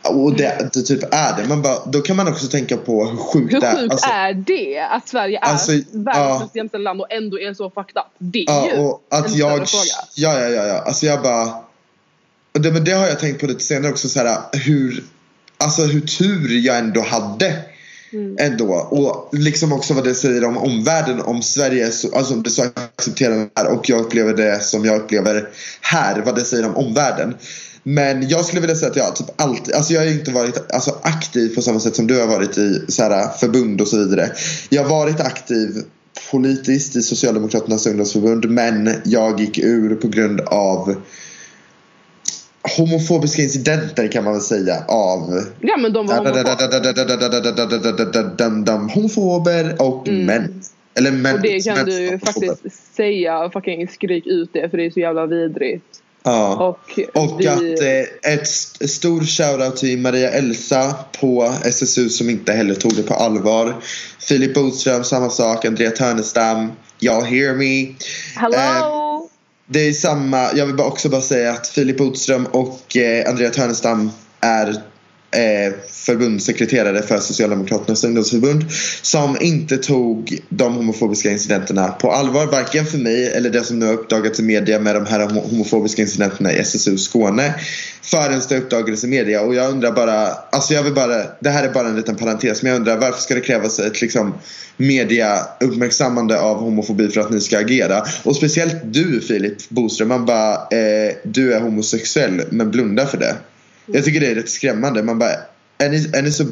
Och 0.02 0.36
det, 0.36 0.70
det, 0.72 0.82
typ 0.82 1.14
är 1.14 1.36
det. 1.36 1.48
Men 1.48 1.62
bara, 1.62 1.86
då 1.86 2.00
kan 2.00 2.16
man 2.16 2.28
också 2.28 2.46
tänka 2.46 2.76
på 2.76 3.04
hur 3.04 3.16
sjukt 3.16 3.54
hur 3.54 3.60
det 3.60 3.66
är. 3.66 3.76
Hur 3.76 3.82
sjukt 3.82 3.92
alltså, 3.92 4.08
är 4.10 4.34
det? 4.34 4.80
Att 4.80 5.08
Sverige 5.08 5.38
är 5.38 5.42
alltså, 5.42 5.72
världens 5.92 6.40
mest 6.40 6.56
jämställda 6.56 6.90
land 6.90 7.00
och 7.00 7.12
ändå 7.12 7.40
är 7.40 7.54
så 7.54 7.70
fucked 7.70 7.96
up. 7.96 8.04
Det 8.18 8.38
är 8.38 8.44
ja, 8.46 8.68
ju 8.74 8.80
och 8.80 9.06
att 9.10 9.26
en 9.26 9.36
jag, 9.36 9.68
fråga. 9.68 9.84
Ja, 10.14 10.40
ja, 10.40 10.48
ja, 10.48 10.66
ja. 10.66 10.78
Alltså 10.78 11.06
jag 11.06 11.22
bara... 11.22 11.54
Det, 12.52 12.72
men 12.72 12.84
det 12.84 12.92
har 12.92 13.06
jag 13.06 13.20
tänkt 13.20 13.40
på 13.40 13.46
lite 13.46 13.64
senare 13.64 13.92
också. 13.92 14.08
Så 14.08 14.18
här, 14.18 14.38
hur, 14.52 15.04
alltså 15.58 15.82
hur 15.82 16.00
tur 16.00 16.66
jag 16.66 16.78
ändå 16.78 17.00
hade. 17.00 17.56
Mm. 18.12 18.36
Ändå. 18.40 18.72
Och 18.72 19.38
liksom 19.38 19.72
också 19.72 19.94
vad 19.94 20.04
det 20.04 20.14
säger 20.14 20.44
om 20.44 20.56
omvärlden. 20.56 21.20
Om 21.20 21.42
Sverige 21.42 21.86
alltså 21.86 22.34
om 22.34 22.42
det 22.42 22.50
så 22.50 22.62
accepterar 22.62 23.48
här 23.56 23.72
och 23.72 23.88
jag 23.88 24.00
upplever 24.00 24.34
det 24.34 24.62
som 24.62 24.84
jag 24.84 24.96
upplever 24.96 25.48
här. 25.80 26.22
Vad 26.26 26.34
det 26.34 26.44
säger 26.44 26.66
om 26.66 26.76
omvärlden. 26.76 27.34
Men 27.82 28.28
jag 28.28 28.44
skulle 28.44 28.60
vilja 28.60 28.76
säga 28.76 28.90
att 28.90 28.96
jag 28.96 29.16
typ 29.16 29.26
alltid, 29.36 29.74
alltså 29.74 29.92
jag 29.92 30.00
har 30.00 30.08
inte 30.08 30.30
varit 30.30 30.72
alltså, 30.72 30.96
aktiv 31.02 31.54
på 31.54 31.62
samma 31.62 31.80
sätt 31.80 31.96
som 31.96 32.06
du 32.06 32.20
har 32.20 32.26
varit 32.26 32.58
i 32.58 32.84
så 32.88 33.02
här, 33.02 33.28
förbund 33.28 33.80
och 33.80 33.88
så 33.88 33.96
vidare. 33.96 34.30
Jag 34.68 34.82
har 34.82 34.90
varit 34.90 35.20
aktiv 35.20 35.84
politiskt 36.30 36.96
i 36.96 37.02
Socialdemokraternas 37.02 37.86
ungdomsförbund 37.86 38.50
men 38.50 38.94
jag 39.04 39.40
gick 39.40 39.58
ur 39.58 39.94
på 39.94 40.08
grund 40.08 40.40
av 40.40 40.94
homofobiska 42.76 43.42
incidenter 43.42 44.08
kan 44.08 44.24
man 44.24 44.32
väl 44.32 44.42
säga 44.42 44.84
av 44.88 45.44
Ja 45.60 45.76
men 45.76 45.92
de 45.92 46.06
var 46.06 46.16
homofober 48.94 49.82
och 49.82 50.08
män. 50.08 50.62
Eller 50.94 51.10
män. 51.10 51.34
Och 51.34 51.40
det 51.40 51.64
kan 51.64 51.86
du 51.86 52.18
faktiskt 52.18 52.94
säga, 52.96 53.50
fucking 53.52 53.88
skrik 53.88 54.26
ut 54.26 54.50
det 54.52 54.70
för 54.70 54.76
det 54.76 54.86
är 54.86 54.90
så 54.90 55.00
jävla 55.00 55.26
vidrigt. 55.26 56.02
Ja. 56.22 56.54
Och, 56.54 56.98
och 57.22 57.40
vi... 57.40 57.46
att 57.46 57.80
eh, 57.80 58.32
ett 58.32 58.48
stor 58.90 59.24
shoutout 59.24 59.76
till 59.76 59.98
Maria 59.98 60.30
Elsa 60.30 60.94
på 61.20 61.54
SSU 61.64 62.08
som 62.08 62.30
inte 62.30 62.52
heller 62.52 62.74
tog 62.74 62.94
det 62.96 63.02
på 63.02 63.14
allvar. 63.14 63.76
Filip 64.18 64.54
Bodström 64.54 65.04
samma 65.04 65.30
sak. 65.30 65.64
Andrea 65.64 65.90
Törnestam. 65.90 66.72
Y'all 67.00 67.24
hear 67.24 67.54
me. 67.54 67.94
Hello. 68.34 68.56
Eh, 68.56 69.30
det 69.66 69.88
är 69.88 69.92
samma. 69.92 70.48
Jag 70.54 70.66
vill 70.66 70.76
bara 70.76 70.88
också 70.88 71.08
bara 71.08 71.20
säga 71.20 71.52
att 71.52 71.68
Filip 71.68 71.98
Bodström 71.98 72.46
och 72.46 72.96
eh, 72.96 73.30
Andrea 73.30 73.50
Törnestam 73.50 74.10
är 74.40 74.82
Eh, 75.32 75.72
förbundssekreterare 75.90 77.02
för 77.02 77.18
Socialdemokraternas 77.18 78.04
ungdomsförbund 78.04 78.64
som 79.02 79.36
inte 79.40 79.76
tog 79.76 80.38
de 80.48 80.74
homofobiska 80.74 81.30
incidenterna 81.30 81.88
på 81.88 82.12
allvar. 82.12 82.46
Varken 82.46 82.86
för 82.86 82.98
mig 82.98 83.26
eller 83.26 83.50
det 83.50 83.64
som 83.64 83.78
nu 83.78 83.86
har 83.86 83.92
uppdagats 83.92 84.40
i 84.40 84.42
media 84.42 84.78
med 84.78 84.94
de 84.94 85.06
här 85.06 85.28
homofobiska 85.28 86.02
incidenterna 86.02 86.52
i 86.52 86.58
SSU 86.58 86.98
Skåne. 86.98 87.54
Förrän 88.02 88.40
det 88.48 88.58
uppdagades 88.58 89.04
i 89.04 89.06
media 89.06 89.42
och 89.42 89.54
jag 89.54 89.70
undrar 89.70 89.92
bara, 89.92 90.26
alltså 90.26 90.74
jag 90.74 90.82
vill 90.82 90.94
bara, 90.94 91.22
det 91.40 91.50
här 91.50 91.68
är 91.68 91.72
bara 91.72 91.88
en 91.88 91.96
liten 91.96 92.16
parentes 92.16 92.62
men 92.62 92.72
jag 92.72 92.78
undrar 92.78 92.96
varför 92.96 93.20
ska 93.20 93.34
det 93.34 93.40
krävas 93.40 93.78
ett 93.78 94.00
liksom 94.02 94.34
media 94.76 95.38
uppmärksammande 95.60 96.40
av 96.40 96.56
homofobi 96.56 97.08
för 97.08 97.20
att 97.20 97.30
ni 97.30 97.40
ska 97.40 97.58
agera? 97.58 98.04
Och 98.22 98.36
speciellt 98.36 98.76
du 98.84 99.20
Filip 99.20 99.68
Boström, 99.68 100.08
man 100.08 100.26
bara, 100.26 100.54
eh, 100.54 101.14
du 101.24 101.52
är 101.52 101.60
homosexuell 101.60 102.42
men 102.50 102.70
blunda 102.70 103.06
för 103.06 103.18
det. 103.18 103.36
Jag 103.86 104.04
tycker 104.04 104.20
det 104.20 104.26
är 104.26 104.34
rätt 104.34 104.50
skrämmande. 104.50 105.02
Man 105.02 105.18
bara, 105.18 105.32
är 105.78 105.88
ni, 105.88 106.10
är 106.12 106.22
ni 106.22 106.32
så 106.32 106.44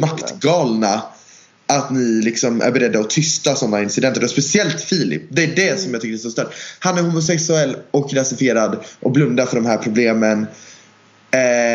maktgalna 0.00 1.02
att 1.66 1.90
ni 1.90 2.22
liksom 2.22 2.60
är 2.60 2.70
beredda 2.70 3.00
att 3.00 3.10
tysta 3.10 3.54
sådana 3.54 3.82
incidenter? 3.82 4.24
Och 4.24 4.30
speciellt 4.30 4.80
Filip. 4.80 5.22
Det 5.28 5.42
är 5.42 5.56
det 5.56 5.68
mm. 5.68 5.80
som 5.80 5.92
jag 5.92 6.02
tycker 6.02 6.14
är 6.14 6.18
så 6.18 6.30
stört. 6.30 6.54
Han 6.78 6.98
är 6.98 7.02
homosexuell 7.02 7.76
och 7.90 8.14
rasifierad 8.14 8.84
och 9.00 9.12
blundar 9.12 9.46
för 9.46 9.56
de 9.56 9.66
här 9.66 9.78
problemen. 9.78 10.46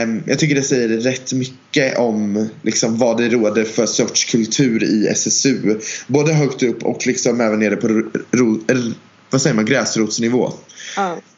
Um, 0.03 0.23
jag 0.25 0.39
tycker 0.39 0.55
det 0.55 0.63
säger 0.63 0.87
rätt 0.87 1.33
mycket 1.33 1.97
om 1.97 2.49
liksom, 2.61 2.97
vad 2.97 3.17
det 3.17 3.29
råder 3.29 3.63
för 3.63 3.85
sorts 3.85 4.25
kultur 4.25 4.83
i 4.83 5.07
SSU. 5.07 5.79
Både 6.07 6.33
högt 6.33 6.63
upp 6.63 6.83
och 6.83 7.07
liksom 7.07 7.41
även 7.41 7.59
nere 7.59 7.75
på 7.75 7.87
ro, 8.31 8.63
eller, 8.67 8.93
vad 9.29 9.41
säger 9.41 9.55
man, 9.55 9.65
gräsrotsnivå. 9.65 10.53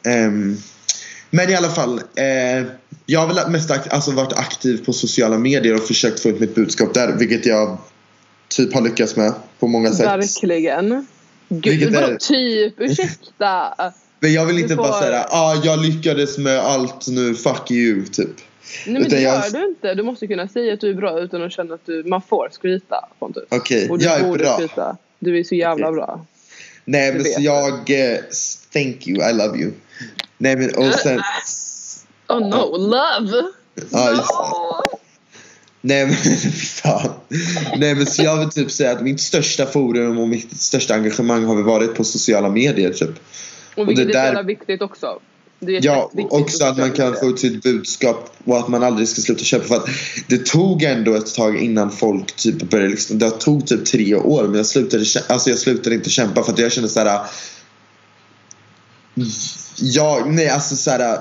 Mm. 0.04 0.28
Um, 0.28 0.62
men 1.30 1.50
i 1.50 1.54
alla 1.54 1.68
fall. 1.70 1.98
Eh, 1.98 2.66
jag 3.06 3.20
har 3.20 3.34
väl 3.34 3.50
mest 3.50 3.70
akt 3.70 3.92
alltså 3.92 4.10
varit 4.10 4.32
aktiv 4.32 4.84
på 4.84 4.92
sociala 4.92 5.38
medier 5.38 5.74
och 5.74 5.86
försökt 5.86 6.20
få 6.20 6.28
ut 6.28 6.40
mitt 6.40 6.54
budskap 6.54 6.94
där. 6.94 7.12
Vilket 7.12 7.46
jag 7.46 7.78
typ 8.48 8.74
har 8.74 8.82
lyckats 8.82 9.16
med 9.16 9.32
på 9.58 9.66
många 9.66 9.90
sätt. 9.92 10.06
Verkligen. 10.06 11.06
Gud, 11.48 11.94
är... 11.94 12.16
typ? 12.16 12.74
Ursäkta. 12.78 13.74
Men 14.20 14.32
jag 14.32 14.46
vill 14.46 14.58
inte 14.58 14.74
får... 14.74 14.82
bara 14.82 15.00
säga 15.00 15.26
ah, 15.30 15.54
jag 15.64 15.82
lyckades 15.82 16.38
med 16.38 16.58
allt 16.58 17.08
nu, 17.08 17.34
fuck 17.34 17.70
you 17.70 18.06
typ. 18.06 18.28
Nej 18.86 18.92
men 18.92 18.96
utan 18.96 19.10
det 19.10 19.20
gör 19.20 19.34
jag... 19.34 19.52
du 19.52 19.68
inte. 19.68 19.94
Du 19.94 20.02
måste 20.02 20.26
kunna 20.26 20.48
säga 20.48 20.74
att 20.74 20.80
du 20.80 20.90
är 20.90 20.94
bra 20.94 21.20
utan 21.20 21.42
att 21.42 21.52
känna 21.52 21.74
att 21.74 21.86
du, 21.86 22.04
man 22.04 22.22
får 22.22 22.48
skryta 22.52 23.08
Pontus. 23.18 23.44
Okej, 23.48 23.90
okay. 23.90 24.06
jag 24.06 24.20
är 24.20 24.38
bra. 24.38 24.54
Skryta. 24.54 24.96
Du 25.18 25.38
är 25.38 25.44
så 25.44 25.54
jävla 25.54 25.88
okay. 25.88 25.96
bra. 25.96 26.26
Nej 26.84 27.12
men 27.12 27.24
så 27.24 27.40
jag, 27.40 27.72
uh, 27.72 28.18
thank 28.72 29.08
you, 29.08 29.30
I 29.30 29.32
love 29.32 29.58
you. 29.58 29.72
Nej 30.40 30.56
men 30.56 30.74
och 30.74 30.94
sen... 30.94 31.20
Oh 32.28 32.40
no, 32.40 32.76
love! 32.76 33.42
Ja, 33.90 34.10
just 34.10 34.30
Nej 35.80 36.06
men 36.06 36.14
fan. 36.52 37.10
Nej 37.76 37.94
men 37.94 38.06
så 38.06 38.22
jag 38.22 38.38
vill 38.38 38.50
typ 38.50 38.70
säga 38.70 38.92
att 38.92 39.02
mitt 39.02 39.20
största 39.20 39.66
forum 39.66 40.18
och 40.18 40.28
mitt 40.28 40.60
största 40.60 40.94
engagemang 40.94 41.44
har 41.44 41.54
väl 41.54 41.64
varit 41.64 41.94
på 41.94 42.04
sociala 42.04 42.48
medier 42.48 42.92
typ. 42.92 43.10
Och 43.76 43.88
vilket 43.88 44.06
och 44.06 44.12
det 44.12 44.18
är 44.18 44.34
där... 44.34 44.42
viktigt 44.42 44.82
också. 44.82 45.20
ja, 45.58 46.10
också 46.30 46.64
att 46.64 46.78
man 46.78 46.92
kan 46.92 47.16
få 47.16 47.26
ut 47.26 47.38
sitt 47.38 47.62
budskap 47.62 48.36
och 48.44 48.58
att 48.58 48.68
man 48.68 48.82
aldrig 48.82 49.08
ska 49.08 49.22
sluta 49.22 49.44
köpa. 49.44 49.64
För 49.64 49.76
att 49.76 49.88
det 50.28 50.46
tog 50.46 50.82
ändå 50.82 51.14
ett 51.14 51.34
tag 51.34 51.56
innan 51.56 51.90
folk 51.90 52.36
typ 52.36 52.62
började 52.62 52.90
liksom, 52.90 53.18
Det 53.18 53.30
tog 53.30 53.66
typ 53.66 53.84
tre 53.84 54.14
år 54.14 54.42
men 54.42 54.54
jag 54.54 54.66
slutade, 54.66 55.04
alltså 55.28 55.50
jag 55.50 55.58
slutade 55.58 55.94
inte 55.94 56.10
kämpa 56.10 56.42
för 56.42 56.52
att 56.52 56.58
jag 56.58 56.72
kände 56.72 56.88
såhär 56.88 57.20
Ja, 59.80 60.22
nej 60.26 60.48
alltså 60.48 60.76
såhär 60.76 61.14
äh, 61.14 61.20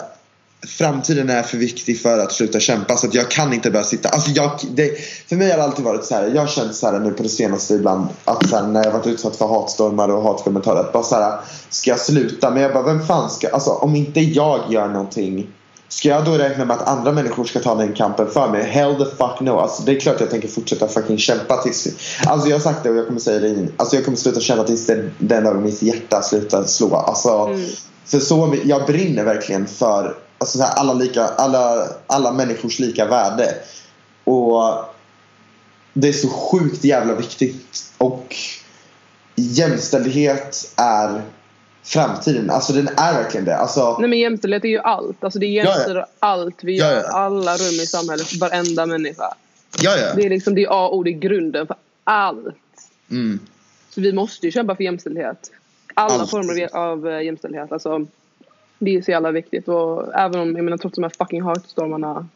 framtiden 0.68 1.30
är 1.30 1.44
för 1.44 1.58
viktig 1.58 2.02
för 2.02 2.20
att 2.20 2.32
sluta 2.32 2.60
kämpa 2.60 2.98
så 2.98 3.08
att 3.08 3.14
jag 3.14 3.32
kan 3.32 3.54
inte 3.54 3.72
bara 3.72 3.84
sitta. 3.84 4.10
Alltså 4.10 4.32
jag, 4.32 4.52
det, 4.72 5.00
för 5.28 5.36
mig 5.36 5.50
har 5.50 5.58
det 5.58 5.64
alltid 5.64 5.86
varit 5.86 6.06
så 6.06 6.16
här. 6.16 6.28
Jag 6.28 6.42
har 6.42 6.48
känt 6.48 6.76
så 6.76 6.92
här 6.92 7.00
nu 7.00 7.12
på 7.12 7.24
det 7.24 7.30
senaste 7.30 7.74
ibland 7.74 8.08
att 8.26 8.50
så 8.50 8.56
här, 8.56 8.68
när 8.68 8.84
jag 8.84 8.92
varit 8.92 9.08
utsatt 9.08 9.36
för 9.36 9.48
hatstormar 9.48 10.10
och 10.10 10.24
hatkommentarer 10.24 10.80
att 10.80 10.94
bara 10.94 11.04
så 11.04 11.16
här, 11.16 11.40
ska 11.70 11.90
jag 11.90 12.00
sluta? 12.00 12.52
Men 12.52 12.64
jag 12.64 12.74
bara 12.74 12.84
vem 12.84 13.06
fan 13.06 13.30
ska, 13.30 13.50
alltså 13.50 13.72
om 13.72 13.96
inte 13.96 14.20
jag 14.20 14.60
gör 14.70 14.88
någonting 14.88 15.48
Ska 15.90 16.10
jag 16.10 16.26
då 16.26 16.38
räkna 16.38 16.66
med 16.66 16.78
att 16.78 16.88
andra 16.88 17.12
människor 17.12 17.44
ska 17.44 17.60
ta 17.60 17.76
den 17.76 17.94
kampen 17.94 18.28
för 18.28 18.50
mig? 18.50 18.64
Hell 18.64 18.96
the 18.96 19.06
fuck 19.06 19.40
no. 19.40 19.60
Alltså, 19.60 19.84
det 19.84 19.92
är 19.92 20.00
klart 20.00 20.20
jag 20.20 20.30
tänker 20.30 20.48
fortsätta 20.48 20.88
fucking 20.88 21.18
kämpa 21.18 21.58
tills... 21.58 21.88
Alltså 22.26 22.48
jag 22.50 22.56
har 22.56 22.62
sagt 22.62 22.84
det 22.84 22.90
och 22.90 22.96
jag 22.96 23.08
kommer 23.08 23.20
säga 23.20 23.40
det 23.40 23.48
igen. 23.48 23.74
Alltså 23.78 23.96
jag 23.96 24.06
kommer 24.06 24.18
sluta 24.18 24.40
känna 24.40 24.64
tills 24.64 24.86
den, 24.86 25.12
den 25.18 25.44
dagen 25.44 25.64
mitt 25.64 25.82
hjärta 25.82 26.22
slutar 26.22 26.64
slå. 26.64 26.96
Alltså, 26.96 27.30
mm. 27.30 27.66
För 28.06 28.20
så, 28.20 28.56
jag 28.64 28.86
brinner 28.86 29.24
verkligen 29.24 29.68
för 29.68 30.18
alltså 30.38 30.58
så 30.58 30.64
här, 30.64 30.74
alla, 30.74 30.94
lika, 30.94 31.26
alla, 31.26 31.88
alla 32.08 32.32
människors 32.32 32.80
lika 32.80 33.06
värde. 33.06 33.56
Och 34.24 34.86
det 35.94 36.08
är 36.08 36.14
så 36.14 36.30
sjukt 36.30 36.84
jävla 36.84 37.14
viktigt. 37.16 37.84
Och 37.98 38.36
jämställdhet 39.36 40.74
är 40.76 41.22
framtiden. 41.84 42.50
Alltså 42.50 42.74
den 42.74 42.88
är 42.88 43.14
verkligen 43.14 43.46
det. 43.46 43.58
Alltså, 43.58 43.98
Nej 44.00 44.10
men 44.10 44.20
jämställdhet 44.20 44.66
är 44.66 44.70
ju 44.70 44.80
allt. 44.80 45.24
Alltså 45.24 45.40
det 45.40 45.48
jämställer 45.48 45.96
ja, 45.96 46.08
ja. 46.20 46.28
allt 46.28 46.64
vi 46.64 46.78
gör. 46.78 46.94
Ja, 46.94 47.12
alla 47.12 47.58
rum 47.58 47.80
i 47.84 47.88
samhället. 47.88 48.36
Varenda 48.36 48.86
människa. 48.86 49.34
Ja, 49.82 49.98
ja. 49.98 50.14
Det 50.16 50.26
är 50.26 50.30
liksom 50.30 50.56
det 50.56 50.64
är 50.64 50.68
A 50.70 50.88
och. 50.88 51.04
Det 51.04 51.10
är 51.10 51.20
grunden 51.20 51.68
för 51.68 51.76
allt. 52.04 52.56
Mm. 53.12 53.40
Så 53.90 54.02
vi 54.02 54.14
måste 54.14 54.46
ju 54.46 54.52
kämpa 54.52 54.76
för 54.76 54.84
jämställdhet. 54.84 55.52
Alla 55.94 56.14
allt. 56.14 56.30
former 56.30 56.76
av 56.76 57.08
eh, 57.08 57.22
jämställdhet. 57.22 57.72
Alltså, 57.72 58.06
det 58.80 58.96
är 58.96 59.02
så 59.02 59.12
jävla 59.12 59.32
viktigt 59.32 59.68
och 59.68 60.16
även 60.16 60.40
om, 60.40 60.56
jag 60.56 60.66
menar 60.66 60.78
trots 60.78 60.96
de 60.96 61.04
här 61.04 61.12
fucking 61.18 61.44
heartstormarna 61.44 62.28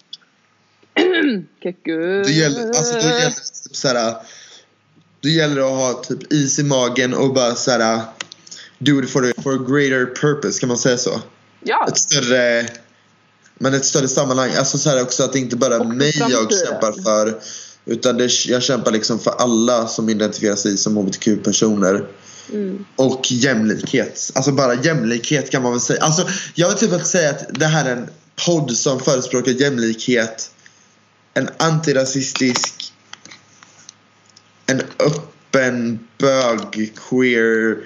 Keku 1.63 2.23
Det 2.23 2.31
gäller, 2.31 2.67
alltså 2.67 2.93
det 2.93 3.19
gäller 3.19 3.29
typ 3.29 3.75
såhär 3.75 4.15
Det 5.21 5.29
gäller 5.29 5.61
att 5.61 5.95
ha 5.95 6.03
typ 6.03 6.33
is 6.33 6.59
i 6.59 6.63
magen 6.63 7.13
och 7.13 7.33
bara 7.33 7.55
såhär 7.55 8.01
Do 8.85 9.03
it 9.03 9.09
for 9.09 9.29
a, 9.29 9.33
for 9.43 9.53
a 9.53 9.65
greater 9.67 10.05
purpose, 10.05 10.59
kan 10.59 10.67
man 10.69 10.77
säga 10.77 10.97
så? 10.97 11.21
Ja! 11.63 11.85
Ett 11.87 11.97
större 11.97 12.67
Men 13.59 13.73
ett 13.73 13.85
större 13.85 14.07
sammanhang, 14.07 14.51
alltså 14.57 14.77
såhär 14.77 15.01
också 15.01 15.23
att 15.23 15.33
det 15.33 15.39
inte 15.39 15.55
bara 15.55 15.75
är 15.75 15.83
mig 15.83 16.13
jag 16.17 16.51
kämpar 16.53 17.03
för 17.03 17.39
Utan 17.85 18.17
det, 18.17 18.45
jag 18.45 18.63
kämpar 18.63 18.91
liksom 18.91 19.19
för 19.19 19.31
alla 19.31 19.87
som 19.87 20.09
identifierar 20.09 20.55
sig 20.55 20.77
som 20.77 20.97
hbtq-personer 20.97 22.07
Mm. 22.51 22.85
Och 22.95 23.31
jämlikhet. 23.31 24.31
Alltså 24.35 24.51
bara 24.51 24.73
jämlikhet 24.73 25.49
kan 25.49 25.63
man 25.63 25.71
väl 25.71 25.81
säga. 25.81 26.03
Alltså, 26.03 26.27
jag 26.55 26.69
vill 26.69 26.77
typ 26.77 26.93
att 26.93 27.07
säga 27.07 27.29
att 27.29 27.45
det 27.49 27.65
här 27.65 27.85
är 27.85 27.95
en 27.95 28.09
podd 28.45 28.71
som 28.71 28.99
förespråkar 28.99 29.51
jämlikhet. 29.51 30.51
En 31.33 31.49
antirasistisk. 31.57 32.93
En 34.65 34.81
öppen 34.99 35.99
bög, 36.17 36.93
queer 37.09 37.77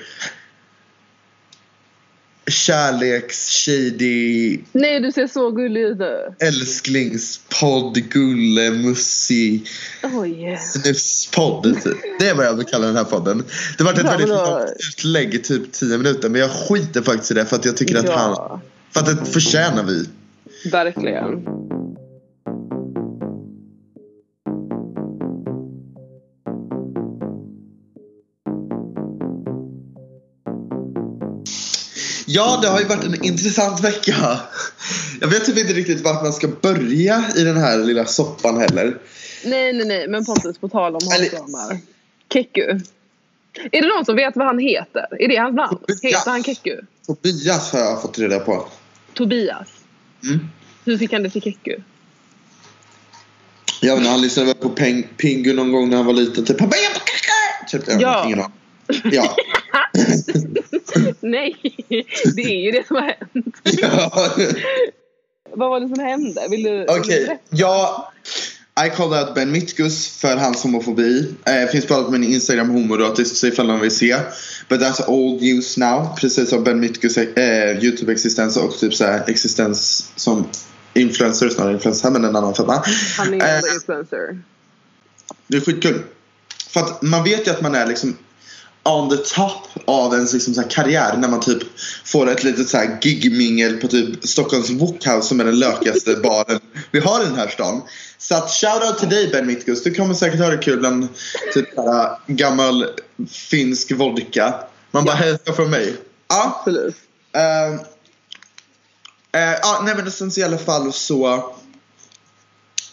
kärleks 2.47 3.49
shady 3.65 4.59
Nej 4.71 4.99
du 4.99 5.11
ser 5.11 5.27
så 5.27 5.51
gullig 5.51 5.81
ut 5.81 5.97
Älsklingspodd, 6.39 7.97
gulle, 7.97 8.71
mussi 8.71 9.63
oh, 10.03 10.29
yeah. 10.29 10.59
Snuspodd 10.59 11.83
typ. 11.83 11.97
Det 12.19 12.27
är 12.27 12.35
vad 12.35 12.45
jag 12.45 12.53
vill 12.53 12.65
kalla 12.65 12.87
den 12.87 12.95
här 12.95 13.03
podden 13.03 13.43
Det 13.77 13.83
var 13.83 13.93
ett 13.93 14.05
väldigt 14.05 14.29
långt 14.29 14.73
utlägg, 14.89 15.43
typ 15.43 15.71
10 15.71 15.97
minuter 15.97 16.29
Men 16.29 16.41
jag 16.41 16.51
skiter 16.51 17.01
faktiskt 17.01 17.31
i 17.31 17.33
det 17.33 17.45
för 17.45 17.55
att 17.55 17.65
jag 17.65 17.77
tycker 17.77 17.95
ja. 17.95 18.01
att 18.01 18.09
han 18.09 18.59
För 18.91 18.99
att 18.99 19.05
det 19.05 19.31
förtjänar 19.31 19.83
vi 19.83 20.05
Verkligen 20.71 21.45
Ja, 32.29 32.59
det 32.61 32.67
har 32.67 32.79
ju 32.79 32.85
varit 32.85 33.03
en 33.03 33.23
intressant 33.25 33.83
vecka. 33.83 34.39
Jag 35.21 35.27
vet 35.27 35.45
typ 35.45 35.57
inte 35.57 35.73
riktigt 35.73 36.01
vart 36.01 36.23
man 36.23 36.33
ska 36.33 36.47
börja 36.47 37.23
i 37.35 37.43
den 37.43 37.57
här 37.57 37.77
lilla 37.77 38.05
soppan 38.05 38.57
heller. 38.57 38.97
Nej, 39.45 39.73
nej, 39.73 39.87
nej. 39.87 40.07
Men 40.07 40.25
Pontus, 40.25 40.57
på 40.57 40.69
tal 40.69 40.95
om 40.95 41.01
Eller... 41.15 41.29
Keku. 42.33 42.79
Är 43.71 43.81
det 43.81 43.87
någon 43.87 44.05
som 44.05 44.15
vet 44.15 44.35
vad 44.35 44.47
han 44.47 44.59
heter? 44.59 45.07
Är 45.19 45.27
det 45.27 45.35
hans 45.35 45.55
namn? 45.55 45.77
Tobias. 45.77 46.03
Heter 46.03 46.31
han 46.31 46.43
Keku? 46.43 46.77
Tobias 47.07 47.71
har 47.71 47.79
jag 47.79 48.01
fått 48.01 48.19
reda 48.19 48.39
på. 48.39 48.67
Tobias? 49.13 49.67
Mm. 50.23 50.39
Hur 50.85 50.97
fick 50.97 51.13
han 51.13 51.23
det 51.23 51.29
till 51.29 51.41
Keku? 51.41 51.75
Jag 53.81 53.91
vet 53.91 53.97
inte, 53.97 54.09
han 54.09 54.21
lyssnade 54.21 54.47
väl 54.47 54.55
på 54.55 54.69
Peng, 54.69 55.03
Pingu 55.17 55.53
någon 55.53 55.71
gång 55.71 55.89
när 55.89 55.97
han 55.97 56.05
var 56.05 56.13
liten. 56.13 56.45
Typ, 56.45 56.59
han 56.59 56.69
bara, 56.69 56.77
typ, 57.67 57.87
jag 57.87 58.01
ja. 58.01 58.25
ingen 58.25 58.39
aning. 58.39 58.53
Ja. 59.03 59.35
Nej, 61.19 61.55
det 62.35 62.41
är 62.41 62.65
ju 62.65 62.71
det 62.71 62.87
som 62.87 62.95
har 62.95 63.03
hänt. 63.03 63.55
Ja. 63.63 64.27
Vad 65.53 65.69
var 65.69 65.79
det 65.79 65.95
som 65.95 65.99
hände? 65.99 66.47
Vill 66.49 66.63
du, 66.63 66.85
Okej, 66.89 67.23
okay. 67.23 67.37
ja. 67.49 68.13
I 68.85 68.89
called 68.89 69.19
out 69.19 69.35
Ben 69.35 69.51
Mitkus 69.51 70.07
för 70.07 70.37
hans 70.37 70.63
homofobi. 70.63 71.33
Eh, 71.45 71.69
finns 71.71 71.87
bara 71.87 72.03
på 72.03 72.11
min 72.11 72.23
Instagram 72.23 72.69
homoratiskt 72.69 73.37
så 73.37 73.47
ifall 73.47 73.67
någon 73.67 73.79
vill 73.79 73.91
se. 73.91 74.17
But 74.69 74.81
that's 74.81 75.07
old 75.07 75.41
news 75.41 75.77
now. 75.77 76.15
Precis 76.17 76.49
som 76.49 76.63
Ben 76.63 76.79
Mitkus 76.79 77.17
eh, 77.17 77.77
Youtube-existens 77.79 78.57
och 78.57 78.77
typ 78.79 78.93
så 78.93 79.05
existens 79.27 80.11
som 80.15 80.47
influencer 80.93 81.49
snarare 81.49 81.73
influencer 81.73 82.09
men 82.09 82.25
en 82.25 82.35
annan 82.35 82.55
femma. 82.55 82.83
Han 83.17 83.41
är 83.41 83.55
eh, 83.55 83.73
influencer. 83.75 84.41
Det 85.47 85.57
är 85.57 85.61
skitkul. 85.61 86.01
För 86.69 86.79
att 86.79 87.01
man 87.01 87.23
vet 87.23 87.47
ju 87.47 87.51
att 87.51 87.61
man 87.61 87.75
är 87.75 87.85
liksom 87.87 88.17
on 88.87 89.09
the 89.09 89.17
top 89.17 89.67
av 89.85 90.13
ens 90.13 90.33
liksom 90.33 90.53
så 90.53 90.63
karriär 90.63 91.17
när 91.17 91.27
man 91.27 91.39
typ 91.39 91.63
får 92.05 92.29
ett 92.29 92.43
litet 92.43 92.69
så 92.69 92.77
här 92.77 92.97
gigmingel 93.01 93.77
på 93.77 93.87
typ 93.87 94.27
Stockholms 94.27 94.69
Wokhouse 94.69 95.27
som 95.27 95.39
är 95.39 95.45
den 95.45 95.59
lökigaste 95.59 96.15
baren 96.23 96.59
vi 96.91 96.99
har 96.99 97.21
i 97.21 97.25
den 97.25 97.35
här 97.35 97.47
stan. 97.47 97.81
Så 98.17 98.35
att 98.35 98.51
shoutout 98.51 98.99
till 98.99 99.09
dig 99.09 99.27
Ben 99.27 99.47
Mittgus. 99.47 99.83
Du 99.83 99.93
kommer 99.93 100.13
säkert 100.13 100.39
ha 100.39 100.49
det 100.49 100.57
kul 100.57 100.79
bland 100.79 101.07
typ 101.53 101.77
här 101.77 102.17
gammal 102.27 102.85
finsk 103.29 103.91
vodka. 103.91 104.53
Man 104.91 105.05
bara 105.05 105.17
ja. 105.17 105.23
hälsar 105.23 105.53
från 105.53 105.69
mig. 105.69 105.95
Ja. 106.27 106.57
Absolut. 106.59 106.95
Uh, 107.35 107.73
uh, 107.73 107.79
uh, 109.41 109.83
nej 109.85 109.95
men 109.95 110.11
sen 110.11 110.31
så 110.31 110.39
i 110.39 110.43
alla 110.43 110.57
fall 110.57 110.93
så 110.93 111.53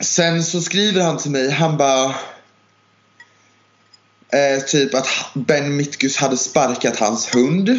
Sen 0.00 0.44
så 0.44 0.60
skriver 0.60 1.02
han 1.02 1.18
till 1.18 1.30
mig. 1.30 1.50
Han 1.50 1.76
bara 1.76 2.14
Eh, 4.34 4.60
typ 4.64 4.94
att 4.94 5.08
Ben 5.34 5.76
Mitkus 5.76 6.16
hade 6.16 6.36
sparkat 6.36 6.96
hans 6.96 7.34
hund. 7.34 7.78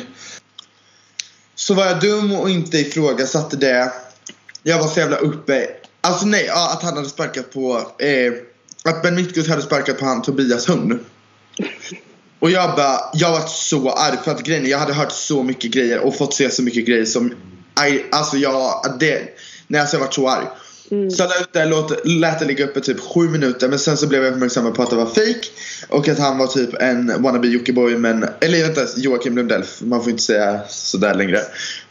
Så 1.56 1.74
var 1.74 1.86
jag 1.86 2.00
dum 2.00 2.36
och 2.36 2.50
inte 2.50 2.78
ifrågasatte 2.78 3.58
det. 3.58 3.92
Jag 4.64 4.80
var 4.80 4.88
så 4.88 5.00
jävla 5.00 5.18
uppe. 5.18 5.68
Alltså 6.02 6.26
nej, 6.26 6.46
ja, 6.48 6.72
att 6.74 6.84
han 6.84 6.96
hade 6.96 7.10
sparkat 7.10 7.54
på... 7.54 7.92
Eh, 8.00 8.34
att 8.84 9.02
Ben 9.02 9.16
Mitkus 9.16 9.48
hade 9.48 9.62
sparkat 9.62 10.00
på 10.00 10.06
han 10.06 10.22
Tobias 10.22 10.70
hund. 10.70 11.00
Och 12.40 12.52
jag 12.52 12.76
bara, 12.76 13.00
jag 13.14 13.32
var 13.32 13.48
så 13.48 13.90
arg 13.92 14.18
för 14.24 14.32
att 14.32 14.44
grejen 14.44 14.66
jag 14.66 14.80
hade 14.80 14.94
hört 14.94 15.12
så 15.12 15.44
mycket 15.44 15.72
grejer 15.72 16.00
och 16.00 16.18
fått 16.18 16.34
se 16.34 16.52
så 16.52 16.64
mycket 16.64 16.86
grejer 16.86 17.06
som... 17.06 17.32
I, 17.88 18.04
alltså 18.12 18.38
jag, 18.38 18.96
det... 19.00 19.22
Nej 19.68 19.82
alltså 19.82 19.96
jag 19.96 20.06
var 20.06 20.12
så 20.12 20.30
arg. 20.30 20.46
Mm. 20.92 21.12
Så 21.12 21.24
jag 21.24 21.30
la 21.30 21.40
ut 21.40 21.54
det, 21.54 21.66
låt, 21.66 22.06
lät 22.06 22.40
det 22.40 22.46
ligga 22.46 22.66
uppe 22.66 22.82
typ 22.82 23.00
sju 23.00 23.30
minuter 23.30 23.70
men 23.70 23.80
sen 23.80 23.98
så 23.98 24.08
blev 24.08 24.24
jag 24.24 24.34
uppmärksammad 24.34 24.74
på 24.74 24.84
att 24.84 24.90
det 24.90 24.96
var 24.96 25.06
fake 25.06 25.48
Och 25.90 26.08
att 26.08 26.20
han 26.20 26.38
var 26.38 26.48
typ 26.48 26.74
en 26.82 27.22
wannabe 27.22 27.48
Jockiboi 27.48 27.98
men, 27.98 28.26
eller 28.42 28.64
vänta 28.64 28.82
Joakim 28.98 29.36
Lundell, 29.36 29.64
man 29.82 30.02
får 30.02 30.10
inte 30.10 30.24
säga 30.24 30.60
sådär 30.70 31.14
längre. 31.14 31.40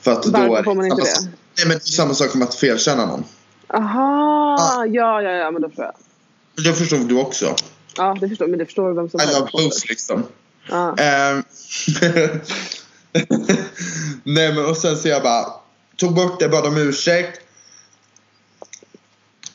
För 0.01 0.13
att 0.13 0.27
Varför 0.27 0.49
då 0.49 0.57
är, 0.57 0.63
får 0.63 0.75
man 0.75 0.87
inte 0.87 1.03
det? 1.03 1.21
Nej 1.57 1.67
men 1.67 1.69
det 1.69 1.75
är 1.75 1.93
samma 1.93 2.15
sak 2.15 2.31
som 2.31 2.43
att 2.43 2.55
felkänna 2.55 3.07
någon. 3.07 3.25
Aha, 3.69 4.57
ah. 4.61 4.87
ja 4.87 5.23
ja 5.23 5.31
ja 5.31 5.51
men 5.51 5.63
då 5.63 5.69
förstår 5.69 5.85
jag. 5.85 6.65
Det 6.65 6.73
förstår 6.73 6.99
du 6.99 7.19
också. 7.19 7.57
Ja 7.97 8.17
det 8.21 8.29
förstår 8.29 8.47
men 8.47 8.59
det 8.59 8.65
förstår 8.65 8.93
vem 8.93 9.11
som 9.11 9.21
I 9.21 9.25
love 9.27 9.49
both 9.53 9.89
liksom. 9.89 10.23
Ah. 10.71 10.89
Um, 10.89 10.97
Nej 14.25 14.55
men 14.55 14.65
och 14.67 14.77
sen 14.77 14.97
så 14.97 15.09
jag 15.09 15.23
bara 15.23 15.47
tog 15.97 16.15
bort 16.15 16.41
det, 16.41 16.49
bad 16.49 16.67
om 16.67 16.77
ursäkt. 16.77 17.41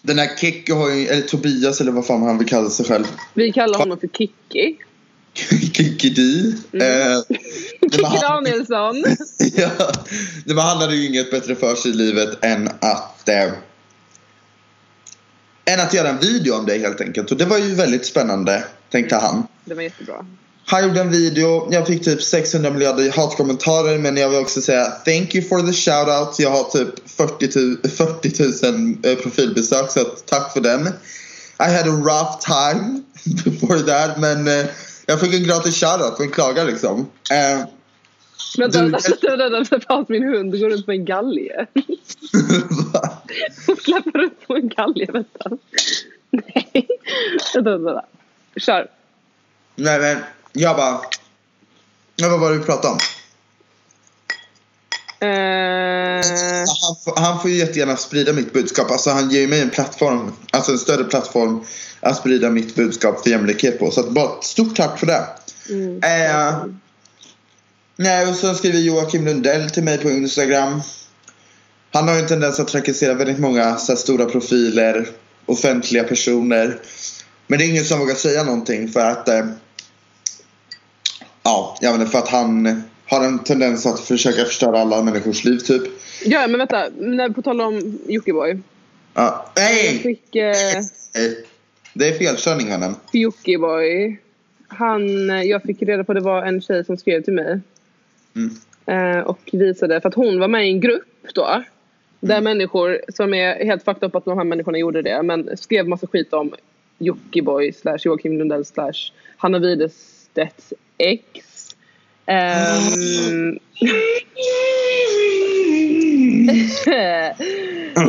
Den 0.10 0.20
här 0.20 0.36
Kikki 0.38 0.72
har 0.72 0.90
ju, 0.90 1.08
eller 1.08 1.22
Tobias 1.22 1.82
eller 1.82 1.92
vad 1.92 2.06
fan 2.06 2.24
han 2.24 2.38
vill 2.38 2.48
kalla 2.48 2.70
sig 2.70 2.86
själv. 2.86 3.06
Vi 3.34 3.52
kallar 3.52 3.80
honom 3.80 4.00
för 4.00 4.08
Kikki. 4.08 4.78
Kikki 5.74 6.10
D. 6.10 6.22
Mm. 6.72 7.12
Eh, 7.12 7.22
Kikki 7.92 8.18
Danielsson. 8.22 9.04
ja. 9.56 9.70
Men 10.46 10.58
han 10.58 10.78
hade 10.78 10.96
ju 10.96 11.08
inget 11.08 11.32
bättre 11.32 11.56
för 11.56 11.76
sig 11.76 11.92
i 11.92 11.94
livet 11.94 12.46
än 12.46 12.68
att 12.68 13.30
eh, 13.30 13.52
än 15.66 15.80
att 15.80 15.94
göra 15.94 16.10
en 16.10 16.20
video 16.20 16.54
om 16.54 16.66
det 16.66 16.78
helt 16.78 17.02
enkelt. 17.02 17.32
Och 17.32 17.38
det 17.38 17.46
var 17.46 17.58
ju 17.58 17.76
väldigt 17.76 18.06
spännande, 18.06 18.64
tänkte 18.90 19.16
han. 19.16 19.48
Det 19.66 19.74
var 19.74 19.82
jättebra. 19.82 20.26
Han 20.72 20.84
gjorde 20.84 21.02
en 21.02 21.12
video, 21.12 21.68
jag 21.72 21.88
fick 21.88 22.04
typ 22.04 22.24
600 22.24 22.72
miljarder 22.72 23.12
hatkommentarer 23.12 23.98
men 23.98 24.18
jag 24.18 24.30
vill 24.30 24.40
också 24.40 24.62
säga 24.62 24.86
thank 24.86 25.36
you 25.36 25.48
for 25.48 25.60
the 25.60 25.74
shoutout. 25.74 26.40
Jag 26.40 26.50
har 26.50 26.64
typ 26.64 27.10
40 27.10 27.60
000, 27.60 27.78
40 27.92 29.12
000 29.12 29.18
profilbesök 29.18 29.92
så 29.92 30.04
tack 30.04 30.54
för 30.54 30.62
den. 30.62 30.88
I 31.60 31.74
had 31.76 31.88
a 31.88 31.92
rough 31.92 32.40
time 32.40 33.02
before 33.46 33.80
that 33.80 34.18
men 34.18 34.48
eh, 34.48 34.66
jag 35.06 35.20
fick 35.20 35.34
en 35.34 35.44
gratis 35.44 35.76
shoutout 35.76 36.18
för 36.18 36.24
en 36.24 36.32
klaga 36.32 36.64
liksom. 36.64 37.00
Uh, 37.00 37.66
Vänta, 38.58 38.82
du... 38.82 38.90
vänta, 38.92 39.38
vänta, 39.38 39.76
vänta, 39.76 40.06
min 40.08 40.24
hund 40.24 40.60
går 40.60 40.70
runt 40.70 40.86
på 40.86 40.92
en 40.92 41.06
galge. 41.06 41.68
Hon 43.68 43.76
släpper 43.78 44.12
runt 44.12 44.48
på 44.48 44.56
en 44.56 44.70
galge, 44.70 45.08
vänta. 45.14 45.50
Nej, 46.32 46.88
vänta, 47.54 47.78
vänta. 47.78 48.06
Kör. 48.58 48.88
Nej 49.76 50.00
men, 50.00 50.18
jag 50.54 50.76
bara... 50.76 51.02
Vad 52.22 52.40
var 52.40 52.52
det 52.52 52.58
vi 52.58 52.64
pratade 52.64 52.94
om? 52.94 53.00
Uh... 55.24 55.30
Han, 56.82 56.96
får, 57.06 57.22
han 57.22 57.42
får 57.42 57.52
ju 57.52 57.58
jättegärna 57.58 57.98
sprida 57.98 58.34
mitt 58.34 58.54
budskap. 58.54 58.92
Alltså 58.92 59.10
han 59.10 59.30
ger 59.30 59.48
mig 59.48 59.62
en 59.62 59.70
plattform, 59.70 60.34
alltså 60.52 60.72
en 60.72 60.78
större 60.78 61.04
plattform 61.04 61.64
att 62.00 62.18
sprida 62.18 62.50
mitt 62.50 62.76
budskap 62.76 63.24
för 63.24 63.30
jämlikhet 63.30 63.80
på. 63.80 63.92
Så 63.92 64.00
att 64.00 64.10
bara 64.10 64.42
stort 64.42 64.76
tack 64.76 65.00
för 65.00 65.06
det. 65.06 65.26
Mm. 65.70 65.96
Uh, 65.96 66.66
Nej, 68.02 68.28
och 68.28 68.36
så 68.36 68.54
skriver 68.54 68.80
Joakim 68.80 69.26
Lundell 69.26 69.70
till 69.70 69.84
mig 69.84 69.98
på 69.98 70.10
Instagram. 70.10 70.82
Han 71.92 72.08
har 72.08 72.16
ju 72.16 72.22
en 72.22 72.28
tendens 72.28 72.60
att 72.60 72.68
trakassera 72.68 73.14
väldigt 73.14 73.40
många 73.40 73.78
så 73.78 73.96
stora 73.96 74.26
profiler, 74.26 75.08
offentliga 75.46 76.04
personer. 76.04 76.80
Men 77.48 77.60
det 77.60 77.66
är 77.66 77.70
ingen 77.70 77.86
som 77.86 78.00
vågar 78.00 78.16
säga 78.16 78.44
någonting 78.44 78.90
för 78.90 79.00
att 79.00 79.30
eh, 79.30 79.46
Ja, 81.50 81.78
jag 81.82 81.92
menar 81.92 82.06
för 82.06 82.20
att 82.20 82.28
han 82.28 82.84
har 83.06 83.26
en 83.26 83.40
tendens 83.40 83.86
att 83.86 84.00
försöka 84.00 84.46
förstöra 84.46 84.80
alla 84.80 85.04
människors 85.04 85.46
liv 85.46 85.58
typ. 85.58 85.84
Ja, 86.26 86.48
men 86.48 86.58
vänta. 86.58 86.90
När, 86.98 87.30
på 87.30 87.42
tal 87.42 87.62
om 87.62 88.00
Jockiboi. 88.08 88.60
Ja. 89.14 89.52
Nej! 89.56 90.00
Fick, 90.00 90.36
eh, 90.36 90.54
det 91.94 92.08
är 92.08 92.14
felkörning 92.14 92.70
mannen. 92.70 92.96
Jockiboi. 93.14 94.18
Han, 94.68 95.28
jag 95.48 95.64
fick 95.64 95.82
reda 95.82 96.04
på 96.04 96.12
att 96.12 96.18
det 96.18 96.24
var 96.24 96.44
en 96.44 96.62
tjej 96.62 96.86
som 96.86 96.98
skrev 96.98 97.22
till 97.22 97.34
mig. 97.34 97.60
Mm. 98.36 98.56
Eh, 98.86 99.24
och 99.24 99.50
visade, 99.52 100.02
för 100.02 100.10
att 100.10 100.16
hon 100.16 100.40
var 100.40 100.48
med 100.48 100.68
i 100.68 100.72
en 100.72 100.82
grupp 100.82 101.34
då. 101.36 101.64
Där 102.20 102.38
mm. 102.38 102.44
människor 102.44 103.02
som 103.08 103.34
är 103.34 103.66
helt 103.66 103.86
fucked 103.86 104.04
up 104.04 104.16
att 104.16 104.26
de 104.26 104.38
här 104.38 104.46
människorna 104.46 104.78
gjorde 104.78 105.02
det. 105.02 105.24
Men 105.24 105.58
skrev 105.58 105.88
massa 105.88 106.08
skit 106.08 106.34
om 106.34 106.54
Jockiboi 106.98 107.74
slash 107.74 108.00
Joakim 108.00 108.38
Lundell 108.38 108.66
slash 108.66 109.12
Hanna 109.38 109.60
Widestedts 110.40 110.74
ex. 110.98 111.76
Um, 112.28 113.60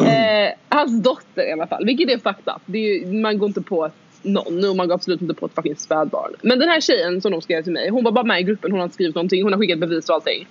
eh, 0.07 0.53
hans 0.68 1.03
dotter 1.03 1.49
i 1.49 1.53
alla 1.53 1.66
fall, 1.66 1.85
vilket 1.85 2.11
är 2.11 2.76
ju, 2.76 3.07
man 3.07 3.39
går 3.39 3.49
inte 3.49 3.62
på 3.62 3.91
någon 4.22 4.64
och 4.64 4.76
man 4.76 4.89
går 4.89 4.95
absolut 4.95 5.22
inte 5.22 5.35
på 5.35 5.47
ett 5.47 5.55
fucking 5.55 5.76
spädbarn. 5.76 6.35
Men 6.43 6.59
den 6.59 6.68
här 6.68 6.81
tjejen 6.81 7.20
som 7.20 7.33
de 7.33 7.43
skrev 7.43 7.62
till 7.62 7.72
mig, 7.72 7.91
hon 7.91 8.05
var 8.05 8.12
bara 8.12 8.24
med 8.24 8.41
i 8.41 8.43
gruppen, 8.43 8.70
hon 8.70 8.81
har 8.81 8.85
inte 8.85 8.95
skrivit 8.95 9.14
någonting, 9.14 9.43
hon 9.43 9.53
har 9.53 9.61
skickat 9.61 9.78
bevis 9.78 10.09
och 10.09 10.14
allting. 10.14 10.47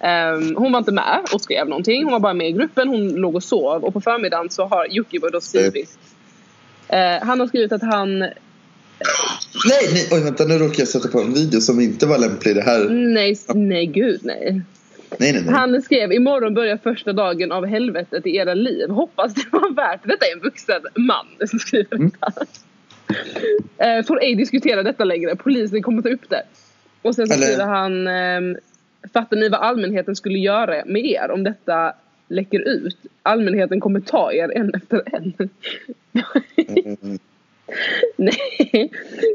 Um, 0.00 0.56
hon 0.56 0.72
var 0.72 0.78
inte 0.78 0.92
med 0.92 1.20
och 1.34 1.40
skrev 1.40 1.68
någonting, 1.68 2.04
hon 2.04 2.12
var 2.12 2.20
bara 2.20 2.34
med 2.34 2.48
i 2.48 2.52
gruppen, 2.52 2.88
hon 2.88 3.08
låg 3.08 3.34
och 3.34 3.42
sov 3.42 3.84
och 3.84 3.92
på 3.92 4.00
förmiddagen 4.00 4.50
så 4.50 4.64
har 4.64 4.86
Jockiboi 4.90 5.30
då 5.30 5.40
skrivit 5.40 5.98
uh, 6.92 7.26
Han 7.26 7.40
har 7.40 7.46
skrivit 7.46 7.72
att 7.72 7.82
han 7.82 8.24
Nej, 9.68 9.88
nej, 9.92 10.08
oj 10.12 10.24
vänta 10.24 10.44
nu 10.44 10.58
råkade 10.58 10.78
jag 10.78 10.88
sätta 10.88 11.08
på 11.08 11.20
en 11.20 11.34
video 11.34 11.60
som 11.60 11.80
inte 11.80 12.06
var 12.06 12.18
lämplig 12.18 12.54
det 12.54 12.62
här. 12.62 12.88
Nej, 12.88 13.36
nej 13.54 13.86
gud 13.86 14.20
nej. 14.22 14.62
Nej, 15.18 15.32
nej, 15.32 15.42
nej. 15.42 15.54
Han 15.54 15.82
skrev 15.82 16.12
imorgon 16.12 16.54
börjar 16.54 16.76
första 16.76 17.12
dagen 17.12 17.52
av 17.52 17.66
helvetet 17.66 18.26
i 18.26 18.36
era 18.36 18.54
liv. 18.54 18.88
Hoppas 18.88 19.34
det 19.34 19.44
var 19.52 19.74
värt 19.74 20.00
Detta 20.04 20.26
är 20.26 20.32
en 20.32 20.40
vuxen 20.40 20.82
man 20.96 21.26
som 21.48 21.58
skriver 21.58 21.96
mm. 21.96 22.10
detta. 22.10 22.46
Mm. 23.78 24.04
får 24.04 24.22
ej 24.22 24.34
diskutera 24.34 24.82
detta 24.82 25.04
längre. 25.04 25.36
Polisen 25.36 25.82
kommer 25.82 26.02
ta 26.02 26.08
upp 26.08 26.30
det. 26.30 26.42
Och 27.02 27.14
sen 27.14 27.26
så 27.26 27.34
Eller... 27.34 27.46
skriver 27.46 27.66
han 27.66 28.06
ehm, 28.06 28.56
Fattar 29.12 29.36
ni 29.36 29.48
vad 29.48 29.60
allmänheten 29.60 30.16
skulle 30.16 30.38
göra 30.38 30.82
med 30.86 31.06
er 31.06 31.30
om 31.30 31.44
detta 31.44 31.92
läcker 32.28 32.60
ut? 32.60 32.96
Allmänheten 33.22 33.80
kommer 33.80 34.00
ta 34.00 34.32
er 34.32 34.56
en 34.56 34.74
efter 34.74 35.02
en. 35.12 35.32
mm. 37.02 37.18
nej. 38.16 38.90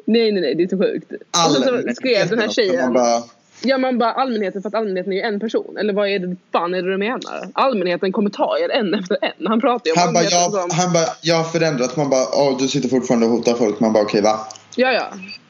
nej, 0.06 0.32
nej, 0.32 0.56
det 0.56 0.64
är 0.64 0.68
så 0.68 0.78
sjukt. 0.78 1.12
All... 1.32 1.56
Och 1.56 1.64
så 1.64 1.96
skrev 1.96 2.30
den 2.30 2.40
här 2.40 2.50
tjejen. 2.50 2.84
Man 2.84 2.94
bara... 2.94 3.24
Ja 3.62 3.78
man 3.78 3.98
bara 3.98 4.12
allmänheten 4.12 4.62
för 4.62 4.70
att 4.70 4.76
allmänheten 4.76 5.14
är 5.14 5.18
ju 5.18 5.22
en 5.22 5.40
person. 5.40 5.78
Eller 5.78 5.94
vad 5.94 6.10
är 6.10 6.20
det 6.20 6.36
fan 6.52 6.74
är 6.74 6.82
det 6.82 6.92
du 6.92 6.98
menar? 6.98 7.50
Allmänheten 7.54 8.12
kommer 8.12 8.30
ta 8.30 8.58
er 8.60 8.70
en 8.70 8.94
efter 8.94 9.18
en. 9.22 9.48
Han 9.48 9.62
pratar 9.62 9.88
ju 9.88 9.92
om 9.92 10.00
han 10.00 10.14
bara, 10.14 10.24
jag, 10.24 10.52
som... 10.52 10.70
han 10.72 10.94
bara, 10.94 11.06
jag 11.22 11.36
har 11.36 11.44
förändrat. 11.44 11.98
Man 11.98 12.10
bara, 12.10 12.26
åh 12.34 12.58
du 12.60 12.68
sitter 12.68 12.90
fortfarande 12.90 13.26
och 13.26 13.32
hotar 13.32 13.54
folk. 13.54 13.80
Man 13.80 13.94
bara 13.94 14.04
okej 14.04 14.20
okay, 14.20 14.32
va? 14.32 14.40
Ja 14.76 14.92
ja. 14.92 15.06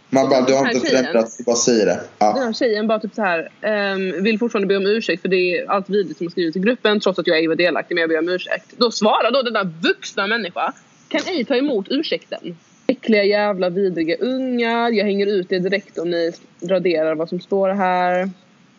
Man 0.10 0.30
bara, 0.30 0.42
du 0.42 0.54
har 0.54 0.72
inte 0.72 0.88
tjejen, 0.88 1.04
förändrat, 1.04 1.38
du 1.38 1.44
bara 1.44 1.56
säger 1.56 1.86
det. 1.86 2.02
Ja. 2.20 2.34
Den 2.34 2.44
här 2.44 2.54
tjejen 2.54 2.88
bara 2.88 3.00
typ 3.00 3.14
så 3.16 3.22
här, 3.22 3.52
um, 3.94 4.24
vill 4.24 4.40
fortfarande 4.40 4.68
be 4.68 4.78
om 4.78 4.86
ursäkt 4.86 5.22
för 5.22 5.30
det 5.30 5.58
är 5.58 5.70
allt 5.70 5.90
vidrigt 5.90 6.18
som 6.18 6.28
har 6.28 6.32
skrivits 6.32 6.58
i 6.58 6.60
gruppen 6.60 7.00
trots 7.00 7.20
att 7.20 7.28
jag 7.28 7.38
ej 7.38 7.48
var 7.48 7.56
delaktig 7.56 7.96
men 7.96 8.02
jag 8.02 8.10
ber 8.10 8.20
om 8.20 8.30
ursäkt. 8.30 8.74
Då 8.78 8.92
svarar 8.92 9.32
då 9.32 9.42
den 9.42 9.54
där 9.54 9.72
vuxna 9.82 10.28
människa, 10.28 10.74
kan 11.08 11.22
ej 11.28 11.46
ta 11.46 11.56
emot 11.56 11.86
ursäkten. 11.90 12.58
Äckliga 12.88 13.24
jävla 13.24 13.70
vidriga 13.70 14.16
ungar. 14.16 14.92
Jag 14.92 15.06
hänger 15.06 15.28
ut 15.28 15.50
det 15.50 15.60
direkt 15.60 15.98
om 15.98 16.10
ni 16.10 16.32
raderar 16.62 17.16
vad 17.16 17.30
som 17.30 17.40
står 17.40 17.70
här. 17.70 18.30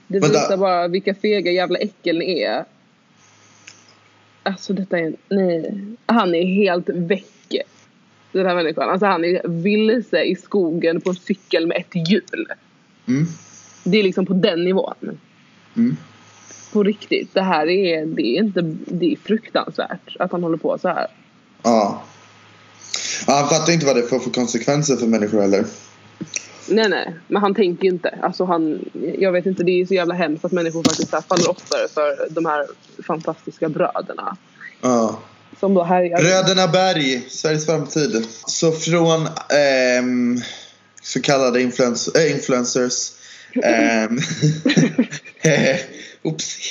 Det 0.07 0.21
Vänta. 0.21 0.29
visar 0.29 0.57
bara 0.57 0.89
vilka 0.89 1.15
fega 1.15 1.51
jävla 1.51 1.79
äckel 1.79 2.19
ni 2.19 2.41
är. 2.41 2.65
Alltså 4.43 4.73
detta 4.73 4.99
är... 4.99 5.15
Nej. 5.29 5.81
Han 6.07 6.35
är 6.35 6.45
helt 6.45 6.89
väck. 6.89 7.33
Den 8.33 8.47
här 8.47 8.55
människan. 8.55 8.91
Alltså 8.91 9.07
han 9.07 9.25
är 9.25 9.49
vilse 9.49 10.23
i 10.23 10.37
skogen 10.37 11.01
på 11.01 11.11
en 11.11 11.17
cykel 11.17 11.67
med 11.67 11.77
ett 11.77 12.11
hjul. 12.11 12.47
Mm. 13.09 13.27
Det 13.85 13.99
är 13.99 14.03
liksom 14.03 14.27
på 14.27 14.33
den 14.33 14.65
nivån. 14.65 15.19
Mm. 15.77 15.97
På 16.73 16.83
riktigt. 16.83 17.35
Det 17.35 17.43
här 17.43 17.69
är, 17.69 18.07
det 18.07 18.23
är 18.23 18.43
inte... 18.43 18.61
Det 18.87 19.13
är 19.13 19.17
fruktansvärt 19.17 20.17
att 20.19 20.33
han 20.33 20.43
håller 20.43 20.57
på 20.57 20.79
så 20.79 20.89
här. 20.89 21.07
Ja. 21.63 22.03
Han 23.27 23.49
fattar 23.49 23.73
inte 23.73 23.87
vad 23.87 23.97
det 23.97 24.03
får 24.03 24.19
för 24.19 24.31
konsekvenser 24.31 24.97
för 24.97 25.07
människor 25.07 25.41
heller. 25.41 25.65
Nej, 26.69 26.89
nej. 26.89 27.15
Men 27.29 27.43
han 27.43 27.55
tänker 27.55 27.85
ju 27.85 27.91
inte. 27.91 28.19
Alltså 28.23 28.45
han, 28.45 28.91
jag 29.19 29.33
vet 29.33 29.47
inte, 29.47 29.63
det 29.63 29.81
är 29.81 29.87
så 29.87 29.95
jävla 29.95 30.15
hemskt 30.15 30.45
att 30.45 30.53
människor 30.53 30.83
faktiskt 30.83 31.11
faller 31.11 31.51
offer 31.51 31.89
för 31.95 32.29
de 32.31 32.47
här 32.47 32.67
fantastiska 33.07 33.69
bröderna. 33.69 34.37
Ja. 34.81 35.21
Som 35.61 35.75
då 35.75 35.83
härjar. 35.83 36.19
Bröderna 36.19 36.69
Berg, 36.69 37.27
Sveriges 37.29 37.67
framtid. 37.67 38.27
Så 38.47 38.73
från 38.73 39.29
ähm, 39.99 40.41
så 41.03 41.23
kallade 41.23 41.63
influens 41.63 42.09
äh, 42.09 42.33
influencers. 42.33 43.13
ähm, 43.63 44.21
Oops. 46.23 46.71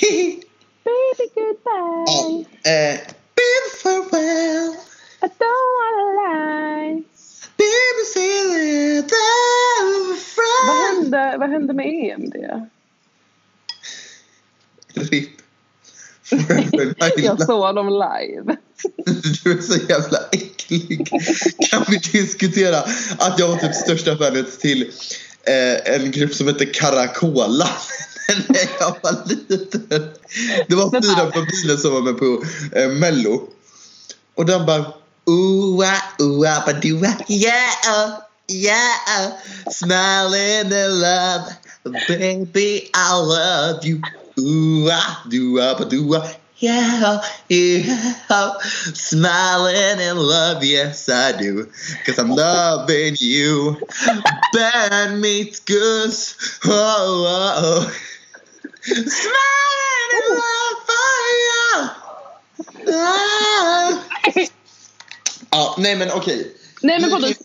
Baby 0.84 1.30
goodbye. 1.34 2.44
Äh, 2.64 2.98
bid 3.34 3.80
farewell. 3.82 4.85
I 5.22 5.28
don't 5.28 5.70
wanna 5.78 6.06
lie. 6.22 7.04
Baby 7.56 8.04
say 8.04 9.00
that 9.02 9.56
vad 10.66 10.76
hände, 10.76 11.36
vad 11.38 11.50
hände 11.50 11.72
med 11.72 11.86
EMD? 11.86 12.34
RIP. 14.94 15.30
jag 17.16 17.42
såg 17.42 17.74
dem 17.74 17.88
live. 17.88 18.56
Du 19.44 19.52
är 19.52 19.62
så 19.62 19.76
jävla 19.88 20.18
äcklig. 20.32 21.08
Kan 21.70 21.84
vi 21.88 21.96
diskutera 21.96 22.78
att 23.18 23.38
jag 23.38 23.48
var 23.48 23.56
typ 23.56 23.74
största 23.74 24.16
fanet 24.16 24.60
till 24.60 24.82
eh, 25.46 25.94
en 25.94 26.10
grupp 26.10 26.34
som 26.34 26.46
heter 26.46 26.72
Caracola 26.74 27.68
när 28.48 28.68
jag 28.80 28.96
var 29.02 29.28
liten. 29.28 30.08
Det 30.68 30.74
var 30.74 31.02
fyra 31.02 31.30
på 31.30 31.40
bilen 31.40 31.78
som 31.78 31.92
var 31.92 32.00
med 32.00 32.18
på 32.18 32.44
eh, 32.72 32.88
Mello. 32.88 33.48
Och 34.34 34.46
den 34.46 34.66
bara 34.66 34.92
Ooh-ah, 35.28 36.22
ooh-ah, 36.22 36.62
ba-doo-ah, 36.62 37.18
yeah, 37.26 38.22
yeah. 38.46 39.34
Smiling 39.66 40.70
in 40.70 40.90
love, 41.02 41.50
baby, 42.06 42.90
I 42.94 43.18
love 43.18 43.84
you. 43.84 43.98
Ooh-ah, 44.38 45.26
doo-ah, 45.26 45.74
ba-doo-ah, 45.74 46.30
yeah, 46.58 47.20
yeah. 47.50 48.52
Smiling 48.94 49.98
in 49.98 50.16
love, 50.16 50.62
yes 50.62 51.08
I 51.08 51.36
do. 51.36 51.66
Cause 52.06 52.18
I'm 52.18 52.30
loving 52.30 53.16
you. 53.18 53.76
Bad 54.54 55.18
meets 55.18 55.58
goose. 55.58 56.60
Oh, 56.64 57.26
oh, 57.26 57.82
oh. 57.82 57.92
Smiling 58.86 60.12
in 60.14 60.26
love 60.38 60.78
for 60.86 61.18
you. 61.42 62.94
Ah. 62.94 64.46
Ja, 65.56 65.74
nej 65.78 65.96
men 65.96 66.10
okej. 66.12 66.52
Nej 66.82 67.00
men 67.00 67.10
Pontus, 67.10 67.36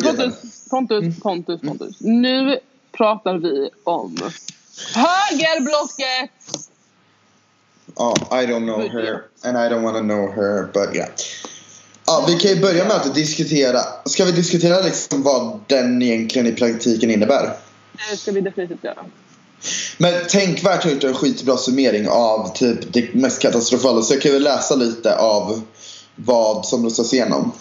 Pontus, 0.00 0.68
Pontus, 0.70 1.20
Pontus, 1.20 1.60
Pontus. 1.60 1.96
Nu 2.00 2.58
pratar 2.92 3.34
vi 3.34 3.70
om 3.84 4.16
högerblocket! 4.94 6.30
Ja, 7.96 8.14
I 8.42 8.46
don't 8.46 8.64
know 8.64 8.80
her 8.80 9.22
and 9.42 9.56
I 9.56 9.74
don't 9.74 9.82
want 9.82 9.96
to 9.96 10.02
know 10.02 10.32
her, 10.34 10.62
but 10.72 10.96
yeah. 10.96 11.08
Ja, 12.06 12.24
vi 12.28 12.38
kan 12.38 12.50
ju 12.50 12.60
börja 12.60 12.84
med 12.84 12.96
att 12.96 13.14
diskutera. 13.14 13.80
Ska 14.04 14.24
vi 14.24 14.32
diskutera 14.32 14.80
liksom 14.80 15.22
vad 15.22 15.60
den 15.66 16.02
egentligen 16.02 16.46
i 16.46 16.52
praktiken 16.52 17.10
innebär? 17.10 17.56
Det 18.10 18.16
ska 18.16 18.32
vi 18.32 18.40
definitivt 18.40 18.84
göra. 18.84 19.04
Men 19.98 20.26
Tänkvärt 20.28 20.84
har 20.84 20.90
gjort 20.90 21.04
en 21.04 21.14
skitbra 21.14 21.56
summering 21.56 22.08
av 22.08 22.52
typ 22.54 22.92
det 22.92 23.14
mest 23.14 23.42
katastrofala. 23.42 24.02
Så 24.02 24.14
jag 24.14 24.22
kan 24.22 24.32
väl 24.32 24.42
läsa 24.42 24.74
lite 24.74 25.16
av 25.16 25.62
vad 26.16 26.66
som 26.66 26.84
röstas 26.84 27.12
igenom. 27.12 27.52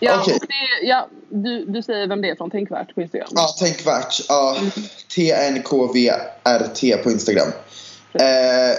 Ja, 0.00 0.20
okay. 0.20 0.38
det, 0.38 0.86
ja 0.86 1.08
du, 1.28 1.64
du 1.64 1.82
säger 1.82 2.08
vem 2.08 2.20
det 2.22 2.30
är 2.30 2.36
från 2.36 2.50
Tänkvärt 2.50 2.94
på 2.94 3.02
Instagram. 3.02 3.28
Ja, 3.30 3.54
Tänkvärt. 3.58 4.20
Ja, 4.28 4.56
TNKVRT 5.14 7.02
på 7.04 7.10
Instagram. 7.10 7.48
Eh, 8.12 8.76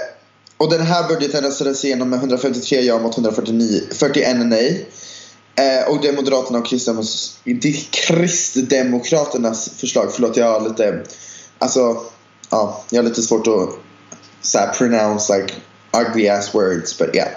och 0.57 0.69
den 0.69 0.81
här 0.81 1.07
budgeten 1.07 1.43
röstades 1.43 1.85
igenom 1.85 2.09
med 2.09 2.19
153 2.19 2.81
ja 2.81 2.99
mot 2.99 3.17
141 3.17 4.37
nej. 4.45 4.89
Eh, 5.55 5.91
och 5.91 6.01
det 6.01 6.07
är 6.07 6.13
Moderaterna 6.13 6.59
och 6.59 6.65
Kristdemokraternas 7.91 9.69
förslag. 9.69 10.13
Förlåt, 10.13 10.37
jag 10.37 10.59
har 10.59 10.69
lite... 10.69 11.03
Alltså, 11.59 11.97
ja, 12.49 12.83
jag 12.89 13.03
har 13.03 13.09
lite 13.09 13.21
svårt 13.21 13.47
att 13.47 13.69
så 14.41 14.57
här, 14.57 14.73
pronounce 14.73 15.37
like 15.37 15.53
ugly 15.97 16.27
ass 16.27 16.55
words, 16.55 16.97
but 16.97 17.15
yeah. 17.15 17.29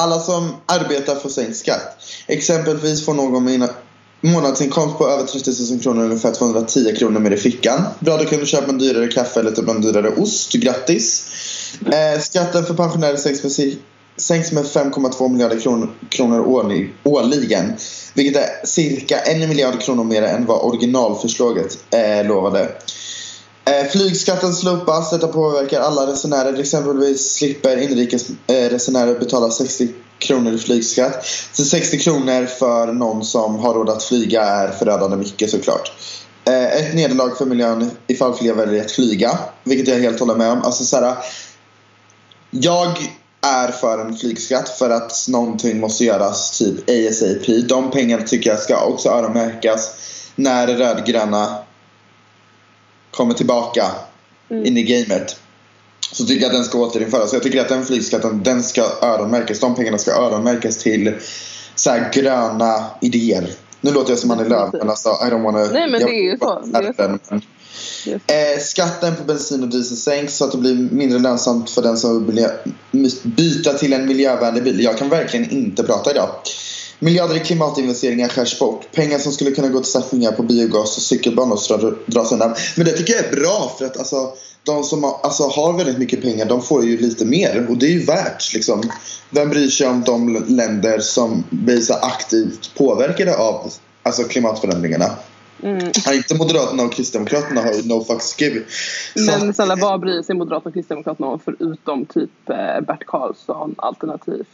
Alla 0.00 0.20
som 0.20 0.56
arbetar 0.66 1.14
får 1.14 1.28
sänkt 1.28 1.56
skatt. 1.56 1.96
Exempelvis 2.26 3.04
får 3.04 3.14
någon 3.14 3.44
med 3.44 3.68
månadsinkomst 4.20 4.98
på 4.98 5.08
över 5.08 5.24
30 5.24 5.50
000 5.72 5.82
kronor 5.82 6.04
ungefär 6.04 6.32
210 6.32 6.94
kronor 6.98 7.20
mer 7.20 7.30
i 7.30 7.36
fickan. 7.36 7.82
Bra, 7.98 8.16
då 8.16 8.24
kan 8.24 8.38
du 8.38 8.46
köpa 8.46 8.70
en 8.70 8.78
dyrare 8.78 9.08
kaffe 9.08 9.40
eller 9.40 9.50
typ 9.50 9.68
en 9.68 9.80
dyrare 9.80 10.10
ost. 10.10 10.52
Grattis! 10.52 11.26
Eh, 11.86 12.20
skatten 12.20 12.64
för 12.64 12.74
pensionärer 12.74 13.16
sänks 13.16 13.42
med, 13.42 13.76
sänks 14.16 14.52
med 14.52 14.64
5,2 14.64 15.28
miljarder 15.28 15.60
kronor, 15.60 15.90
kronor 16.08 16.40
årlig, 16.40 16.94
årligen. 17.04 17.72
Vilket 18.14 18.42
är 18.42 18.66
cirka 18.66 19.18
en 19.18 19.48
miljard 19.48 19.80
kronor 19.80 20.04
mer 20.04 20.22
än 20.22 20.46
vad 20.46 20.64
originalförslaget 20.64 21.78
eh, 21.90 22.26
lovade. 22.26 22.68
Eh, 23.64 23.86
flygskatten 23.86 24.52
slopas. 24.52 25.10
Detta 25.10 25.28
påverkar 25.28 25.80
alla 25.80 26.06
resenärer. 26.06 26.60
Exempelvis 26.60 27.32
slipper 27.32 27.76
inrikesresenärer 27.76 29.14
eh, 29.14 29.18
betala 29.18 29.50
60 29.50 29.88
kronor 30.18 30.52
i 30.52 30.58
flygskatt. 30.58 31.26
Så 31.52 31.64
60 31.64 31.98
kronor 31.98 32.46
för 32.46 32.92
någon 32.92 33.24
som 33.24 33.58
har 33.58 33.74
råd 33.74 33.90
att 33.90 34.02
flyga 34.02 34.42
är 34.42 34.68
förödande 34.70 35.16
mycket 35.16 35.50
såklart. 35.50 35.92
Eh, 36.44 36.76
ett 36.76 36.94
nederlag 36.94 37.38
för 37.38 37.46
miljön 37.46 37.90
ifall 38.06 38.34
fler 38.34 38.54
väljer 38.54 38.84
att 38.84 38.90
flyga. 38.90 39.38
Vilket 39.64 39.88
jag 39.88 40.00
helt 40.00 40.20
håller 40.20 40.34
med 40.34 40.50
om. 40.50 40.62
Alltså 40.62 40.84
så 40.84 40.96
här, 40.96 41.16
jag 42.50 42.98
är 43.40 43.68
för 43.68 43.98
en 43.98 44.16
flygskatt 44.16 44.68
för 44.68 44.90
att 44.90 45.26
någonting 45.28 45.80
måste 45.80 46.04
göras 46.04 46.58
typ 46.58 46.90
ASAP. 46.90 47.68
De 47.68 47.90
pengarna 47.90 48.22
tycker 48.22 48.50
jag 48.50 48.58
ska 48.58 48.84
också 48.84 49.08
öronmärkas 49.08 49.90
när 50.36 50.66
rödgröna 50.66 51.56
kommer 53.10 53.34
tillbaka 53.34 53.86
mm. 54.50 54.66
in 54.66 54.76
i 54.76 54.82
gamet. 54.82 55.36
Så 56.12 56.26
tycker 56.26 56.42
jag 56.42 56.50
att 56.50 56.56
den 56.56 56.64
ska 56.64 56.78
återinföras. 56.78 57.32
Jag 57.32 57.42
tycker 57.42 57.60
att 57.60 57.68
den 57.68 57.84
flygskatten 57.84 58.42
den 58.42 58.62
ska 58.62 58.82
öronmärkas. 59.02 59.60
De 59.60 59.74
pengarna 59.74 59.98
ska 59.98 60.10
öronmärkas 60.10 60.78
till 60.78 61.14
så 61.74 61.98
gröna 62.12 62.84
idéer. 63.00 63.50
Nu 63.80 63.92
låter 63.92 64.10
jag 64.10 64.18
som 64.18 64.30
Annie 64.30 64.48
Lööf 64.48 64.72
men 64.72 64.90
alltså 64.90 65.08
I 65.08 65.30
don't 65.30 65.42
wanna... 65.42 65.64
Nej 65.64 65.90
men 65.90 66.00
det 66.00 66.10
är 66.10 66.32
ju 66.32 66.38
så. 66.38 66.62
Det 66.64 66.78
är 66.78 67.18
så. 67.28 67.40
Eh, 68.04 68.60
skatten 68.60 69.16
på 69.16 69.24
bensin 69.24 69.62
och 69.62 69.68
diesel 69.68 69.96
sänks 69.96 70.36
så 70.36 70.44
att 70.44 70.52
det 70.52 70.58
blir 70.58 70.74
mindre 70.74 71.18
lönsamt 71.18 71.70
för 71.70 71.82
den 71.82 71.96
som 71.96 72.26
vill 72.26 72.48
byta 73.22 73.72
till 73.72 73.92
en 73.92 74.06
miljövänlig 74.06 74.64
bil. 74.64 74.80
Jag 74.80 74.98
kan 74.98 75.08
verkligen 75.08 75.50
inte 75.50 75.82
prata 75.82 76.10
idag. 76.10 76.28
Miljarder 77.02 77.36
i 77.36 77.40
klimatinvesteringar 77.40 78.28
skärs 78.28 78.58
bort. 78.58 78.92
Pengar 78.92 79.18
som 79.18 79.32
skulle 79.32 79.50
kunna 79.50 79.68
gå 79.68 79.80
till 79.80 79.92
satsningar 79.92 80.32
på 80.32 80.42
biogas 80.42 80.96
och 80.96 81.02
cykelbanor 81.02 81.98
dras 82.06 82.32
undan. 82.32 82.54
Men 82.76 82.86
det 82.86 82.92
tycker 82.92 83.12
jag 83.12 83.24
är 83.24 83.36
bra 83.36 83.74
för 83.78 83.84
att 83.84 83.98
alltså, 83.98 84.32
de 84.64 84.84
som 84.84 85.04
har, 85.04 85.16
alltså, 85.22 85.42
har 85.42 85.72
väldigt 85.72 85.98
mycket 85.98 86.22
pengar 86.22 86.46
de 86.46 86.62
får 86.62 86.84
ju 86.84 86.96
lite 86.96 87.24
mer 87.24 87.66
och 87.70 87.76
det 87.76 87.86
är 87.86 87.90
ju 87.90 88.04
värt. 88.04 88.54
Liksom. 88.54 88.82
Vem 89.30 89.50
bryr 89.50 89.68
sig 89.68 89.86
om 89.86 90.02
de 90.06 90.44
länder 90.48 90.98
som 90.98 91.44
blir 91.50 91.80
så 91.80 91.94
aktivt 91.94 92.74
påverkade 92.74 93.36
av 93.36 93.72
alltså, 94.02 94.24
klimatförändringarna? 94.24 95.10
Mm. 95.62 95.92
inte 96.12 96.34
Moderaterna 96.34 96.82
och 96.82 96.92
Kristdemokraterna 96.92 97.60
har 97.60 97.72
ju 97.72 97.82
no 97.82 98.04
fucks 98.04 98.40
give. 98.40 98.62
Men 99.14 99.54
snälla 99.54 99.76
vad 99.76 100.00
bryr 100.00 100.22
sig 100.22 100.36
Moderaterna 100.36 100.68
och 100.68 100.74
Kristdemokraterna 100.74 101.28
om 101.28 101.40
förutom 101.44 102.06
typ 102.06 102.50
eh, 102.50 102.80
Bert 102.86 103.06
Karlsson 103.06 103.74
alternativt 103.78 104.46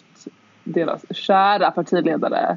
deras 0.66 1.00
kära 1.10 1.70
partiledare. 1.70 2.56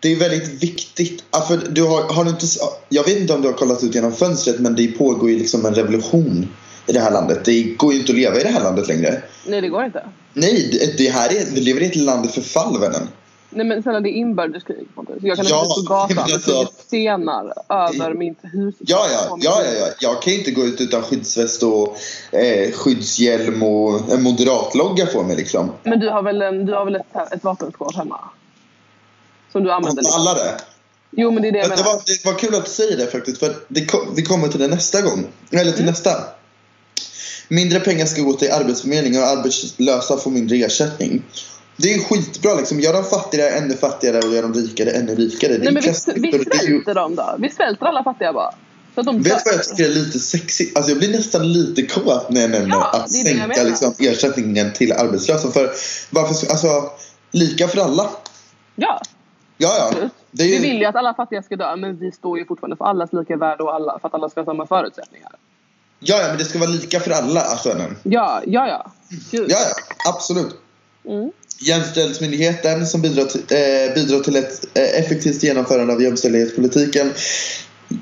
Det 0.00 0.12
är 0.12 0.16
väldigt 0.16 0.62
viktigt. 0.62 1.24
Alltså, 1.30 1.56
du 1.56 1.82
har, 1.82 2.14
har 2.14 2.24
du 2.24 2.30
inte, 2.30 2.46
jag 2.88 3.04
vet 3.04 3.18
inte 3.18 3.32
om 3.32 3.42
du 3.42 3.48
har 3.48 3.54
kollat 3.54 3.84
ut 3.84 3.94
genom 3.94 4.12
fönstret 4.12 4.60
men 4.60 4.74
det 4.76 4.86
pågår 4.86 5.30
ju 5.30 5.38
liksom 5.38 5.66
en 5.66 5.74
revolution 5.74 6.48
i 6.86 6.92
det 6.92 7.00
här 7.00 7.10
landet. 7.10 7.44
Det 7.44 7.62
går 7.62 7.92
ju 7.92 8.00
inte 8.00 8.12
att 8.12 8.18
leva 8.18 8.40
i 8.40 8.42
det 8.42 8.48
här 8.48 8.62
landet 8.62 8.88
längre. 8.88 9.22
Nej, 9.46 9.60
det 9.60 9.68
går 9.68 9.84
inte. 9.84 10.02
Nej, 10.34 10.68
det, 10.72 10.98
det 10.98 11.10
här 11.10 11.28
är, 11.28 11.44
vi 11.54 11.60
lever 11.60 11.80
i 11.80 11.86
ett 11.86 11.96
land 11.96 12.26
i 12.26 12.28
förfall, 12.28 12.80
vännen. 12.80 13.08
Nej 13.50 13.66
men 13.66 13.82
snälla 13.82 14.00
det 14.00 14.08
är 14.08 14.12
inbördeskrig 14.12 14.88
Jag 15.22 15.36
kan 15.36 15.46
ja, 15.46 15.64
inte 15.64 15.68
gå 15.68 15.74
på 15.74 15.94
gatan 15.94 16.18
alltså, 16.18 16.58
med 16.58 16.68
stenar 16.86 17.52
över 17.68 18.14
mitt 18.14 18.38
hus. 18.42 18.74
Ja 18.78 19.06
ja, 19.12 19.38
ja, 19.40 19.62
ja, 19.64 19.72
ja. 19.72 19.86
Jag 20.00 20.22
kan 20.22 20.32
inte 20.32 20.50
gå 20.50 20.64
ut 20.64 20.80
utan 20.80 21.02
skyddsväst 21.02 21.62
och 21.62 21.96
eh, 22.32 22.72
skyddshjälm 22.72 23.62
och 23.62 24.12
en 24.12 24.22
moderatlogga 24.22 25.06
på 25.06 25.22
mig 25.22 25.36
liksom. 25.36 25.72
Men 25.82 26.00
du 26.00 26.10
har 26.10 26.22
väl, 26.22 26.42
en, 26.42 26.66
du 26.66 26.72
har 26.74 26.84
väl 26.84 26.94
ett, 26.94 27.32
ett 27.32 27.44
vapenskåp 27.44 27.96
hemma? 27.96 28.20
Som 29.52 29.64
du 29.64 29.72
använder? 29.72 30.02
Liksom. 30.02 30.20
Alla 30.20 30.34
det? 30.34 30.60
Jo 31.10 31.30
men 31.30 31.42
det 31.42 31.48
är 31.48 31.52
det 31.52 31.58
jag 31.58 31.68
menar. 31.68 31.82
Det 31.82 31.90
var, 31.90 32.02
det 32.06 32.24
var 32.24 32.38
kul 32.38 32.54
att 32.54 32.64
du 32.64 32.70
säger 32.70 32.96
det 32.96 33.06
faktiskt. 33.06 33.38
För 33.38 33.56
det 33.68 33.86
kom, 33.86 34.14
vi 34.16 34.22
kommer 34.22 34.48
till 34.48 34.60
det 34.60 34.68
nästa 34.68 35.02
gång. 35.02 35.26
Eller 35.50 35.72
till 35.72 35.82
mm. 35.82 35.90
nästa. 35.90 36.10
Mindre 37.48 37.80
pengar 37.80 38.06
ska 38.06 38.22
gå 38.22 38.32
till 38.32 38.52
arbetsförmedlingen 38.52 39.22
och 39.22 39.28
arbetslösa 39.28 40.16
får 40.16 40.30
mindre 40.30 40.56
ersättning. 40.56 41.22
Det 41.80 41.94
är 41.94 41.98
skitbra 41.98 42.54
liksom. 42.54 42.80
Gör 42.80 42.92
de 42.92 43.04
fattigare 43.04 43.50
ännu 43.50 43.74
fattigare 43.74 44.18
och 44.18 44.34
gör 44.34 44.42
de 44.42 44.54
rikare 44.54 44.90
ännu 44.90 45.14
rikare. 45.14 45.52
Det 45.52 45.58
Nej, 45.58 45.72
men 45.72 45.82
vi, 45.82 46.30
vi 46.30 46.44
svälter 46.44 46.94
dem 46.94 47.14
då. 47.14 47.36
Vi 47.38 47.50
svälter 47.50 47.86
alla 47.86 48.04
fattiga 48.04 48.32
bara. 48.32 48.54
Så 48.94 49.02
de 49.02 49.22
Vet 49.22 49.24
du 49.24 49.50
vad 49.50 49.54
jag 49.54 49.64
tycker 49.64 49.84
är 49.84 49.94
lite 49.94 50.18
sexigt? 50.18 50.76
Alltså 50.76 50.92
jag 50.92 50.98
blir 50.98 51.12
nästan 51.12 51.52
lite 51.52 51.82
kåt 51.82 52.30
när 52.30 52.40
jag 52.40 52.50
nämner 52.50 52.76
ja, 52.76 52.90
att 52.92 53.10
sänka 53.10 53.62
liksom, 53.62 53.94
ersättningen 53.98 54.72
till 54.72 54.92
arbetslösa. 54.92 55.50
För 55.50 55.70
varför, 56.10 56.50
alltså, 56.50 56.90
lika 57.30 57.68
för 57.68 57.80
alla. 57.80 58.10
Ja. 58.76 59.00
Ja, 59.56 59.74
ja. 59.78 60.00
Ju... 60.00 60.08
Vi 60.30 60.58
vill 60.58 60.78
ju 60.78 60.84
att 60.84 60.96
alla 60.96 61.14
fattiga 61.14 61.42
ska 61.42 61.56
dö 61.56 61.76
men 61.76 61.98
vi 61.98 62.12
står 62.12 62.38
ju 62.38 62.44
fortfarande 62.44 62.76
för 62.76 62.84
allas 62.84 63.12
lika 63.12 63.36
värde 63.36 63.62
och 63.62 63.74
alla, 63.74 63.98
för 63.98 64.08
att 64.08 64.14
alla 64.14 64.28
ska 64.28 64.40
ha 64.40 64.44
samma 64.44 64.66
förutsättningar. 64.66 65.32
Ja, 66.00 66.20
ja, 66.20 66.28
men 66.28 66.38
det 66.38 66.44
ska 66.44 66.58
vara 66.58 66.70
lika 66.70 67.00
för 67.00 67.10
alla, 67.10 67.40
alltså. 67.40 67.68
Ja, 68.02 68.42
ja, 68.46 68.68
ja. 68.68 68.92
Gud. 69.30 69.50
Ja, 69.50 69.58
ja. 69.58 70.10
Absolut. 70.10 70.60
Mm. 71.08 71.30
Jämställdhetsmyndigheten 71.60 72.86
som 72.86 73.02
bidrar 73.02 73.24
till, 73.24 73.40
eh, 73.40 73.94
bidrar 73.94 74.20
till 74.20 74.36
ett 74.36 74.64
eh, 74.74 75.00
effektivt 75.00 75.42
genomförande 75.42 75.92
av 75.92 76.02
jämställdhetspolitiken. 76.02 77.12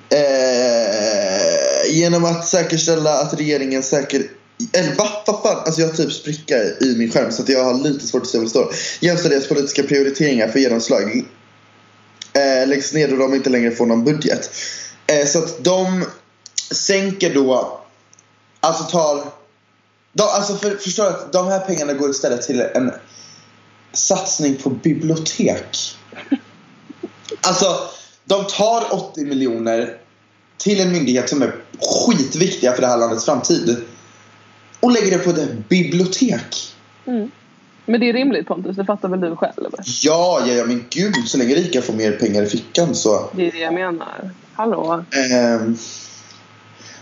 Eh, 0.09 1.93
genom 1.93 2.25
att 2.25 2.47
säkerställa 2.47 3.19
att 3.19 3.41
regeringen 3.41 3.83
säker... 3.83 4.23
Eller 4.73 4.95
va? 4.95 5.09
Vad 5.27 5.43
fan? 5.43 5.63
Alltså 5.67 5.81
jag 5.81 5.89
har 5.89 5.95
typ 5.95 6.13
spricka 6.13 6.57
i 6.81 6.95
min 6.99 7.11
skärm 7.11 7.33
så 7.33 7.43
att 7.43 7.49
jag 7.49 7.65
har 7.65 7.75
lite 7.75 8.07
svårt 8.07 8.23
att 8.23 8.29
se 8.29 8.39
vad 8.39 8.47
det 8.47 8.51
står. 8.51 8.75
Jämställdhetspolitiska 9.01 9.83
prioriteringar 9.83 10.49
för 10.49 10.59
genomslag 10.59 11.25
eh, 12.33 12.69
läggs 12.69 12.93
ner 12.93 13.09
då 13.09 13.17
de 13.17 13.35
inte 13.35 13.51
längre 13.51 13.71
får 13.71 13.87
någon 13.87 14.05
budget. 14.05 14.51
Eh, 15.07 15.27
så 15.27 15.39
att 15.39 15.65
de 15.65 16.05
sänker 16.73 17.35
då, 17.35 17.81
alltså 18.61 18.85
tar 18.85 19.25
de, 20.17 20.23
alltså 20.23 20.55
för, 20.55 20.77
förstår 20.77 21.05
du 21.05 21.11
att 21.11 21.33
de 21.33 21.49
här 21.49 21.61
pengarna 21.61 21.93
går 21.93 22.11
istället 22.11 22.43
till 22.43 22.61
en 22.61 22.93
satsning 23.93 24.57
på 24.57 24.71
bibliotek. 24.71 25.77
Alltså, 27.41 27.79
de 28.25 28.45
tar 28.45 28.95
80 28.95 29.25
miljoner 29.25 29.97
till 30.57 30.81
en 30.81 30.93
myndighet 30.93 31.29
som 31.29 31.43
är 31.43 31.55
skitviktiga 31.81 32.73
för 32.73 32.81
det 32.81 32.87
här 32.87 32.99
landets 32.99 33.25
framtid 33.25 33.77
och 34.81 34.93
lägger 34.93 35.19
det 35.19 35.25
på 35.25 35.31
ett 35.31 35.69
bibliotek. 35.69 36.75
Mm. 37.07 37.31
Men 37.87 38.01
det 38.01 38.09
är 38.09 38.13
rimligt 38.13 38.47
Pontus, 38.47 38.77
det 38.77 38.85
fattar 38.85 39.09
väl 39.09 39.21
du 39.21 39.37
själv? 39.37 39.71
Ja, 40.03 40.41
ja, 40.47 40.53
ja 40.53 40.65
men 40.65 40.85
gud, 40.91 41.15
så 41.27 41.39
länge 41.39 41.55
rika 41.55 41.83
får 41.83 41.95
mer 41.95 42.13
pengar 42.13 42.43
i 42.43 42.47
fickan 42.47 42.95
så. 42.95 43.31
Det 43.33 43.49
är 43.49 43.53
det 43.53 43.59
jag 43.59 43.75
menar. 43.75 44.31
Hallå? 44.55 45.05
Um, 45.61 45.79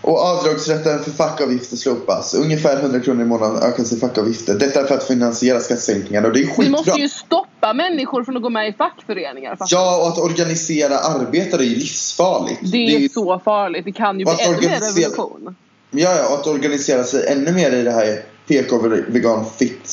och 0.05 0.19
avdragsrätten 0.19 1.05
för 1.05 1.11
fackavgifter 1.11 1.77
slopas. 1.77 2.35
Ungefär 2.35 2.77
100 2.77 3.01
kronor 3.01 3.23
i 3.23 3.25
månaden 3.25 3.63
ökas 3.63 3.93
i 3.93 3.97
fackavgifter. 3.97 4.59
Detta 4.59 4.87
för 4.87 4.95
att 4.95 5.05
finansiera 5.05 5.61
skattesänkningar 5.61 6.25
och 6.25 6.33
det 6.33 6.41
är 6.41 6.47
skitbra. 6.47 6.65
Vi 6.65 6.71
måste 6.71 7.01
ju 7.01 7.09
stoppa 7.09 7.73
människor 7.73 8.25
från 8.25 8.37
att 8.37 8.43
gå 8.43 8.51
med 8.51 8.69
i 8.69 8.73
fackföreningar. 8.73 9.59
Ja, 9.71 10.03
och 10.03 10.09
att 10.09 10.19
organisera 10.19 10.99
arbetare 10.99 11.63
är 11.63 11.67
ju 11.67 11.77
livsfarligt. 11.77 12.61
Det 12.73 12.77
är, 12.77 12.99
det 12.99 13.05
är 13.05 13.09
så 13.09 13.39
farligt. 13.45 13.85
Det 13.85 13.93
kan 13.93 14.19
ju 14.19 14.25
bli 14.25 14.35
ännu 14.41 14.57
mer 14.57 14.81
revolution. 14.81 15.57
Ja, 15.91 16.17
ja, 16.17 16.29
och 16.29 16.35
att 16.35 16.47
organisera 16.47 17.05
sig 17.05 17.27
ännu 17.29 17.53
mer 17.53 17.73
i 17.73 17.83
det 17.83 17.93
här 17.93 18.23
PK 18.49 18.79
vegan 19.09 19.45
fit 19.59 19.89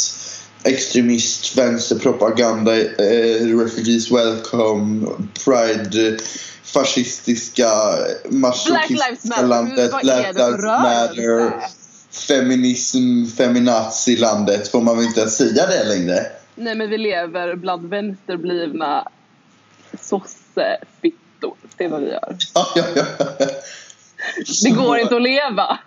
extremist 0.64 1.57
vänsterpropaganda, 1.57 2.82
eh, 2.82 3.57
refugees 3.57 4.12
welcome, 4.12 5.07
pride 5.45 6.18
fascistiska 6.64 7.70
masochistiska 8.30 9.41
landet, 9.41 9.91
Black 9.91 10.03
Lives 10.03 10.62
Matter, 10.62 11.53
feminism, 12.28 13.26
feminazi-landet. 13.38 14.68
Får 14.68 14.82
man 14.82 14.97
väl 14.97 15.05
inte 15.05 15.20
ens 15.20 15.38
säga 15.38 15.68
det 15.68 15.84
längre? 15.84 16.26
Nej 16.55 16.76
men 16.76 16.89
vi 16.89 16.97
lever 16.97 17.55
bland 17.55 17.89
vänsterblivna 17.89 19.07
sossefittor. 20.01 21.55
Det 21.78 21.84
är 21.84 21.89
vad 21.89 22.01
vi 22.01 22.07
gör. 22.07 22.38
Ja, 22.53 22.68
ja, 22.76 22.84
ja. 22.95 23.05
Det 24.64 24.70
går 24.70 24.99
inte 24.99 25.16
att 25.16 25.22
leva. 25.22 25.80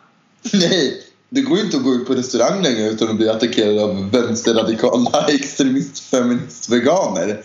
Nej, 0.53 1.03
det 1.35 1.41
går 1.41 1.59
inte 1.59 1.77
att 1.77 1.83
gå 1.83 1.95
ut 1.95 2.07
på 2.07 2.15
restaurang 2.15 2.63
längre 2.63 2.89
utan 2.89 3.09
att 3.09 3.17
bli 3.17 3.29
attackerad 3.29 3.79
av 3.79 4.11
vänsterradikala 4.11 5.27
extremist, 5.29 5.99
feminist, 5.99 6.69
veganer. 6.69 7.43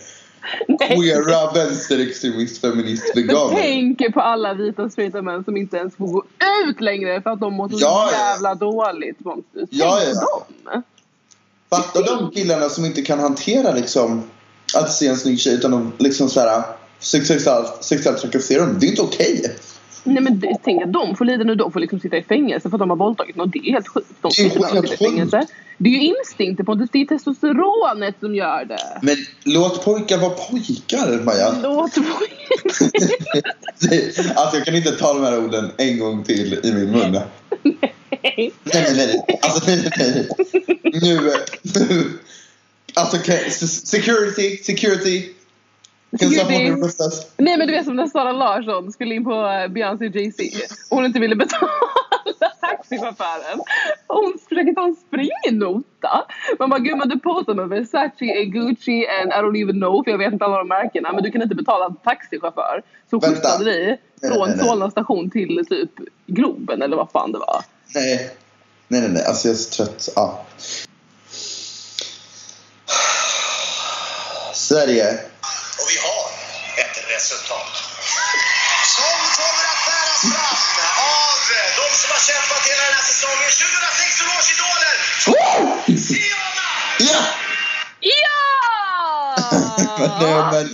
Queera 0.78 1.52
vänsterextremist, 1.52 2.60
feminist, 2.60 3.16
veganer. 3.16 3.56
Tänk 3.56 4.14
på 4.14 4.20
alla 4.20 4.54
vita 4.54 4.90
straighta 4.90 5.22
män 5.22 5.44
som 5.44 5.56
inte 5.56 5.76
ens 5.76 5.96
får 5.96 6.06
gå 6.06 6.24
ut 6.68 6.80
längre 6.80 7.22
för 7.22 7.30
att 7.30 7.40
de 7.40 7.54
mår 7.54 7.68
så 7.68 7.76
ja, 7.80 8.08
jävla 8.12 8.48
ja. 8.48 8.54
dåligt. 8.54 9.16
Tänk 9.24 9.44
ja, 9.70 10.00
ja. 10.02 10.20
på 10.20 10.70
dem. 10.70 10.82
Fatta 11.70 12.02
de 12.02 12.30
killarna 12.30 12.68
som 12.68 12.84
inte 12.84 13.02
kan 13.02 13.18
hantera 13.18 13.74
liksom 13.74 14.22
att 14.74 14.92
se 14.92 15.06
en 15.06 15.16
snygg 15.16 15.40
tjej 15.40 15.54
utan 15.54 15.70
de 15.70 15.92
liksom 15.98 16.28
sexuellt, 16.98 17.84
sexuellt 17.84 18.18
trakasserar 18.18 18.66
dem. 18.66 18.76
Det 18.80 18.86
är 18.86 18.90
inte 18.90 19.02
okej. 19.02 19.40
Okay. 19.40 19.54
Nej 20.04 20.22
men 20.22 20.42
tänk 20.64 20.82
att 20.82 20.92
de 20.92 21.16
får 21.16 21.24
lida 21.24 21.44
nu, 21.44 21.54
de 21.54 21.72
får 21.72 21.80
liksom 21.80 22.00
sitta 22.00 22.16
i 22.16 22.22
fängelse 22.22 22.70
för 22.70 22.76
att 22.76 22.80
de 22.80 22.90
har 22.90 22.96
våldtagit 22.96 23.36
någon. 23.36 23.50
Det 23.50 23.58
är 23.58 23.72
helt 23.72 23.88
sjukt. 23.88 24.08
De 24.20 24.30
sitta 24.30 24.84
i 24.84 24.96
fängelse. 24.96 25.46
Det 25.78 25.88
är 25.88 25.92
ju 25.92 26.00
instinkter 26.00 26.64
Pontus, 26.64 26.90
det 26.92 27.00
är 27.00 27.06
testosteronet 27.06 28.14
som 28.20 28.34
gör 28.34 28.64
det. 28.64 28.98
Men 29.02 29.16
låt 29.44 29.84
pojkar 29.84 30.18
vara 30.18 30.30
pojkar 30.30 31.24
Maja. 31.24 31.54
Låt 31.62 31.94
pojkar. 31.94 33.42
alltså 34.40 34.56
jag 34.56 34.64
kan 34.64 34.74
inte 34.74 34.90
ta 34.90 35.14
de 35.14 35.22
här 35.22 35.44
orden 35.44 35.70
en 35.76 35.98
gång 35.98 36.24
till 36.24 36.60
i 36.62 36.72
min 36.72 36.90
mun. 36.90 37.12
Nej. 37.12 37.22
Nej, 38.22 38.52
nej, 38.64 38.94
nej. 38.94 39.38
Alltså 39.42 39.70
nej, 39.70 39.90
nej. 39.98 40.28
Nu, 41.02 41.32
nu. 41.62 42.18
Alltså 42.94 43.16
security, 43.66 44.56
security. 44.56 45.34
Nej 47.36 47.58
men 47.58 47.66
du 47.66 47.72
vet 47.72 47.84
som 47.84 47.96
när 47.96 48.06
Sara 48.06 48.32
Larsson 48.32 48.92
skulle 48.92 49.14
in 49.14 49.24
på 49.24 49.66
Beyoncé 49.70 50.06
och 50.06 50.16
Jay-Z 50.16 50.42
och 50.90 50.96
hon 50.96 51.06
inte 51.06 51.20
ville 51.20 51.36
betala 51.36 51.70
taxichauffören. 52.60 53.60
Hon 54.06 54.38
försöker 54.48 54.72
ta 54.72 54.84
en 54.84 54.96
springnota. 54.96 56.26
Man 56.58 56.70
bara 56.70 56.80
gumman 56.80 57.08
du 57.08 57.18
postar 57.18 57.54
med 57.54 57.68
Versace, 57.68 58.44
Gucci 58.44 59.06
and 59.06 59.32
I 59.32 59.36
don't 59.36 59.62
even 59.62 59.76
know 59.76 60.04
för 60.04 60.10
jag 60.10 60.18
vet 60.18 60.32
inte 60.32 60.44
alla 60.44 60.58
de 60.58 60.68
märkena 60.68 61.12
men 61.12 61.22
du 61.22 61.30
kan 61.30 61.42
inte 61.42 61.54
betala 61.54 61.94
taxichaufför. 62.04 62.82
Så 63.10 63.20
skjutsade 63.20 63.64
vi 63.64 63.96
från 64.28 64.58
Solna 64.58 64.90
station 64.90 65.30
till 65.30 65.64
typ 65.68 65.90
Globen 66.26 66.82
eller 66.82 66.96
vad 66.96 67.10
fan 67.10 67.32
det 67.32 67.38
var. 67.38 67.62
Nej, 67.94 68.30
nej, 68.88 69.00
nej, 69.00 69.10
nej. 69.10 69.24
alltså 69.24 69.48
jag 69.48 69.52
är 69.52 69.58
så 69.58 69.70
trött. 69.70 70.08
Ja. 70.16 70.44
Sverige 74.54 75.29
resultat. 77.20 77.74
Som 78.96 79.18
kommer 79.38 79.64
att 79.72 79.82
bäras 79.90 80.22
fram 80.32 80.66
av 81.22 81.40
de 81.78 81.86
som 82.00 82.10
har 82.14 82.22
kämpat 82.30 82.62
hela 82.70 82.82
den 82.88 82.94
här 82.98 83.06
säsongen. 83.12 83.48
2016 83.64 84.26
års 84.36 84.48
idoler! 84.54 84.96
Siona! 86.08 86.70
Ja! 87.10 87.20
Ja! 88.16 88.36
Nej, 90.20 90.40
men, 90.52 90.66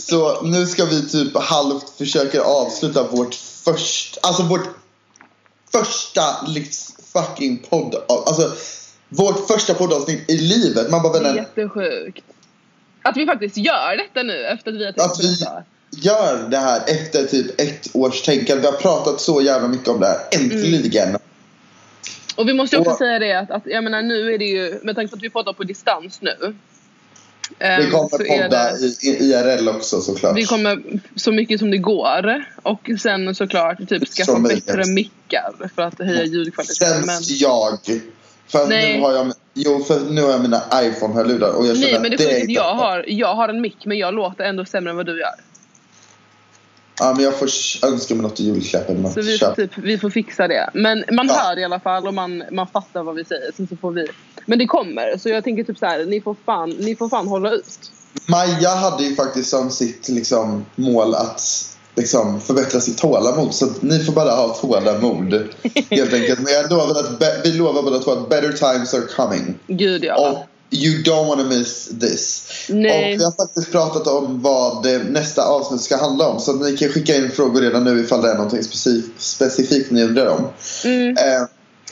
så 0.00 0.42
nu 0.42 0.66
ska 0.66 0.84
vi 0.84 1.08
typ 1.08 1.36
halvt 1.36 1.98
försöka 1.98 2.42
avsluta 2.42 3.02
vårt 3.02 3.34
första, 3.64 4.20
alltså 4.22 4.42
vårt 4.42 4.68
första 5.72 6.42
livs 6.46 6.94
fucking 7.12 7.58
podd, 7.70 7.94
alltså 8.08 8.52
vårt 9.08 9.46
första 9.46 9.74
poddavsnitt 9.74 10.30
i 10.30 10.38
livet. 10.38 10.90
Man 10.90 11.02
bara, 11.02 11.18
det 11.18 11.28
är 11.28 11.34
jättesjukt. 11.34 12.24
Att 13.02 13.16
vi 13.16 13.26
faktiskt 13.26 13.56
gör 13.56 13.96
detta 13.96 14.22
nu 14.22 14.46
efter 14.46 14.70
att 14.70 14.76
vi 14.76 14.84
har 14.84 14.90
att 14.90 15.20
vi 15.20 15.46
gör 16.00 16.48
det 16.48 16.58
här 16.58 16.82
efter 16.86 17.26
typ 17.26 17.60
ett 17.60 17.88
års 17.92 18.22
tänkande. 18.22 18.60
Vi 18.60 18.66
har 18.66 18.72
pratat 18.72 19.20
så 19.20 19.42
jävla 19.42 19.68
mycket 19.68 19.88
om 19.88 20.00
det 20.00 20.06
här. 20.06 20.18
Äntligen! 20.40 21.08
Mm. 21.08 21.20
Och 22.36 22.48
vi 22.48 22.52
måste 22.52 22.78
också 22.78 22.90
och, 22.90 22.98
säga 22.98 23.18
det 23.18 23.32
att, 23.32 23.50
att, 23.50 23.62
jag 23.66 23.84
menar 23.84 24.02
nu 24.02 24.34
är 24.34 24.38
det 24.38 24.44
ju, 24.44 24.80
med 24.82 24.94
tanke 24.94 25.10
på 25.10 25.16
att 25.16 25.22
vi 25.22 25.30
poddar 25.30 25.52
på 25.52 25.64
distans 25.64 26.20
nu. 26.22 26.54
Vi 27.58 27.90
kommer 27.90 28.08
podda 28.08 28.72
det, 28.72 29.06
i, 29.06 29.08
i 29.08 29.32
IRL 29.32 29.68
också 29.68 30.00
såklart. 30.00 30.36
Vi 30.36 30.44
kommer 30.44 30.82
så 31.16 31.32
mycket 31.32 31.58
som 31.58 31.70
det 31.70 31.78
går. 31.78 32.44
Och 32.62 32.90
sen 32.98 33.34
såklart 33.34 33.88
typ 33.88 34.08
skaffa 34.08 34.38
bättre 34.38 34.86
mickar 34.86 35.70
för 35.74 35.82
att 35.82 35.98
höja 35.98 36.24
ljudkvaliteten. 36.24 37.06
Men... 37.06 37.20
jag. 37.22 37.78
För 38.46 38.66
Nej. 38.66 38.96
nu 38.96 39.02
har 39.02 39.12
jag 39.12 39.32
Jo, 39.54 39.84
för 39.84 40.00
nu 40.00 40.22
har 40.22 40.30
jag 40.30 40.40
mina 40.40 40.62
iPhone-hörlurar 40.74 41.52
och 41.52 41.66
jag 41.66 41.76
känner 41.76 41.92
Nej, 41.92 42.00
men 42.00 42.10
det, 42.10 42.16
det 42.16 42.40
är 42.40 42.50
jag 42.50 42.74
har, 42.74 43.04
jag 43.08 43.34
har 43.34 43.48
en 43.48 43.60
mick 43.60 43.86
men 43.86 43.98
jag 43.98 44.14
låter 44.14 44.44
ändå 44.44 44.64
sämre 44.64 44.90
än 44.90 44.96
vad 44.96 45.06
du 45.06 45.20
gör. 45.20 45.34
Ja, 46.98 47.12
men 47.16 47.24
jag 47.24 47.38
får 47.38 47.48
önska 47.86 48.14
mig 48.14 48.22
något 48.22 48.40
i 48.40 48.44
julklapp 48.44 48.88
eller 48.88 49.00
något. 49.00 49.12
Så 49.12 49.20
vi, 49.20 49.38
typ, 49.56 49.78
vi 49.78 49.98
får 49.98 50.10
fixa 50.10 50.48
det. 50.48 50.70
Men 50.74 51.04
man 51.12 51.26
ja. 51.26 51.34
hör 51.34 51.58
i 51.58 51.64
alla 51.64 51.80
fall 51.80 52.06
och 52.06 52.14
man, 52.14 52.44
man 52.50 52.66
fattar 52.66 53.02
vad 53.02 53.14
vi 53.14 53.24
säger. 53.24 53.52
Sen 53.56 53.66
så 53.68 53.76
får 53.76 53.90
vi... 53.90 54.06
Men 54.46 54.58
det 54.58 54.66
kommer. 54.66 55.16
Så 55.18 55.28
jag 55.28 55.44
tänker 55.44 55.64
typ 55.64 55.78
så 55.78 55.86
här, 55.86 56.04
ni 56.04 56.20
får 56.20 56.36
fan, 56.46 56.70
ni 56.70 56.96
får 56.96 57.08
fan 57.08 57.28
hålla 57.28 57.50
ut. 57.50 57.90
Maja 58.28 58.74
hade 58.74 59.04
ju 59.04 59.14
faktiskt 59.14 59.50
som 59.50 59.70
sitt 59.70 60.08
liksom, 60.08 60.66
mål 60.76 61.14
att 61.14 61.40
liksom, 61.94 62.40
förbättra 62.40 62.80
sitt 62.80 62.98
tålamod. 62.98 63.54
Så 63.54 63.68
ni 63.80 63.98
får 63.98 64.12
bara 64.12 64.30
ha 64.30 64.48
tålamod. 64.48 65.32
helt 65.90 66.12
enkelt. 66.12 66.40
Men 66.40 66.52
jag 66.52 66.70
lovar 66.70 67.00
att 67.00 67.40
vi 67.44 67.52
lovar 67.52 67.82
båda 67.82 67.98
två 67.98 68.12
att 68.12 68.28
better 68.28 68.52
times 68.52 68.94
are 68.94 69.02
coming. 69.16 69.58
Gud 69.66 70.04
ja. 70.04 70.30
Och 70.30 70.46
you 70.74 71.02
don't 71.02 71.28
wanna 71.28 71.44
miss 71.44 71.90
this. 72.00 72.48
Nej. 72.68 73.14
Och 73.14 73.20
vi 73.20 73.24
har 73.24 73.32
faktiskt 73.32 73.72
pratat 73.72 74.06
om 74.06 74.42
vad 74.42 74.86
nästa 75.10 75.44
avsnitt 75.44 75.80
ska 75.80 75.96
handla 75.96 76.28
om. 76.28 76.40
Så 76.40 76.52
ni 76.52 76.76
kan 76.76 76.88
skicka 76.88 77.16
in 77.16 77.30
frågor 77.30 77.60
redan 77.60 77.84
nu 77.84 78.00
ifall 78.00 78.22
det 78.22 78.30
är 78.30 78.38
något 78.38 78.64
specif 78.64 79.04
specifikt 79.18 79.90
ni 79.90 80.02
undrar 80.02 80.26
om. 80.26 80.48
Mm. 80.84 81.16
Eh, 81.16 81.42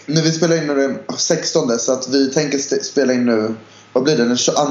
nu 0.06 0.20
vi 0.20 0.32
spelar 0.32 0.56
in 0.56 0.66
nu 0.66 0.74
den 0.74 0.98
16 1.16 1.78
så 1.78 1.92
att 1.92 2.08
vi 2.08 2.30
tänker 2.30 2.58
spela 2.82 3.12
in 3.12 3.26
nu 3.26 3.54
vad 3.92 4.04
blir 4.04 4.16
det, 4.16 4.24
den 4.24 4.36
22? 4.36 4.62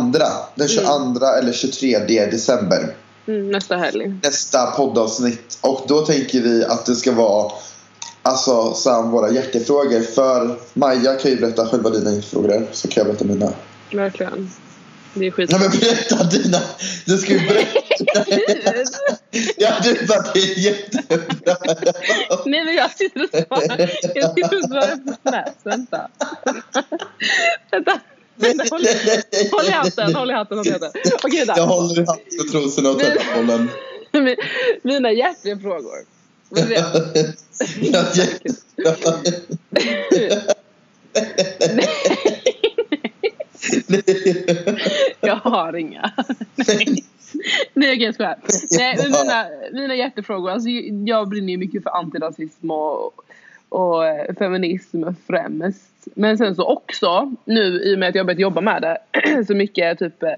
Den 0.56 0.68
22 0.68 0.94
mm. 0.94 1.24
eller 1.40 1.54
23 1.54 2.00
december. 2.26 2.96
Mm, 3.30 3.52
nästa 3.52 3.78
helg. 3.78 4.14
Nästa 4.24 4.72
poddavsnitt. 4.72 5.58
Och 5.62 5.86
då 5.88 6.06
tänker 6.06 6.42
vi 6.42 6.66
att 6.66 6.86
det 6.86 6.96
ska 6.96 7.12
vara 7.12 7.52
Alltså 8.22 8.74
så 8.74 9.02
våra 9.02 9.32
hjärtefrågor. 9.32 10.02
För 10.02 10.60
Maja 10.74 11.16
kan 11.16 11.32
ju 11.32 11.38
berätta 11.38 11.68
själva 11.68 11.90
dina 11.90 12.12
hjärtefrågor 12.12 12.68
så 12.72 12.88
kan 12.88 13.02
jag 13.02 13.08
berätta 13.08 13.26
mina. 13.26 13.54
Verkligen. 13.92 14.52
Det 15.14 15.28
är 15.28 15.32
skit. 15.32 15.52
Nej 15.52 15.60
men 15.60 15.70
berätta 15.70 16.24
dina! 16.24 16.58
Du 17.06 17.18
ska 17.18 17.34
ju 17.34 17.40
berätta. 17.40 18.26
ja 19.58 19.70
du 19.84 20.06
bara 20.08 20.22
det 20.34 20.40
är 20.40 20.60
jättebra. 20.60 21.58
Nej 22.46 22.66
men 22.66 22.76
jag 22.76 22.92
sitter 22.92 23.24
och 23.24 23.30
svarar. 23.30 23.90
Jag 24.16 24.34
sitter 24.34 24.58
och 24.58 24.70
svarar 24.70 24.96
på 24.96 25.30
Snaps. 25.30 25.60
Vänta. 25.64 26.10
Vänta 27.72 28.00
håll, 28.42 28.70
håll 29.52 29.66
i 29.66 29.72
hatten, 29.72 30.16
håll 30.16 30.30
i 30.30 30.34
hatten. 30.34 30.60
Okej, 30.60 31.46
Jag 31.48 31.68
håller 31.68 32.02
i 32.02 32.06
hatten 32.06 32.40
och 32.40 32.48
trosorna 32.52 32.90
och 32.90 33.00
tvättbollen. 33.00 33.70
Mina 34.82 35.12
hjärtliga 35.22 35.60
frågor. 35.60 36.20
Jag 45.22 45.36
har 45.36 45.76
inga. 45.76 46.12
Nej, 46.56 47.04
Nej 47.74 48.04
jag 48.04 48.14
skojar. 48.14 48.38
Nej, 48.78 48.98
men 48.98 49.12
mina, 49.12 49.48
mina 49.72 49.96
hjärtefrågor. 49.96 50.52
Alltså, 50.52 50.70
jag 51.06 51.30
brinner 51.30 51.52
ju 51.52 51.58
mycket 51.58 51.84
för 51.84 51.90
antirasism 51.90 52.72
och, 52.72 53.14
och 53.70 54.04
feminism 54.38 55.04
främst. 55.28 55.89
Men 56.06 56.38
sen 56.38 56.56
så 56.56 56.64
också 56.64 57.32
nu 57.46 57.82
i 57.84 57.96
och 57.96 58.00
med 58.00 58.10
att 58.10 58.16
jag 58.16 58.26
börjat 58.26 58.40
jobba 58.40 58.62
med 58.62 58.82
det 58.82 58.98
så 59.48 59.56
mycket 59.56 60.00
typ 60.00 60.24
eh, 60.24 60.34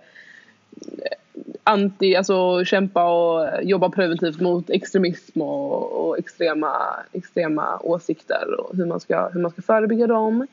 anti, 1.63 2.15
alltså 2.15 2.65
kämpa 2.65 3.03
och 3.03 3.63
jobba 3.63 3.89
preventivt 3.89 4.39
mot 4.39 4.69
extremism 4.69 5.41
och, 5.41 5.91
och 5.91 6.19
extrema, 6.19 6.75
extrema 7.11 7.79
åsikter 7.83 8.59
och 8.59 8.75
hur 8.77 8.85
man 8.85 8.99
ska, 8.99 9.29
hur 9.29 9.41
man 9.41 9.51
ska 9.51 9.61
förebygga 9.61 10.07
dem. 10.07 10.47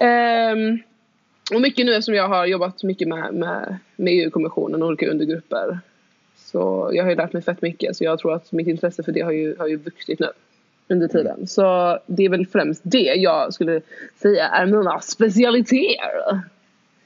Um, 0.00 0.82
och 1.54 1.60
mycket 1.60 1.86
nu 1.86 1.92
eftersom 1.92 2.14
jag 2.14 2.28
har 2.28 2.46
jobbat 2.46 2.82
mycket 2.82 3.08
med, 3.08 3.34
med, 3.34 3.76
med 3.96 4.12
EU-kommissionen 4.12 4.82
och 4.82 4.88
olika 4.88 5.10
undergrupper. 5.10 5.78
Så 6.36 6.90
jag 6.92 7.04
har 7.04 7.10
ju 7.10 7.16
lärt 7.16 7.32
mig 7.32 7.42
fett 7.42 7.62
mycket 7.62 7.96
så 7.96 8.04
jag 8.04 8.18
tror 8.18 8.34
att 8.34 8.52
mitt 8.52 8.68
intresse 8.68 9.02
för 9.02 9.12
det 9.12 9.20
har 9.20 9.32
ju, 9.32 9.56
har 9.58 9.66
ju 9.66 9.76
vuxit 9.76 10.20
nu 10.20 10.28
under 10.92 11.08
tiden. 11.08 11.46
Så 11.46 11.98
det 12.06 12.24
är 12.24 12.28
väl 12.28 12.46
främst 12.46 12.80
det 12.84 13.14
jag 13.16 13.54
skulle 13.54 13.80
säga 14.22 14.48
är 14.48 14.66
mina 14.66 15.00
specialiteter. 15.00 16.40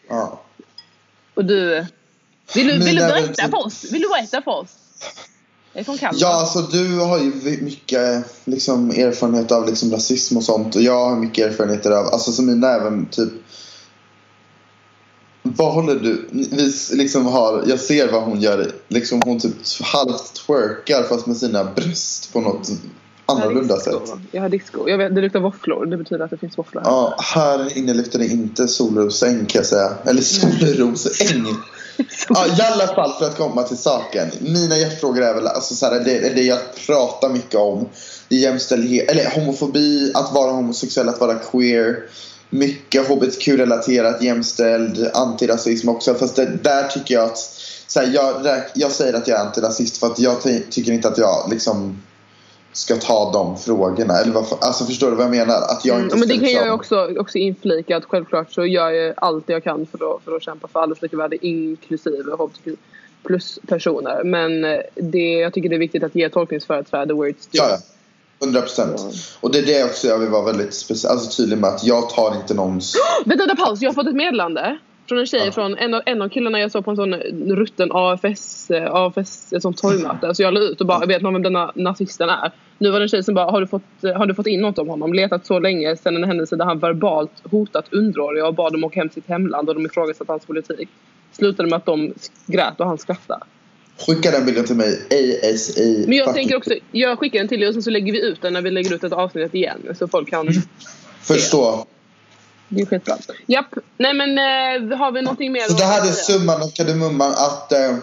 Ja. 0.09 0.43
Och 1.34 1.45
du, 1.45 1.87
vill 2.55 2.66
du, 2.66 2.78
vill 2.78 2.97
du 2.97 3.01
berätta 3.01 3.49
för 3.49 3.66
oss? 3.66 3.93
Vill 3.93 4.03
du 4.03 4.09
berätta 4.09 4.43
för 4.43 4.51
oss? 4.51 4.76
Jag 5.72 5.80
är 5.80 5.84
från 5.84 5.99
Kalmar. 5.99 6.20
Ja, 6.20 6.41
alltså 6.41 6.61
du 6.61 6.99
har 6.99 7.18
ju 7.18 7.32
mycket 7.62 8.24
liksom, 8.45 8.91
erfarenhet 8.91 9.53
av 9.53 9.66
liksom, 9.66 9.91
rasism 9.91 10.37
och 10.37 10.45
sånt 10.45 10.76
och 10.76 10.82
jag 10.82 11.09
har 11.09 11.16
mycket 11.16 11.47
erfarenheter 11.47 11.91
av, 11.91 12.07
alltså 12.07 12.32
som 12.32 12.47
mina 12.47 12.68
även 12.68 13.07
typ 13.07 13.32
vad 15.55 15.72
håller 15.72 15.95
du? 15.95 16.28
Vi 16.32 16.72
liksom 16.97 17.26
har, 17.26 17.64
jag 17.66 17.80
ser 17.80 18.12
vad 18.12 18.22
hon 18.22 18.41
gör. 18.41 18.72
Liksom 18.89 19.22
hon 19.24 19.41
typ 19.41 19.55
halvt 19.80 20.34
twerkar 20.34 21.03
fast 21.03 21.26
med 21.26 21.37
sina 21.37 21.64
bröst 21.64 22.32
på 22.32 22.41
något 22.41 22.70
annorlunda 23.27 23.77
sätt. 23.77 24.12
Jag 24.33 24.43
har 24.43 24.49
disco. 24.49 24.89
Jag 24.89 24.99
vet, 24.99 25.14
det 25.14 25.20
luktar 25.20 25.41
våfflor. 25.41 25.87
Det 25.87 25.97
betyder 25.97 26.24
att 26.24 26.31
det 26.31 26.37
finns 26.37 26.59
våfflor. 26.59 26.83
Ja, 26.87 27.16
här 27.18 27.79
inne 27.79 27.95
luktar 27.95 28.18
det 28.18 28.27
inte 28.27 28.68
solrosäng 28.68 29.47
kan 29.47 29.59
jag 29.59 29.66
säga. 29.66 29.91
Eller 30.05 30.22
solrosäng. 30.22 31.47
ja, 32.29 32.47
I 32.47 32.62
alla 32.62 32.87
fall 32.87 33.12
för 33.18 33.27
att 33.27 33.37
komma 33.37 33.62
till 33.62 33.77
saken. 33.77 34.31
Mina 34.41 34.79
hjärtfrågor 34.79 35.22
är 35.22 35.35
väl 35.35 35.47
alltså, 35.47 35.74
så 35.74 35.87
här, 35.87 36.01
det, 36.05 36.35
det 36.35 36.43
jag 36.43 36.59
pratar 36.87 37.29
mycket 37.29 37.55
om. 37.55 37.89
Det 38.29 38.37
är 38.37 38.41
jämställdhet, 38.41 39.11
eller 39.11 39.31
homofobi, 39.31 40.12
att 40.14 40.35
vara 40.35 40.53
homosexuell, 40.53 41.09
att 41.09 41.20
vara 41.20 41.35
queer 41.35 41.97
mycket 42.51 43.09
hbtq-relaterat, 43.09 44.22
jämställd, 44.22 45.11
antirasism 45.14 45.89
också. 45.89 46.14
Fast 46.14 46.37
det, 46.37 46.47
där 46.62 46.89
tycker 46.89 47.14
jag 47.14 47.24
att 47.24 47.39
så 47.87 48.01
här, 48.01 48.11
jag, 48.14 48.61
jag 48.74 48.93
säger 48.93 49.14
att 49.14 49.29
jag 49.29 49.41
är 49.41 49.45
antirasist 49.45 49.97
för 49.97 50.07
att 50.07 50.18
jag 50.18 50.43
tycker 50.70 50.93
inte 50.93 51.09
att 51.09 51.18
jag 51.18 51.51
liksom 51.51 52.03
ska 52.77 52.97
ta 52.97 53.33
de 53.33 53.57
frågorna. 53.57 54.14
Eller 54.18 54.33
vad, 54.33 54.47
alltså 54.61 54.85
förstår 54.85 55.11
du 55.11 55.16
vad 55.16 55.24
jag 55.24 55.31
menar? 55.31 55.55
Att 55.55 55.85
jag 55.85 56.01
inte 56.01 56.16
mm, 56.16 56.29
men 56.29 56.29
det 56.29 56.47
kan 56.47 56.66
jag 56.66 56.74
också, 56.74 57.11
också 57.18 57.39
inflika 57.39 57.97
att 57.97 58.05
självklart 58.05 58.53
så 58.53 58.66
gör 58.66 58.91
jag 58.91 59.14
allt 59.16 59.49
jag 59.49 59.64
kan 59.64 59.87
för 59.87 60.16
att, 60.16 60.22
för 60.22 60.37
att 60.37 60.43
kämpa 60.43 60.68
för 60.68 60.81
alldeles 60.81 61.03
lika 61.03 61.16
värde 61.16 61.47
inklusive 61.47 62.33
hbtq 62.33 62.79
plus 63.22 63.59
personer. 63.66 64.24
Men 64.24 64.62
det, 64.95 65.33
jag 65.33 65.53
tycker 65.53 65.68
det 65.68 65.77
är 65.77 65.79
viktigt 65.79 66.03
att 66.03 66.14
ge 66.14 66.29
tolkningsföreträde 66.29 67.14
where 67.14 67.31
it's 67.31 67.49
due. 67.51 67.62
Ja, 67.62 67.79
100 68.43 68.61
procent. 68.61 69.01
Och 69.41 69.53
det 69.53 69.59
är 69.59 69.66
det 69.66 69.85
också 69.85 70.07
jag 70.07 70.18
vill 70.18 70.29
vara 70.29 70.45
väldigt 70.45 70.91
alltså 71.09 71.37
tydlig 71.37 71.59
med 71.59 71.70
att 71.70 71.85
jag 71.85 72.11
tar 72.11 72.37
inte 72.37 72.55
någons... 72.55 72.95
Vänta, 73.24 73.47
vänta 73.47 73.64
paus! 73.64 73.83
Jag 73.83 73.91
har 73.91 73.95
fått 73.95 74.07
ett 74.07 74.14
meddelande. 74.14 74.79
Från 75.09 75.19
en 75.19 75.27
tjej 75.27 75.47
ja. 75.47 75.53
från 75.53 75.79
en 75.79 75.95
av, 75.95 76.03
en 76.07 76.23
av 76.23 76.29
killarna 76.29 76.61
jag 76.61 76.73
såg 76.73 76.85
på 76.85 76.91
en 76.91 76.97
sån 76.97 77.15
rutten 77.57 77.89
AFS, 77.93 78.71
AFS 78.91 79.53
ett 79.53 79.63
sånt 79.63 79.79
torgmöte. 79.79 80.35
Så 80.35 80.43
jag 80.43 80.55
la 80.55 80.61
ut 80.61 80.81
och 80.81 80.87
bara, 80.87 81.07
vet 81.07 81.23
man 81.23 81.33
vem 81.33 81.43
denna 81.43 81.73
nazisten 81.75 82.29
är? 82.29 82.53
Nu 82.79 82.91
var 82.91 82.99
det 82.99 83.05
en 83.05 83.09
tjej 83.09 83.23
som 83.23 83.35
bara, 83.35 83.51
har 83.51 83.61
du 83.61 83.67
fått, 83.67 83.83
har 84.03 84.27
du 84.27 84.35
fått 84.35 84.47
in 84.47 84.61
något 84.61 84.79
om 84.79 84.89
honom? 84.89 85.13
Letat 85.13 85.47
så 85.47 85.59
länge 85.59 85.97
sedan 85.97 86.17
en 86.17 86.25
händelse 86.25 86.57
där 86.57 86.65
han 86.65 86.79
verbalt 86.79 87.33
hotat 87.51 87.93
underåriga 87.93 88.47
och 88.47 88.55
bad 88.55 88.73
dem 88.73 88.85
åka 88.85 89.01
hem 89.01 89.09
till 89.09 89.23
sitt 89.23 89.29
hemland 89.29 89.69
och 89.69 89.75
de 89.75 89.87
ifrågasatte 89.87 90.33
hans 90.33 90.47
politik. 90.47 90.89
Slutade 91.33 91.69
med 91.69 91.77
att 91.77 91.87
de 91.87 92.15
grät 92.47 92.81
och 92.81 92.87
han 92.87 92.99
skrattade. 92.99 93.45
Skicka 93.99 94.31
den 94.31 94.47
bilden 94.47 94.65
till 94.65 94.77
mig 94.77 95.01
ASI. 95.55 96.05
Men 96.09 96.17
jag 96.17 96.35
tänker 96.35 96.57
också, 96.57 96.75
jag 96.93 97.19
skickar 97.19 97.39
den 97.39 97.49
till 97.49 97.61
dig 97.61 97.69
och 97.69 97.75
sen 97.75 97.83
så 97.83 97.91
lägger 97.91 98.13
vi 98.13 98.27
ut 98.27 98.43
den 98.43 98.53
när 98.53 98.63
vi 98.63 98.71
lägger 98.71 98.95
ut 98.95 99.05
ett 99.05 99.13
avsnitt 99.13 99.55
igen. 99.55 99.95
Så 99.99 100.09
folk 100.09 100.31
kan 100.31 100.49
mm. 100.49 100.63
Förstå. 101.21 101.87
Det 102.69 102.83
är 102.83 102.87
skitbra. 102.87 103.17
Japp. 103.47 103.75
Nej 103.97 104.14
men 104.14 104.39
eh, 104.39 104.99
har 104.99 105.12
vi 105.12 105.23
någonting 105.23 105.53
mer? 105.53 105.67
Så 105.67 105.73
det 105.73 105.85
här 105.85 106.09
är 106.09 106.12
summan 106.12 106.62
av 106.62 106.71
kardemumman 106.71 107.33
att 107.33 107.73
eh, 107.73 107.97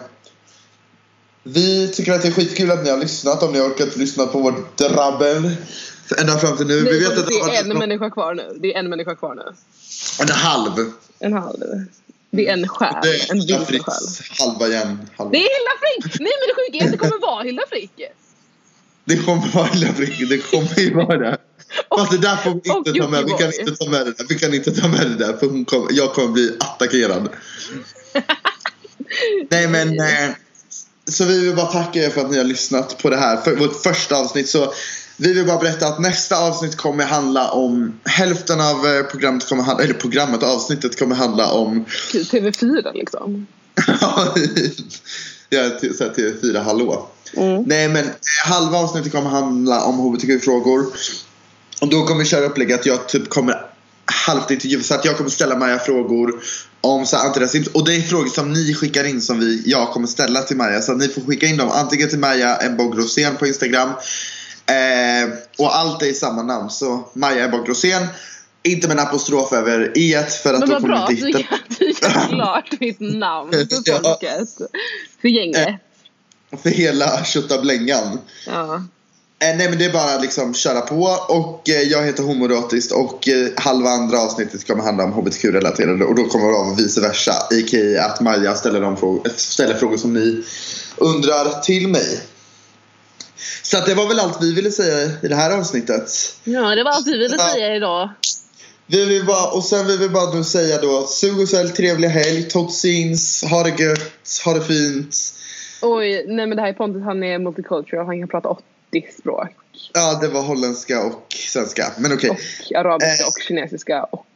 vi 1.42 1.88
tycker 1.88 2.12
att 2.12 2.22
det 2.22 2.28
är 2.28 2.32
skitkul 2.32 2.70
att 2.70 2.84
ni 2.84 2.90
har 2.90 2.98
lyssnat 2.98 3.42
om 3.42 3.52
ni 3.52 3.58
har 3.58 3.66
orkat 3.66 3.96
lyssna 3.96 4.26
på 4.26 4.38
vårt 4.38 4.78
drabbel. 4.78 5.56
Ända 6.18 6.38
fram 6.38 6.56
till 6.56 6.66
nu. 6.66 6.82
Nej, 6.82 6.92
vi 6.92 6.98
vet 6.98 7.18
att 7.18 7.26
det 7.26 7.34
är 7.34 7.70
en 7.70 7.78
människa 7.78 8.10
kvar 8.10 8.34
nu. 8.34 8.56
Det 8.60 8.74
är 8.74 8.78
en 8.78 8.90
människa 8.90 9.14
kvar 9.14 9.34
nu. 9.34 9.42
En 10.20 10.28
halv. 10.30 10.72
En 11.18 11.32
halv. 11.32 11.58
Det 12.30 12.48
är 12.48 12.52
en 12.52 12.68
själ. 12.68 12.94
Det 13.02 13.08
är 13.08 13.30
en 13.32 13.40
Hilda 13.40 13.64
Fricks 13.64 14.20
halva 14.38 14.66
igen. 14.66 15.08
Halva. 15.16 15.30
Det 15.30 15.38
är 15.38 15.40
Hilda 15.40 15.74
Frick! 15.80 16.20
Nej 16.20 16.32
men 16.40 16.48
det 16.48 16.54
sjuka 16.54 16.84
är 16.84 16.86
att 16.86 16.92
det 16.92 16.98
kommer 16.98 17.20
vara 17.20 17.42
Hilda 17.42 17.62
Frick. 17.70 17.92
Det 19.04 19.16
kommer 19.16 19.52
vara 19.54 19.66
Hilda 19.66 19.92
Frick. 19.92 20.28
Det 20.28 20.38
kommer 20.38 20.80
ju 20.80 20.94
vara 20.94 21.18
det. 21.18 21.38
Fast 21.88 22.10
det 22.10 22.18
där 22.18 22.36
får 22.36 22.60
vi 22.64 22.70
inte 22.70 22.92
ta 22.92 23.08
med. 23.08 23.24
Vi 23.24 23.30
kan 23.30 23.52
inte 23.60 23.76
ta 23.76 23.90
med 23.90 24.06
det 24.06 24.12
där. 24.12 24.26
Vi 24.28 24.38
kan 24.38 24.54
inte 24.54 24.70
ta 24.70 24.88
med 24.88 25.10
det 25.10 25.26
där. 25.26 25.36
För 25.36 25.46
hon 25.46 25.64
kom, 25.64 25.88
jag 25.90 26.12
kommer 26.12 26.28
bli 26.28 26.56
attackerad. 26.60 27.28
Nej 29.50 29.68
men. 29.68 30.00
Eh, 30.00 30.30
så 31.08 31.24
vi 31.24 31.40
vill 31.40 31.56
bara 31.56 31.66
tacka 31.66 31.98
er 31.98 32.10
för 32.10 32.20
att 32.20 32.30
ni 32.30 32.38
har 32.38 32.44
lyssnat 32.44 33.02
på 33.02 33.10
det 33.10 33.16
här. 33.16 33.36
För 33.36 33.56
vårt 33.56 33.82
första 33.82 34.16
avsnitt. 34.16 34.48
Så 34.48 34.72
vi 35.16 35.32
vill 35.32 35.46
bara 35.46 35.58
berätta 35.58 35.86
att 35.86 36.00
nästa 36.00 36.36
avsnitt 36.38 36.76
kommer 36.76 37.04
handla 37.04 37.50
om 37.50 38.00
hälften 38.04 38.60
av 38.60 38.86
eh, 38.86 39.02
programmet 39.02 39.48
kommer 39.48 39.62
handla, 39.62 39.84
eller 39.84 39.94
programmet, 39.94 40.42
avsnittet 40.42 40.98
kommer 40.98 41.14
handla 41.14 41.52
om 41.52 41.84
TV4 42.12 42.94
liksom. 42.94 43.46
ja, 45.50 45.78
TV4 45.80 46.62
hallå. 46.62 47.08
Mm. 47.36 47.62
Nej 47.62 47.88
men 47.88 48.04
eh, 48.04 48.10
halva 48.46 48.78
avsnittet 48.78 49.12
kommer 49.12 49.30
handla 49.30 49.84
om 49.84 49.98
hbtq-frågor. 49.98 50.86
Och 51.84 51.90
då 51.90 52.06
kommer 52.06 52.20
vi 52.20 52.26
köra 52.26 52.44
upplägg 52.44 52.72
att 52.72 52.86
jag 52.86 53.08
typ 53.08 53.28
kommer 53.28 53.66
halvt 54.26 54.50
intervjua 54.50 54.82
så 54.82 54.94
att 54.94 55.04
jag 55.04 55.16
kommer 55.16 55.30
ställa 55.30 55.56
Maja 55.58 55.78
frågor 55.78 56.42
om 56.80 57.06
så 57.06 57.16
antirasism. 57.16 57.70
Och 57.74 57.84
det 57.84 57.96
är 57.96 58.00
frågor 58.00 58.28
som 58.28 58.52
ni 58.52 58.74
skickar 58.74 59.04
in 59.04 59.20
som 59.20 59.40
vi, 59.40 59.62
jag 59.66 59.90
kommer 59.90 60.06
ställa 60.06 60.42
till 60.42 60.56
Maja. 60.56 60.80
Så 60.82 60.92
att 60.92 60.98
ni 60.98 61.08
får 61.08 61.22
skicka 61.22 61.46
in 61.46 61.56
dem 61.56 61.70
antingen 61.70 62.08
till 62.08 62.18
Maja 62.18 62.70
Mbog 62.70 62.98
Rosén 62.98 63.36
på 63.36 63.46
Instagram 63.46 63.90
Eh, 64.66 65.28
och 65.58 65.76
allt 65.76 66.02
är 66.02 66.06
i 66.06 66.14
samma 66.14 66.42
namn. 66.42 66.70
Så 66.70 67.08
Maja 67.12 67.44
Ebba 67.44 67.56
Rosén. 67.56 68.06
Inte 68.62 68.88
med 68.88 68.98
en 68.98 69.06
apostrof 69.06 69.52
över 69.52 69.92
e 69.98 70.22
för 70.42 70.54
att 70.54 70.60
Men 70.60 70.68
då 70.68 70.80
får 70.80 70.88
bra, 70.88 71.08
inte 71.10 71.26
hitta... 71.26 71.58
du 71.78 71.86
gör 71.86 72.28
klart 72.28 72.80
mitt 72.80 73.00
namn 73.00 73.52
för 73.52 74.02
folket. 74.02 74.48
För 75.20 75.28
gänget. 75.28 75.68
Eh, 76.52 76.58
för 76.62 76.70
hela 76.70 77.24
tjottablängan. 77.24 78.18
Ja. 78.46 78.84
Eh, 79.44 79.56
nej 79.56 79.68
men 79.68 79.78
det 79.78 79.84
är 79.84 79.92
bara 79.92 80.18
liksom 80.18 80.54
köra 80.54 80.80
på 80.80 81.02
och 81.28 81.68
eh, 81.68 81.82
jag 81.82 82.04
heter 82.04 82.22
Homoratiskt 82.22 82.92
och 82.92 83.28
eh, 83.28 83.48
halva 83.56 83.90
andra 83.90 84.18
avsnittet 84.18 84.66
kommer 84.66 84.82
handla 84.82 85.04
om 85.04 85.12
hbtq-relaterade 85.12 86.04
och 86.04 86.14
då 86.14 86.24
kommer 86.24 86.46
det 86.46 86.52
vara 86.52 86.74
vice 86.74 87.00
versa. 87.00 87.32
I.k. 87.50 87.76
att 88.00 88.20
Maja 88.20 88.54
ställer, 88.54 88.80
de 88.80 88.96
frågor, 88.96 89.30
ställer 89.36 89.74
frågor 89.74 89.96
som 89.96 90.12
ni 90.12 90.42
undrar 90.96 91.60
till 91.60 91.88
mig. 91.88 92.20
Så 93.62 93.78
att 93.78 93.86
det 93.86 93.94
var 93.94 94.08
väl 94.08 94.20
allt 94.20 94.42
vi 94.42 94.54
ville 94.54 94.70
säga 94.70 95.10
i 95.22 95.28
det 95.28 95.34
här 95.34 95.58
avsnittet. 95.58 96.10
Ja, 96.44 96.74
det 96.74 96.84
var 96.84 96.90
allt 96.90 97.06
vi 97.06 97.18
ville 97.18 97.38
säga 97.38 97.76
idag. 97.76 98.08
Vi 98.86 99.04
vill 99.04 99.24
bara, 99.24 99.50
och 99.50 99.64
sen 99.64 99.86
vill 99.86 99.98
vi 99.98 100.08
bara 100.08 100.34
nu 100.34 100.44
säga 100.44 100.80
då, 100.80 101.06
sug 101.06 101.40
och 101.40 101.48
sälj, 101.48 101.68
trevlig 101.68 102.08
helg, 102.08 102.42
toxins, 102.42 103.44
ha 103.44 103.62
det 103.62 103.82
gött, 103.82 104.42
ha 104.44 104.54
det 104.54 104.60
fint. 104.60 105.16
Oj, 105.82 106.24
nej 106.28 106.46
men 106.46 106.56
det 106.56 106.62
här 106.62 106.68
är 106.68 106.72
Pontus, 106.72 107.02
han 107.02 107.22
är 107.22 107.38
multicultural, 107.38 108.06
han 108.06 108.18
kan 108.20 108.28
prata 108.28 108.48
80 109.02 109.12
språk. 109.18 109.48
Ja, 109.92 110.18
det 110.20 110.28
var 110.28 110.42
holländska 110.42 111.02
och 111.02 111.34
svenska, 111.52 111.92
men 111.98 112.12
okej. 112.12 112.30
Okay. 112.30 112.44
Och 112.70 112.76
arabiska 112.76 113.22
eh. 113.22 113.28
och 113.28 113.42
kinesiska 113.48 114.02
och 114.02 114.26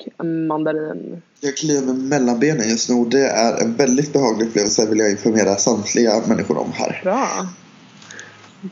mandarin. 0.49 1.23
Jag 1.41 1.57
kliar 1.57 1.83
med 1.83 1.95
mellanbenen 1.95 2.69
just 2.69 2.89
nu 2.89 2.95
och 2.95 3.11
det 3.11 3.27
är 3.27 3.63
en 3.63 3.75
väldigt 3.75 4.13
behaglig 4.13 4.47
upplevelse 4.47 4.87
vill 4.87 4.99
jag 4.99 5.11
informera 5.11 5.57
samtliga 5.57 6.23
människor 6.27 6.59
om 6.59 6.73
här. 6.73 7.01
Bra. 7.05 7.49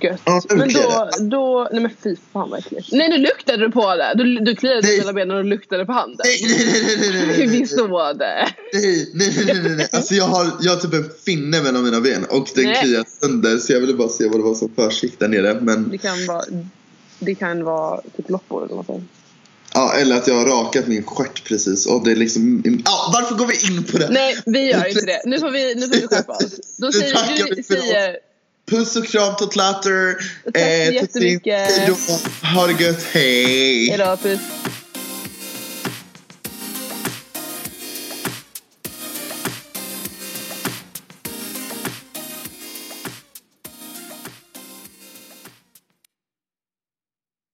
Gött. 0.01 0.21
Ja, 0.25 0.43
men 0.55 0.73
då, 0.73 1.11
då, 1.21 1.69
nej 1.73 1.83
men 1.83 1.91
fy 2.03 2.17
fan 2.33 2.51
vad 2.51 2.59
äckligt. 2.59 2.93
Nej 2.93 3.09
nu 3.09 3.19
luktade 3.19 3.59
du 3.59 3.71
på 3.71 3.95
det. 3.95 4.13
Du, 4.15 4.39
du 4.39 4.57
kliade 4.57 4.81
dig 4.81 4.99
mellan 4.99 5.15
benen 5.15 5.37
och 5.37 5.45
luktade 5.45 5.87
på 5.87 5.93
handen. 5.93 6.19
Nej 6.25 6.39
nej 6.43 6.83
nej 6.83 7.11
nej 7.11 7.27
nej. 7.27 7.37
nej. 7.39 7.47
Vi 7.61 7.67
såg 7.67 8.19
det. 8.19 8.49
Nej 8.73 9.11
nej 9.15 9.45
nej 9.47 9.63
nej 9.63 9.77
nej. 9.77 9.89
Alltså 9.93 10.15
jag 10.15 10.25
har, 10.25 10.51
jag 10.61 10.73
har 10.73 10.81
typ 10.81 10.95
en 10.95 11.11
finne 11.25 11.63
mellan 11.63 11.85
mina 11.85 12.01
ben 12.01 12.25
och 12.25 12.49
den 12.55 12.75
kliar 12.75 13.05
sönder 13.21 13.59
så 13.59 13.73
jag 13.73 13.81
ville 13.81 13.95
bara 13.95 14.09
se 14.09 14.29
vad 14.29 14.39
det 14.39 14.45
var 14.45 14.55
som 14.55 14.71
försiggick 14.77 15.19
där 15.19 15.29
nere. 15.29 15.61
Men... 15.61 15.91
Det 15.91 15.99
kan 15.99 16.27
vara, 16.27 16.45
det 17.19 17.35
kan 17.35 17.65
vara 17.65 18.01
typ 18.17 18.31
loppor 18.31 18.65
eller 18.65 18.75
man 18.75 19.09
Ja, 19.75 19.95
eller 19.95 20.17
att 20.17 20.27
jag 20.27 20.35
har 20.35 20.47
rakat 20.47 20.87
min 20.87 21.03
stjärt 21.03 21.45
precis 21.45 21.87
och 21.87 22.05
det 22.05 22.11
är 22.11 22.17
liksom... 22.17 22.63
Ja, 22.85 23.11
varför 23.13 23.35
går 23.35 23.47
vi 23.47 23.67
in 23.67 23.85
på 23.85 23.99
det? 23.99 24.09
Nej, 24.11 24.37
vi 24.47 24.71
gör 24.71 24.89
inte 24.89 25.07
det. 25.07 25.23
Nu 25.25 25.39
får 25.39 25.51
vi, 25.51 25.75
nu 25.75 25.89
får 25.89 26.01
vi 26.01 26.07
skärpa 26.07 26.33
oss. 26.33 26.77
Då 26.77 26.93
säger 26.93 27.55
du, 27.57 27.63
säger 27.63 28.17
Puss 28.67 28.97
och 28.97 29.07
kram 29.07 29.37
tot 29.37 29.57
later. 29.57 30.15
Tack 30.45 30.57
så 30.57 30.61
eh, 30.61 30.95
jättemycket. 30.95 31.89
Ha 32.55 32.67
det 32.67 32.85
gött. 32.85 33.03
Hej. 33.13 33.89
Hejdå, 33.89 34.17
puss. 34.17 34.41